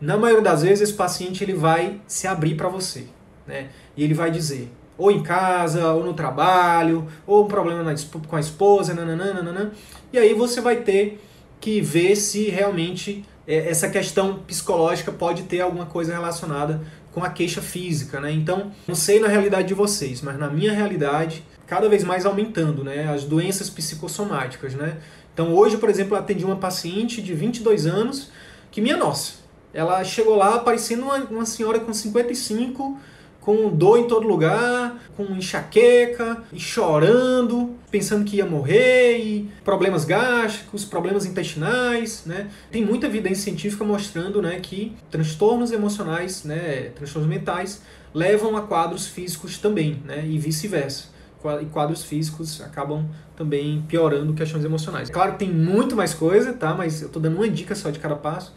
na 0.00 0.16
maioria 0.16 0.44
das 0.44 0.62
vezes 0.62 0.82
esse 0.82 0.92
paciente 0.92 1.42
ele 1.42 1.52
vai 1.52 2.00
se 2.06 2.28
abrir 2.28 2.54
para 2.54 2.68
você, 2.68 3.06
né? 3.44 3.70
E 3.96 4.04
ele 4.04 4.14
vai 4.14 4.30
dizer, 4.30 4.70
ou 4.96 5.10
em 5.10 5.20
casa, 5.20 5.92
ou 5.92 6.04
no 6.04 6.14
trabalho, 6.14 7.08
ou 7.26 7.44
um 7.44 7.48
problema 7.48 7.82
na, 7.82 7.92
com 8.28 8.36
a 8.36 8.40
esposa, 8.40 8.94
nananana, 8.94 9.72
e 10.12 10.18
aí 10.18 10.32
você 10.32 10.60
vai 10.60 10.76
ter 10.76 11.20
que 11.60 11.80
ver 11.80 12.14
se 12.14 12.50
realmente 12.50 13.24
é, 13.48 13.68
essa 13.68 13.88
questão 13.88 14.38
psicológica 14.46 15.10
pode 15.10 15.42
ter 15.42 15.62
alguma 15.62 15.86
coisa 15.86 16.12
relacionada 16.12 16.80
com 17.10 17.24
a 17.24 17.30
queixa 17.30 17.60
física, 17.60 18.20
né? 18.20 18.30
Então, 18.30 18.70
não 18.86 18.94
sei 18.94 19.18
na 19.18 19.26
realidade 19.26 19.66
de 19.66 19.74
vocês, 19.74 20.22
mas 20.22 20.38
na 20.38 20.48
minha 20.48 20.72
realidade, 20.72 21.42
cada 21.66 21.88
vez 21.88 22.04
mais 22.04 22.24
aumentando, 22.24 22.84
né? 22.84 23.12
As 23.12 23.24
doenças 23.24 23.68
psicossomáticas, 23.68 24.74
né? 24.74 24.98
Então 25.36 25.52
hoje, 25.54 25.76
por 25.76 25.90
exemplo, 25.90 26.16
eu 26.16 26.18
atendi 26.18 26.46
uma 26.46 26.56
paciente 26.56 27.20
de 27.20 27.34
22 27.34 27.84
anos 27.84 28.30
que, 28.70 28.80
minha 28.80 28.96
nossa, 28.96 29.34
ela 29.74 30.02
chegou 30.02 30.34
lá 30.34 30.58
parecendo 30.60 31.02
uma, 31.02 31.16
uma 31.24 31.44
senhora 31.44 31.78
com 31.78 31.92
55, 31.92 32.98
com 33.38 33.68
dor 33.68 33.98
em 33.98 34.08
todo 34.08 34.26
lugar, 34.26 34.98
com 35.14 35.24
enxaqueca, 35.24 36.42
e 36.54 36.58
chorando, 36.58 37.76
pensando 37.90 38.24
que 38.24 38.36
ia 38.36 38.46
morrer, 38.46 39.18
e 39.18 39.50
problemas 39.62 40.06
gástricos, 40.06 40.86
problemas 40.86 41.26
intestinais, 41.26 42.22
né? 42.24 42.48
Tem 42.70 42.82
muita 42.82 43.06
evidência 43.06 43.44
científica 43.44 43.84
mostrando, 43.84 44.40
né, 44.40 44.58
que 44.58 44.96
transtornos 45.10 45.70
emocionais, 45.70 46.44
né, 46.44 46.92
transtornos 46.94 47.28
mentais 47.28 47.82
levam 48.14 48.56
a 48.56 48.62
quadros 48.62 49.06
físicos 49.06 49.58
também, 49.58 50.00
né, 50.02 50.26
e 50.26 50.38
vice-versa 50.38 51.14
e 51.62 51.66
quadros 51.66 52.04
físicos 52.04 52.60
acabam 52.60 53.08
também 53.36 53.84
piorando 53.88 54.32
questões 54.34 54.64
emocionais. 54.64 55.10
Claro 55.10 55.32
que 55.32 55.38
tem 55.38 55.50
muito 55.50 55.96
mais 55.96 56.14
coisa, 56.14 56.52
tá? 56.52 56.74
Mas 56.74 57.02
eu 57.02 57.06
estou 57.06 57.20
dando 57.20 57.36
uma 57.36 57.48
dica 57.48 57.74
só 57.74 57.90
de 57.90 57.98
cada 57.98 58.16
passo. 58.16 58.52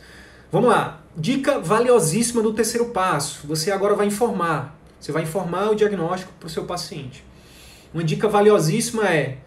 Vamos 0.52 0.70
lá. 0.70 1.02
Dica 1.16 1.60
valiosíssima 1.60 2.42
do 2.42 2.54
terceiro 2.54 2.88
passo. 2.88 3.46
Você 3.48 3.72
agora 3.72 3.96
vai 3.96 4.08
informar. 4.08 4.78
Você 5.00 5.12
vai 5.12 5.24
informar 5.24 5.70
o 5.72 5.76
diagnóstico 5.76 6.32
para 6.40 6.48
o 6.48 6.50
seu 6.50 6.66
paciente. 6.66 7.24
Uma 7.94 8.04
dica 8.04 8.28
valiosíssima 8.28 9.08
é 9.08 9.38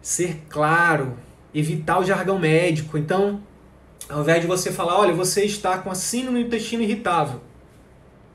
ser 0.00 0.44
claro, 0.48 1.16
evitar 1.54 1.98
o 1.98 2.04
jargão 2.04 2.38
médico. 2.38 2.96
Então, 2.96 3.42
ao 4.08 4.20
invés 4.22 4.40
de 4.40 4.46
você 4.46 4.72
falar, 4.72 4.98
olha, 4.98 5.12
você 5.12 5.44
está 5.44 5.78
com 5.78 5.90
a 5.90 5.94
síndrome 5.94 6.40
do 6.40 6.46
intestino 6.46 6.82
irritável, 6.82 7.40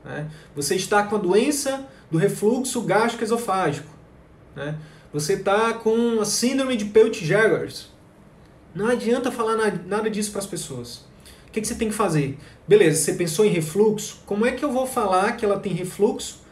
né? 0.04 0.30
você 0.54 0.76
está 0.76 1.02
com 1.02 1.16
a 1.16 1.18
doença 1.18 1.86
do 2.10 2.18
refluxo 2.18 2.80
gástrico 2.82 3.24
esofágico, 3.24 3.88
né? 4.54 4.76
Você 5.12 5.34
está 5.34 5.72
com 5.74 6.20
a 6.20 6.24
síndrome 6.24 6.76
de 6.76 6.86
Peutz-Jeghers. 6.86 7.88
Não 8.74 8.88
adianta 8.88 9.30
falar 9.30 9.56
nada 9.86 10.10
disso 10.10 10.32
para 10.32 10.40
as 10.40 10.46
pessoas. 10.46 11.04
que, 11.54 11.60
que 11.60 11.68
você 11.68 11.76
tem 11.76 11.88
que 11.88 11.94
fazer? 11.94 12.36
Beleza, 12.66 13.00
você 13.00 13.12
pensou 13.12 13.44
em 13.44 13.48
refluxo? 13.48 14.18
Como 14.26 14.44
é 14.44 14.50
que 14.50 14.64
eu 14.64 14.72
vou 14.72 14.86
falar 14.86 15.36
que 15.36 15.44
ela 15.44 15.60
tem 15.60 15.72
refluxo 15.72 16.42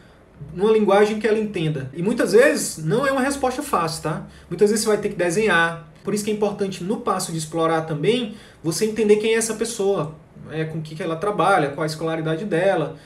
numa 0.53 0.71
linguagem 0.71 1.19
que 1.19 1.27
ela 1.27 1.37
entenda? 1.37 1.91
E 1.93 2.01
muitas 2.01 2.31
vezes 2.31 2.83
não 2.83 3.05
é 3.05 3.11
uma 3.11 3.21
resposta 3.21 3.61
fácil, 3.61 4.03
tá? 4.03 4.27
Muitas 4.49 4.69
vezes 4.69 4.85
você 4.85 4.89
vai 4.89 5.01
ter 5.01 5.09
que 5.09 5.15
desenhar. 5.15 5.91
Por 6.03 6.13
isso 6.13 6.23
que 6.23 6.31
é 6.31 6.33
importante 6.33 6.83
no 6.83 7.01
passo 7.01 7.33
de 7.33 7.37
explorar 7.37 7.81
também 7.81 8.35
você 8.63 8.85
entender 8.85 9.17
quem 9.17 9.33
é 9.33 9.37
essa 9.37 9.55
pessoa, 9.55 10.15
é, 10.49 10.63
com 10.63 10.77
o 10.77 10.81
que, 10.81 10.95
que 10.95 11.03
ela 11.03 11.17
trabalha, 11.17 11.69
qual 11.69 11.83
a 11.83 11.87
escolaridade 11.87 12.45
dela, 12.45 12.97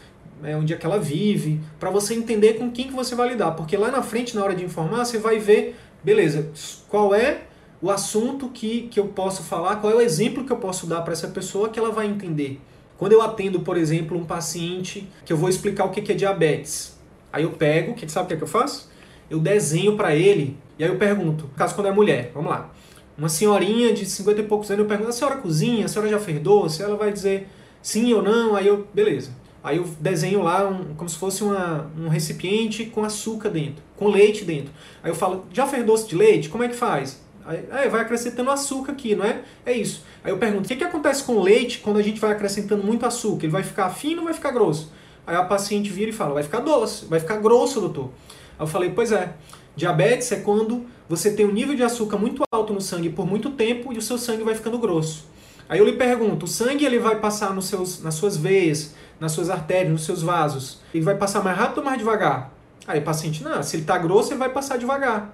é, 0.43 0.55
onde 0.55 0.73
é 0.73 0.77
que 0.77 0.85
ela 0.85 0.99
vive, 0.99 1.59
para 1.79 1.89
você 1.89 2.13
entender 2.13 2.53
com 2.53 2.71
quem 2.71 2.87
que 2.87 2.93
você 2.93 3.15
vai 3.15 3.29
lidar. 3.29 3.51
Porque 3.51 3.75
lá 3.77 3.91
na 3.91 4.01
frente, 4.01 4.35
na 4.35 4.43
hora 4.43 4.55
de 4.55 4.63
informar, 4.63 5.05
você 5.05 5.17
vai 5.17 5.39
ver, 5.39 5.75
beleza, 6.03 6.51
qual 6.87 7.13
é 7.13 7.41
o 7.81 7.91
assunto 7.91 8.49
que, 8.49 8.87
que 8.89 8.99
eu 8.99 9.07
posso 9.07 9.43
falar, 9.43 9.77
qual 9.77 9.93
é 9.93 9.95
o 9.95 10.01
exemplo 10.01 10.43
que 10.43 10.51
eu 10.51 10.57
posso 10.57 10.87
dar 10.87 11.01
para 11.01 11.13
essa 11.13 11.27
pessoa 11.27 11.69
que 11.69 11.77
ela 11.77 11.91
vai 11.91 12.07
entender. 12.07 12.59
Quando 12.97 13.11
eu 13.11 13.21
atendo, 13.21 13.59
por 13.59 13.77
exemplo, 13.77 14.17
um 14.17 14.25
paciente 14.25 15.07
que 15.23 15.31
eu 15.31 15.37
vou 15.37 15.49
explicar 15.49 15.85
o 15.85 15.91
que 15.91 16.11
é 16.11 16.15
diabetes, 16.15 16.97
aí 17.31 17.43
eu 17.43 17.51
pego, 17.51 17.93
que 17.93 18.09
sabe 18.09 18.25
o 18.25 18.27
que, 18.29 18.33
é 18.33 18.37
que 18.37 18.43
eu 18.43 18.47
faço? 18.47 18.89
Eu 19.29 19.39
desenho 19.39 19.95
para 19.95 20.15
ele 20.15 20.57
e 20.79 20.83
aí 20.83 20.89
eu 20.89 20.97
pergunto, 20.97 21.49
caso 21.55 21.75
quando 21.75 21.87
é 21.87 21.91
mulher, 21.91 22.31
vamos 22.33 22.49
lá, 22.49 22.71
uma 23.17 23.29
senhorinha 23.29 23.93
de 23.93 24.05
50 24.05 24.41
e 24.41 24.43
poucos 24.43 24.69
anos, 24.69 24.83
eu 24.83 24.87
pergunto, 24.87 25.09
a 25.09 25.13
senhora 25.13 25.37
cozinha, 25.37 25.85
a 25.85 25.87
senhora 25.87 26.09
já 26.09 26.19
fez 26.19 26.39
doce? 26.39 26.81
Ela 26.81 26.95
vai 26.95 27.11
dizer 27.11 27.47
sim 27.81 28.13
ou 28.13 28.21
não, 28.21 28.55
aí 28.55 28.67
eu, 28.67 28.87
beleza. 28.93 29.31
Aí 29.67 29.75
eu 29.75 29.83
desenho 29.99 30.41
lá 30.41 30.65
um, 30.65 30.93
como 30.95 31.09
se 31.09 31.17
fosse 31.17 31.43
uma, 31.43 31.91
um 31.99 32.07
recipiente 32.07 32.85
com 32.85 33.03
açúcar 33.03 33.49
dentro, 33.49 33.83
com 33.97 34.07
leite 34.07 34.45
dentro. 34.45 34.71
Aí 35.03 35.11
eu 35.11 35.15
falo, 35.15 35.45
já 35.51 35.67
fez 35.67 35.85
doce 35.85 36.07
de 36.07 36.15
leite? 36.15 36.47
Como 36.47 36.63
é 36.63 36.69
que 36.69 36.75
faz? 36.75 37.21
Aí, 37.45 37.89
vai 37.89 37.99
acrescentando 37.99 38.49
açúcar 38.49 38.93
aqui, 38.93 39.13
não 39.13 39.25
é? 39.25 39.41
É 39.65 39.73
isso. 39.73 40.05
Aí 40.23 40.31
eu 40.31 40.37
pergunto, 40.37 40.63
o 40.63 40.67
que, 40.69 40.77
que 40.77 40.85
acontece 40.85 41.21
com 41.21 41.33
o 41.33 41.43
leite 41.43 41.79
quando 41.79 41.97
a 41.97 42.01
gente 42.01 42.17
vai 42.17 42.31
acrescentando 42.31 42.81
muito 42.81 43.05
açúcar? 43.05 43.43
Ele 43.43 43.51
vai 43.51 43.63
ficar 43.63 43.89
fino 43.89 44.19
ou 44.19 44.25
vai 44.25 44.33
ficar 44.33 44.51
grosso? 44.51 44.89
Aí 45.25 45.35
a 45.35 45.43
paciente 45.43 45.89
vira 45.89 46.11
e 46.11 46.13
fala, 46.13 46.35
vai 46.35 46.43
ficar 46.43 46.61
doce, 46.61 47.05
vai 47.05 47.19
ficar 47.19 47.35
grosso, 47.35 47.81
doutor. 47.81 48.11
Aí 48.57 48.63
eu 48.63 48.67
falei, 48.67 48.91
pois 48.91 49.11
é, 49.11 49.33
diabetes 49.75 50.31
é 50.31 50.37
quando 50.37 50.85
você 51.09 51.31
tem 51.31 51.45
um 51.45 51.51
nível 51.51 51.75
de 51.75 51.83
açúcar 51.83 52.17
muito 52.17 52.41
alto 52.53 52.71
no 52.71 52.79
sangue 52.79 53.09
por 53.09 53.27
muito 53.27 53.49
tempo 53.49 53.91
e 53.91 53.97
o 53.97 54.01
seu 54.01 54.17
sangue 54.17 54.43
vai 54.43 54.55
ficando 54.55 54.77
grosso. 54.77 55.25
Aí 55.69 55.79
eu 55.79 55.85
lhe 55.85 55.93
pergunto, 55.93 56.45
o 56.45 56.47
sangue 56.47 56.85
ele 56.85 56.99
vai 56.99 57.19
passar 57.19 57.53
nos 57.53 57.65
seus, 57.65 58.01
nas 58.01 58.13
suas 58.13 58.37
veias, 58.37 58.95
nas 59.19 59.31
suas 59.31 59.49
artérias, 59.49 59.91
nos 59.91 60.05
seus 60.05 60.21
vasos, 60.21 60.79
ele 60.93 61.03
vai 61.03 61.15
passar 61.15 61.43
mais 61.43 61.57
rápido 61.57 61.79
ou 61.79 61.83
mais 61.83 61.97
devagar? 61.97 62.51
Aí 62.87 62.99
o 62.99 63.03
paciente, 63.03 63.43
não, 63.43 63.61
se 63.61 63.75
ele 63.75 63.83
está 63.83 63.97
grosso, 63.97 64.31
ele 64.31 64.39
vai 64.39 64.49
passar 64.49 64.77
devagar. 64.77 65.33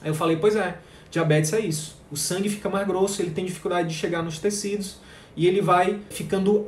Aí 0.00 0.08
eu 0.08 0.14
falei, 0.14 0.36
pois 0.36 0.56
é, 0.56 0.78
Diabetes 1.10 1.52
é 1.52 1.60
isso. 1.60 1.96
O 2.10 2.16
sangue 2.16 2.48
fica 2.48 2.68
mais 2.68 2.86
grosso, 2.86 3.22
ele 3.22 3.30
tem 3.30 3.44
dificuldade 3.44 3.88
de 3.88 3.94
chegar 3.94 4.22
nos 4.22 4.38
tecidos 4.38 4.96
e 5.36 5.46
ele 5.46 5.60
vai 5.60 6.00
ficando 6.10 6.66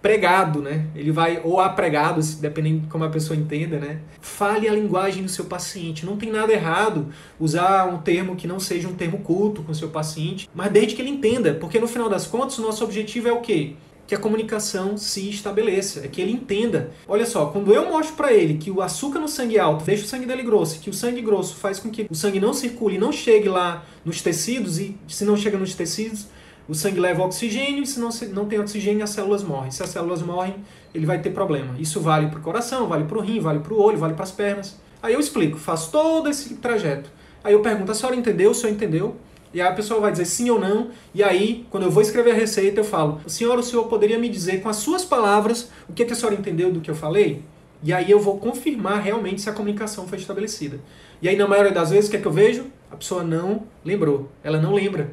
pregado, 0.00 0.62
né? 0.62 0.86
Ele 0.94 1.12
vai 1.12 1.40
ou 1.44 1.60
apregado, 1.60 2.20
dependendo 2.40 2.80
de 2.80 2.86
como 2.86 3.04
a 3.04 3.10
pessoa 3.10 3.38
entenda, 3.38 3.78
né? 3.78 4.00
Fale 4.20 4.68
a 4.68 4.72
linguagem 4.72 5.22
do 5.22 5.28
seu 5.28 5.44
paciente. 5.44 6.06
Não 6.06 6.16
tem 6.16 6.30
nada 6.30 6.52
errado 6.52 7.08
usar 7.38 7.86
um 7.86 7.98
termo 7.98 8.34
que 8.34 8.46
não 8.46 8.58
seja 8.58 8.88
um 8.88 8.94
termo 8.94 9.18
culto 9.18 9.62
com 9.62 9.72
o 9.72 9.74
seu 9.74 9.88
paciente, 9.88 10.48
mas 10.54 10.72
desde 10.72 10.94
que 10.94 11.02
ele 11.02 11.10
entenda, 11.10 11.54
porque 11.54 11.78
no 11.78 11.86
final 11.86 12.08
das 12.08 12.26
contas 12.26 12.58
o 12.58 12.62
nosso 12.62 12.82
objetivo 12.82 13.28
é 13.28 13.32
o 13.32 13.40
quê? 13.40 13.74
Que 14.10 14.14
a 14.16 14.18
comunicação 14.18 14.96
se 14.96 15.30
estabeleça, 15.30 16.00
é 16.04 16.08
que 16.08 16.20
ele 16.20 16.32
entenda. 16.32 16.90
Olha 17.06 17.24
só, 17.24 17.46
quando 17.46 17.72
eu 17.72 17.88
mostro 17.88 18.16
para 18.16 18.32
ele 18.32 18.54
que 18.54 18.68
o 18.68 18.82
açúcar 18.82 19.20
no 19.20 19.28
sangue 19.28 19.56
alto 19.56 19.84
deixa 19.84 20.02
o 20.02 20.08
sangue 20.08 20.26
dele 20.26 20.42
grosso, 20.42 20.80
que 20.80 20.90
o 20.90 20.92
sangue 20.92 21.22
grosso 21.22 21.54
faz 21.54 21.78
com 21.78 21.88
que 21.88 22.08
o 22.10 22.14
sangue 22.16 22.40
não 22.40 22.52
circule, 22.52 22.98
não 22.98 23.12
chegue 23.12 23.48
lá 23.48 23.84
nos 24.04 24.20
tecidos 24.20 24.80
e 24.80 24.96
se 25.06 25.24
não 25.24 25.36
chega 25.36 25.56
nos 25.56 25.76
tecidos, 25.76 26.26
o 26.68 26.74
sangue 26.74 26.98
leva 26.98 27.22
oxigênio 27.22 27.84
e 27.84 27.86
se 27.86 28.00
não, 28.00 28.08
não 28.32 28.46
tem 28.46 28.58
oxigênio 28.58 29.04
as 29.04 29.10
células 29.10 29.44
morrem. 29.44 29.70
Se 29.70 29.80
as 29.80 29.90
células 29.90 30.22
morrem, 30.22 30.56
ele 30.92 31.06
vai 31.06 31.22
ter 31.22 31.30
problema. 31.30 31.76
Isso 31.78 32.00
vale 32.00 32.26
para 32.26 32.40
o 32.40 32.42
coração, 32.42 32.88
vale 32.88 33.04
para 33.04 33.16
o 33.16 33.20
rim, 33.20 33.38
vale 33.38 33.60
para 33.60 33.72
o 33.72 33.80
olho, 33.80 33.96
vale 33.96 34.14
para 34.14 34.24
as 34.24 34.32
pernas. 34.32 34.76
Aí 35.00 35.14
eu 35.14 35.20
explico, 35.20 35.56
faço 35.56 35.92
todo 35.92 36.28
esse 36.28 36.56
trajeto. 36.56 37.08
Aí 37.44 37.52
eu 37.52 37.60
pergunto, 37.60 37.92
a 37.92 37.94
senhora 37.94 38.16
entendeu? 38.16 38.50
O 38.50 38.54
senhor 38.54 38.72
entendeu? 38.72 39.16
E 39.52 39.60
aí 39.60 39.68
a 39.68 39.72
pessoa 39.72 40.00
vai 40.00 40.12
dizer 40.12 40.26
sim 40.26 40.48
ou 40.50 40.60
não. 40.60 40.90
E 41.14 41.22
aí, 41.22 41.66
quando 41.70 41.84
eu 41.84 41.90
vou 41.90 42.02
escrever 42.02 42.32
a 42.32 42.34
receita, 42.34 42.80
eu 42.80 42.84
falo: 42.84 43.20
Senhora, 43.26 43.60
o 43.60 43.62
senhor 43.62 43.84
poderia 43.84 44.18
me 44.18 44.28
dizer 44.28 44.62
com 44.62 44.68
as 44.68 44.76
suas 44.76 45.04
palavras 45.04 45.70
o 45.88 45.92
que, 45.92 46.04
que 46.04 46.12
a 46.12 46.16
senhora 46.16 46.36
entendeu 46.36 46.72
do 46.72 46.80
que 46.80 46.90
eu 46.90 46.94
falei? 46.94 47.42
E 47.82 47.92
aí 47.92 48.10
eu 48.10 48.20
vou 48.20 48.38
confirmar 48.38 49.00
realmente 49.00 49.40
se 49.40 49.48
a 49.48 49.52
comunicação 49.52 50.06
foi 50.06 50.18
estabelecida. 50.18 50.78
E 51.20 51.28
aí, 51.28 51.36
na 51.36 51.48
maioria 51.48 51.72
das 51.72 51.90
vezes, 51.90 52.08
o 52.08 52.10
que 52.10 52.16
é 52.16 52.20
que 52.20 52.26
eu 52.26 52.32
vejo? 52.32 52.66
A 52.90 52.96
pessoa 52.96 53.22
não 53.22 53.64
lembrou. 53.84 54.28
Ela 54.44 54.60
não 54.60 54.74
lembra. 54.74 55.12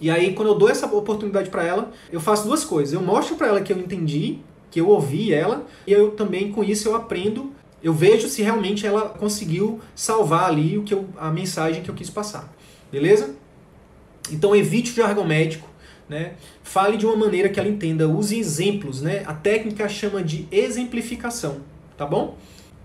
E 0.00 0.10
aí, 0.10 0.34
quando 0.34 0.48
eu 0.48 0.54
dou 0.54 0.68
essa 0.68 0.86
oportunidade 0.86 1.50
para 1.50 1.64
ela, 1.64 1.90
eu 2.10 2.20
faço 2.20 2.46
duas 2.46 2.64
coisas. 2.64 2.92
Eu 2.92 3.00
mostro 3.00 3.36
para 3.36 3.48
ela 3.48 3.60
que 3.60 3.72
eu 3.72 3.78
entendi, 3.78 4.38
que 4.70 4.80
eu 4.80 4.88
ouvi 4.88 5.32
ela, 5.32 5.64
e 5.86 5.92
eu 5.92 6.10
também, 6.10 6.50
com 6.50 6.64
isso, 6.64 6.88
eu 6.88 6.96
aprendo 6.96 7.52
eu 7.82 7.92
vejo 7.92 8.28
se 8.28 8.42
realmente 8.42 8.84
ela 8.84 9.10
conseguiu 9.10 9.80
salvar 9.94 10.48
ali 10.48 10.76
o 10.76 10.82
que 10.82 10.92
eu, 10.92 11.06
a 11.16 11.30
mensagem 11.30 11.82
que 11.84 11.88
eu 11.88 11.94
quis 11.94 12.10
passar. 12.10 12.52
Beleza? 12.90 13.34
Então 14.30 14.54
evite 14.54 14.92
o 14.92 14.94
jargão 14.94 15.24
médico, 15.24 15.68
né? 16.08 16.34
Fale 16.62 16.96
de 16.96 17.06
uma 17.06 17.16
maneira 17.16 17.48
que 17.48 17.58
ela 17.58 17.68
entenda, 17.68 18.08
use 18.08 18.38
exemplos, 18.38 19.02
né? 19.02 19.22
A 19.26 19.34
técnica 19.34 19.88
chama 19.88 20.22
de 20.22 20.46
exemplificação, 20.50 21.58
tá 21.96 22.06
bom? 22.06 22.36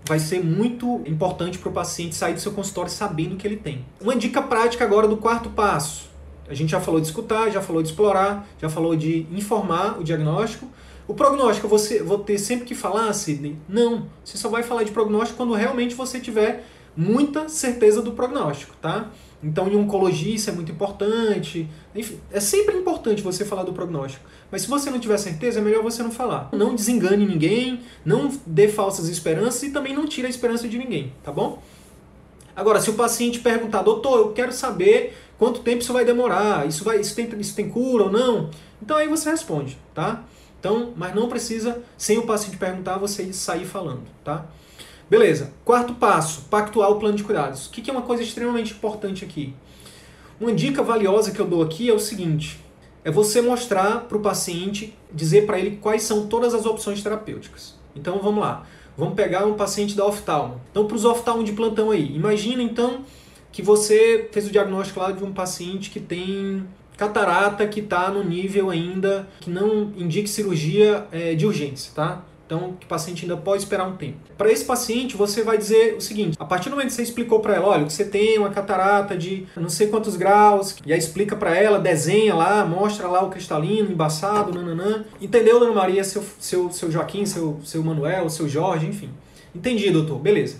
Vai 0.04 0.18
ser 0.18 0.44
muito 0.44 1.00
importante 1.06 1.58
para 1.58 1.68
o 1.68 1.72
paciente 1.72 2.14
sair 2.14 2.34
do 2.34 2.40
seu 2.40 2.52
consultório 2.52 2.90
sabendo 2.90 3.34
o 3.34 3.36
que 3.36 3.46
ele 3.46 3.56
tem. 3.56 3.84
Uma 4.00 4.16
dica 4.16 4.42
prática 4.42 4.84
agora 4.84 5.06
do 5.06 5.16
quarto 5.16 5.50
passo. 5.50 6.10
A 6.48 6.54
gente 6.54 6.70
já 6.70 6.80
falou 6.80 7.00
de 7.00 7.06
escutar, 7.06 7.50
já 7.50 7.62
falou 7.62 7.82
de 7.82 7.88
explorar, 7.88 8.46
já 8.60 8.68
falou 8.68 8.96
de 8.96 9.26
informar 9.30 10.00
o 10.00 10.04
diagnóstico. 10.04 10.68
O 11.06 11.14
prognóstico, 11.14 11.68
você 11.68 12.02
vou 12.02 12.18
ter 12.18 12.38
sempre 12.38 12.64
que 12.64 12.74
falar, 12.74 13.12
Sidney? 13.12 13.56
Não. 13.68 14.06
Você 14.24 14.36
só 14.36 14.48
vai 14.48 14.62
falar 14.62 14.82
de 14.82 14.90
prognóstico 14.90 15.36
quando 15.36 15.54
realmente 15.54 15.94
você 15.94 16.20
tiver 16.20 16.64
muita 16.96 17.48
certeza 17.48 18.02
do 18.02 18.12
prognóstico, 18.12 18.74
tá? 18.80 19.10
Então, 19.42 19.68
em 19.68 19.76
oncologia, 19.76 20.34
isso 20.34 20.48
é 20.48 20.52
muito 20.52 20.70
importante. 20.70 21.68
Enfim, 21.94 22.20
é 22.30 22.38
sempre 22.38 22.76
importante 22.76 23.22
você 23.22 23.44
falar 23.44 23.64
do 23.64 23.72
prognóstico. 23.72 24.24
Mas 24.50 24.62
se 24.62 24.68
você 24.68 24.90
não 24.90 25.00
tiver 25.00 25.16
certeza, 25.18 25.58
é 25.58 25.62
melhor 25.62 25.82
você 25.82 26.02
não 26.02 26.10
falar. 26.12 26.48
Não 26.52 26.74
desengane 26.74 27.26
ninguém, 27.26 27.80
não 28.04 28.30
dê 28.46 28.68
falsas 28.68 29.08
esperanças 29.08 29.62
e 29.64 29.70
também 29.70 29.94
não 29.94 30.06
tire 30.06 30.26
a 30.26 30.30
esperança 30.30 30.68
de 30.68 30.78
ninguém, 30.78 31.12
tá 31.24 31.32
bom? 31.32 31.60
Agora, 32.54 32.80
se 32.80 32.90
o 32.90 32.94
paciente 32.94 33.40
perguntar, 33.40 33.82
doutor, 33.82 34.18
eu 34.18 34.32
quero 34.32 34.52
saber 34.52 35.16
quanto 35.38 35.60
tempo 35.60 35.82
isso 35.82 35.92
vai 35.92 36.04
demorar, 36.04 36.68
isso, 36.68 36.84
vai, 36.84 37.00
isso, 37.00 37.16
tem, 37.16 37.28
isso 37.40 37.56
tem 37.56 37.68
cura 37.68 38.04
ou 38.04 38.12
não, 38.12 38.50
então 38.80 38.96
aí 38.96 39.08
você 39.08 39.30
responde, 39.30 39.78
tá? 39.94 40.22
Então, 40.60 40.92
mas 40.94 41.14
não 41.14 41.28
precisa, 41.28 41.82
sem 41.96 42.18
o 42.18 42.26
paciente 42.26 42.58
perguntar, 42.58 42.98
você 42.98 43.32
sair 43.32 43.64
falando, 43.64 44.02
tá? 44.22 44.46
Beleza. 45.12 45.52
Quarto 45.62 45.92
passo, 45.92 46.46
pactuar 46.48 46.90
o 46.90 46.98
plano 46.98 47.14
de 47.14 47.22
cuidados. 47.22 47.66
O 47.66 47.70
que 47.70 47.90
é 47.90 47.92
uma 47.92 48.00
coisa 48.00 48.22
extremamente 48.22 48.72
importante 48.72 49.22
aqui? 49.22 49.54
Uma 50.40 50.54
dica 50.54 50.82
valiosa 50.82 51.32
que 51.32 51.38
eu 51.38 51.46
dou 51.46 51.62
aqui 51.62 51.90
é 51.90 51.92
o 51.92 51.98
seguinte: 51.98 52.58
é 53.04 53.10
você 53.10 53.42
mostrar 53.42 54.06
para 54.08 54.16
o 54.16 54.22
paciente, 54.22 54.96
dizer 55.12 55.44
para 55.44 55.58
ele 55.58 55.76
quais 55.82 56.04
são 56.04 56.28
todas 56.28 56.54
as 56.54 56.64
opções 56.64 57.02
terapêuticas. 57.02 57.74
Então 57.94 58.20
vamos 58.20 58.40
lá. 58.40 58.64
Vamos 58.96 59.12
pegar 59.12 59.44
um 59.44 59.52
paciente 59.52 59.94
da 59.94 60.06
oftalmo. 60.06 60.62
Então, 60.70 60.86
para 60.86 60.96
os 60.96 61.04
oftalmo 61.04 61.44
de 61.44 61.52
plantão 61.52 61.90
aí, 61.90 62.16
imagina 62.16 62.62
então 62.62 63.04
que 63.52 63.60
você 63.60 64.30
fez 64.32 64.46
o 64.46 64.50
diagnóstico 64.50 64.98
lá 64.98 65.12
de 65.12 65.22
um 65.22 65.30
paciente 65.30 65.90
que 65.90 66.00
tem 66.00 66.66
catarata 66.96 67.66
que 67.66 67.80
está 67.80 68.08
no 68.08 68.24
nível 68.24 68.70
ainda 68.70 69.28
que 69.40 69.50
não 69.50 69.92
indique 69.94 70.30
cirurgia 70.30 71.06
é, 71.12 71.34
de 71.34 71.44
urgência, 71.44 71.92
tá? 71.94 72.24
Então, 72.54 72.76
o 72.82 72.86
paciente 72.86 73.22
ainda 73.22 73.34
pode 73.34 73.62
esperar 73.62 73.88
um 73.88 73.96
tempo. 73.96 74.18
Para 74.36 74.52
esse 74.52 74.62
paciente, 74.62 75.16
você 75.16 75.42
vai 75.42 75.56
dizer 75.56 75.96
o 75.96 76.02
seguinte: 76.02 76.36
a 76.38 76.44
partir 76.44 76.68
do 76.68 76.72
momento 76.72 76.88
que 76.88 76.92
você 76.92 77.02
explicou 77.02 77.40
para 77.40 77.54
ela, 77.54 77.68
olha, 77.68 77.86
que 77.86 77.92
você 77.92 78.04
tem 78.04 78.38
uma 78.38 78.50
catarata 78.50 79.16
de 79.16 79.46
não 79.56 79.70
sei 79.70 79.86
quantos 79.86 80.16
graus, 80.16 80.76
e 80.84 80.92
aí 80.92 80.98
explica 80.98 81.34
para 81.34 81.56
ela, 81.56 81.78
desenha 81.78 82.34
lá, 82.34 82.62
mostra 82.66 83.08
lá 83.08 83.24
o 83.24 83.30
cristalino, 83.30 83.90
embaçado, 83.90 84.52
nananã. 84.52 85.02
Entendeu, 85.18 85.58
dona 85.58 85.72
Maria, 85.72 86.04
seu, 86.04 86.22
seu, 86.38 86.70
seu 86.70 86.90
Joaquim, 86.90 87.24
seu, 87.24 87.58
seu 87.64 87.82
Manuel, 87.82 88.28
seu 88.28 88.46
Jorge, 88.46 88.86
enfim. 88.86 89.08
Entendi, 89.54 89.90
doutor, 89.90 90.18
beleza. 90.18 90.56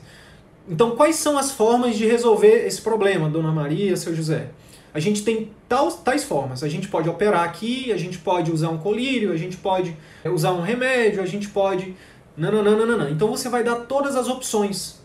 Então, 0.66 0.96
quais 0.96 1.16
são 1.16 1.36
as 1.36 1.52
formas 1.52 1.98
de 1.98 2.06
resolver 2.06 2.66
esse 2.66 2.80
problema, 2.80 3.28
dona 3.28 3.52
Maria, 3.52 3.94
seu 3.98 4.16
José? 4.16 4.48
A 4.94 5.00
gente 5.00 5.22
tem 5.22 5.50
tais, 5.68 5.94
tais 5.96 6.24
formas. 6.24 6.62
A 6.62 6.68
gente 6.68 6.88
pode 6.88 7.08
operar 7.08 7.44
aqui, 7.44 7.92
a 7.92 7.96
gente 7.96 8.18
pode 8.18 8.50
usar 8.50 8.68
um 8.68 8.78
colírio, 8.78 9.32
a 9.32 9.36
gente 9.36 9.56
pode 9.56 9.96
usar 10.24 10.52
um 10.52 10.60
remédio, 10.60 11.22
a 11.22 11.26
gente 11.26 11.48
pode. 11.48 11.94
Não, 12.36 12.50
não, 12.50 12.62
não, 12.62 12.86
não, 12.86 12.98
não. 12.98 13.08
Então 13.08 13.28
você 13.28 13.48
vai 13.48 13.64
dar 13.64 13.76
todas 13.86 14.16
as 14.16 14.28
opções. 14.28 15.00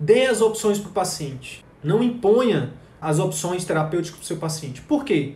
Dê 0.00 0.26
as 0.26 0.40
opções 0.40 0.78
para 0.78 0.90
o 0.90 0.92
paciente. 0.92 1.64
Não 1.82 2.02
imponha 2.02 2.72
as 3.00 3.18
opções 3.18 3.64
terapêuticas 3.64 4.18
para 4.18 4.24
o 4.24 4.26
seu 4.26 4.36
paciente. 4.36 4.80
Por 4.80 5.04
quê? 5.04 5.34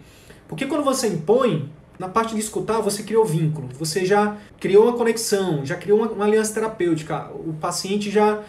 Porque 0.48 0.66
quando 0.66 0.84
você 0.84 1.08
impõe, 1.08 1.70
na 1.98 2.08
parte 2.08 2.34
de 2.34 2.40
escutar, 2.40 2.80
você 2.80 3.02
criou 3.02 3.24
vínculo, 3.24 3.68
você 3.78 4.04
já 4.04 4.36
criou 4.58 4.84
uma 4.84 4.94
conexão, 4.94 5.64
já 5.64 5.76
criou 5.76 5.98
uma, 5.98 6.10
uma 6.10 6.24
aliança 6.24 6.54
terapêutica. 6.54 7.30
O 7.34 7.52
paciente 7.54 8.10
já. 8.10 8.42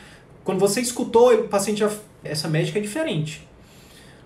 Quando 0.43 0.59
você 0.59 0.81
escutou, 0.81 1.33
o 1.33 1.47
paciente 1.47 1.79
já. 1.79 1.91
Essa 2.23 2.47
médica 2.47 2.79
é 2.79 2.81
diferente. 2.81 3.47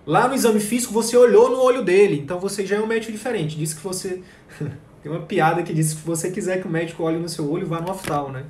Lá 0.08 0.26
no 0.26 0.34
exame 0.34 0.58
físico 0.58 0.92
você 0.92 1.16
olhou 1.16 1.50
no 1.50 1.60
olho 1.60 1.84
dele, 1.84 2.18
então 2.18 2.40
você 2.40 2.66
já 2.66 2.76
é 2.76 2.80
um 2.80 2.86
médico 2.86 3.12
diferente. 3.12 3.56
Diz 3.56 3.74
que 3.74 3.80
você 3.80 4.22
Tem 5.02 5.12
uma 5.12 5.20
piada 5.20 5.62
que 5.62 5.72
diz: 5.72 5.88
se 5.88 5.96
você 5.96 6.30
quiser 6.30 6.60
que 6.60 6.66
o 6.66 6.70
médico 6.70 7.02
olhe 7.02 7.18
no 7.18 7.28
seu 7.28 7.50
olho, 7.50 7.66
vá 7.66 7.80
no 7.80 7.90
oftal, 7.90 8.30
né? 8.30 8.44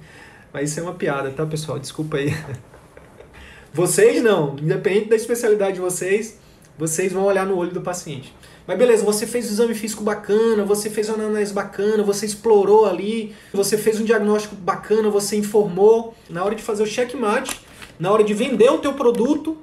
Mas 0.53 0.71
isso 0.71 0.81
é 0.81 0.83
uma 0.83 0.95
piada, 0.95 1.31
tá, 1.31 1.45
pessoal? 1.45 1.79
Desculpa 1.79 2.17
aí. 2.17 2.35
Vocês 3.73 4.23
não, 4.23 4.57
independente 4.59 5.11
da 5.11 5.17
especialidade 5.17 5.75
de 5.75 5.81
vocês, 5.81 6.39
vocês 6.79 7.13
vão 7.13 7.25
olhar 7.25 7.47
no 7.47 7.55
olho 7.55 7.71
do 7.71 7.83
paciente. 7.83 8.35
Mas 8.67 8.79
beleza, 8.79 9.05
você 9.05 9.27
fez 9.27 9.47
um 9.47 9.53
exame 9.53 9.75
físico 9.75 10.03
bacana, 10.03 10.65
você 10.65 10.89
fez 10.89 11.11
uma 11.11 11.23
análise 11.23 11.53
bacana, 11.53 12.03
você 12.03 12.25
explorou 12.25 12.87
ali, 12.87 13.35
você 13.53 13.77
fez 13.77 14.01
um 14.01 14.05
diagnóstico 14.05 14.57
bacana, 14.57 15.11
você 15.11 15.37
informou. 15.37 16.15
Na 16.31 16.43
hora 16.43 16.55
de 16.55 16.63
fazer 16.63 16.83
o 16.83 16.87
checkmate, 16.87 17.61
na 18.01 18.11
hora 18.11 18.25
de 18.25 18.33
vender 18.33 18.71
o 18.71 18.79
teu 18.79 18.95
produto, 18.95 19.59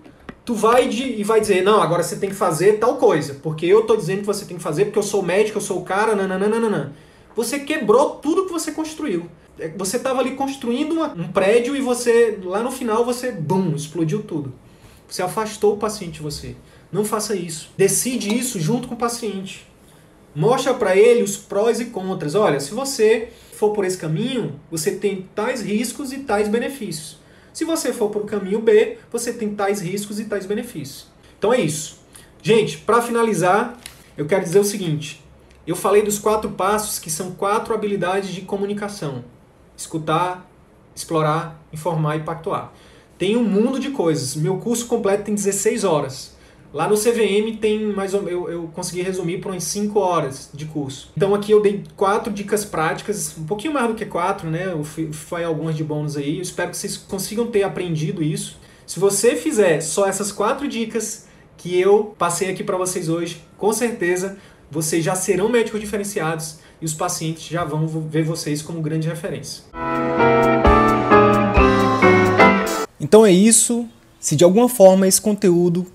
tu 0.45 0.53
vai 0.53 0.87
de, 0.87 1.03
e 1.03 1.23
vai 1.23 1.41
dizer, 1.41 1.63
não, 1.63 1.81
agora 1.81 2.03
você 2.03 2.15
tem 2.17 2.29
que 2.29 2.35
fazer 2.35 2.73
tal 2.73 2.97
coisa, 2.97 3.39
porque 3.41 3.65
eu 3.65 3.81
tô 3.81 3.97
dizendo 3.97 4.19
que 4.19 4.25
você 4.27 4.45
tem 4.45 4.57
que 4.57 4.63
fazer, 4.63 4.85
porque 4.85 4.99
eu 4.99 5.03
sou 5.03 5.23
médico, 5.23 5.57
eu 5.57 5.61
sou 5.61 5.79
o 5.79 5.83
cara, 5.83 6.15
nananana. 6.15 6.93
Você 7.35 7.59
quebrou 7.59 8.11
tudo 8.11 8.45
que 8.45 8.51
você 8.51 8.71
construiu. 8.71 9.25
É, 9.59 9.69
você 9.69 9.97
estava 9.97 10.19
ali 10.19 10.31
construindo 10.35 10.93
uma, 10.93 11.07
um 11.13 11.27
prédio 11.27 11.75
e 11.75 11.81
você, 11.81 12.39
lá 12.43 12.61
no 12.61 12.71
final, 12.71 13.03
você, 13.03 13.31
bum, 13.31 13.73
explodiu 13.75 14.21
tudo. 14.21 14.53
Você 15.07 15.21
afastou 15.21 15.73
o 15.73 15.77
paciente 15.77 16.13
de 16.13 16.21
você. 16.21 16.55
Não 16.91 17.03
faça 17.03 17.35
isso. 17.35 17.71
Decide 17.75 18.37
isso 18.37 18.59
junto 18.59 18.87
com 18.87 18.93
o 18.93 18.97
paciente. 18.97 19.67
Mostra 20.33 20.73
para 20.73 20.95
ele 20.95 21.23
os 21.23 21.37
prós 21.37 21.79
e 21.79 21.85
contras. 21.85 22.35
Olha, 22.35 22.59
se 22.59 22.73
você 22.73 23.29
for 23.53 23.71
por 23.71 23.85
esse 23.85 23.97
caminho, 23.97 24.59
você 24.69 24.91
tem 24.91 25.27
tais 25.33 25.61
riscos 25.61 26.11
e 26.13 26.19
tais 26.19 26.47
benefícios. 26.47 27.17
Se 27.55 27.63
você 27.63 27.93
for 27.93 28.09
para 28.09 28.19
o 28.19 28.25
caminho 28.25 28.59
B, 28.59 28.97
você 29.09 29.31
tem 29.31 29.55
tais 29.55 29.79
riscos 29.79 30.19
e 30.19 30.25
tais 30.25 30.45
benefícios. 30.45 31.07
Então 31.39 31.53
é 31.53 31.61
isso. 31.61 31.99
Gente, 32.41 32.79
para 32.79 33.01
finalizar, 33.01 33.77
eu 34.17 34.25
quero 34.25 34.43
dizer 34.43 34.59
o 34.59 34.63
seguinte: 34.65 35.23
eu 35.65 35.73
falei 35.73 36.01
dos 36.01 36.19
quatro 36.19 36.49
passos 36.49 36.99
que 36.99 37.09
são 37.09 37.31
quatro 37.31 37.73
habilidades 37.73 38.31
de 38.31 38.41
comunicação: 38.41 39.23
escutar, 39.77 40.51
explorar, 40.93 41.57
informar 41.71 42.17
e 42.17 42.23
pactuar. 42.23 42.73
Tem 43.17 43.37
um 43.37 43.45
mundo 43.45 43.79
de 43.79 43.91
coisas. 43.91 44.35
Meu 44.35 44.57
curso 44.57 44.85
completo 44.85 45.23
tem 45.23 45.33
16 45.33 45.85
horas. 45.85 46.34
Lá 46.75 46.89
no 46.89 46.97
CVM 46.97 47.55
tem 47.57 47.79
mais 47.93 48.13
ou 48.13 48.27
eu, 48.27 48.49
eu 48.49 48.69
consegui 48.73 49.01
resumir 49.01 49.37
por 49.37 49.49
umas 49.49 49.63
5 49.63 49.97
horas 49.97 50.49
de 50.53 50.65
curso. 50.65 51.09
Então 51.15 51.33
aqui 51.33 51.53
eu 51.53 51.61
dei 51.61 51.85
quatro 51.95 52.33
dicas 52.33 52.65
práticas, 52.65 53.33
um 53.37 53.45
pouquinho 53.45 53.73
mais 53.73 53.87
do 53.87 53.95
que 53.95 54.05
quatro, 54.05 54.49
né? 54.51 54.73
Eu 54.73 54.83
fui, 54.83 55.09
fui 55.13 55.41
algumas 55.41 55.73
de 55.73 55.85
bônus 55.85 56.17
aí. 56.17 56.35
Eu 56.35 56.41
espero 56.41 56.71
que 56.71 56.75
vocês 56.75 56.97
consigam 56.97 57.47
ter 57.47 57.63
aprendido 57.63 58.21
isso. 58.21 58.57
Se 58.85 58.99
você 58.99 59.37
fizer 59.37 59.79
só 59.79 60.05
essas 60.05 60.33
quatro 60.33 60.67
dicas 60.67 61.29
que 61.55 61.79
eu 61.79 62.13
passei 62.17 62.51
aqui 62.51 62.61
para 62.61 62.75
vocês 62.75 63.07
hoje, 63.07 63.41
com 63.57 63.71
certeza 63.71 64.37
vocês 64.69 65.01
já 65.01 65.15
serão 65.15 65.47
médicos 65.47 65.79
diferenciados 65.79 66.57
e 66.81 66.83
os 66.83 66.93
pacientes 66.93 67.47
já 67.47 67.63
vão 67.63 67.87
ver 67.87 68.25
vocês 68.25 68.61
como 68.61 68.81
grande 68.81 69.07
referência. 69.07 69.63
Então 72.99 73.25
é 73.25 73.31
isso. 73.31 73.87
Se 74.19 74.35
de 74.35 74.43
alguma 74.43 74.67
forma 74.67 75.07
esse 75.07 75.21
conteúdo 75.21 75.94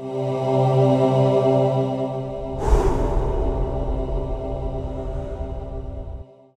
Oh 0.00 1.37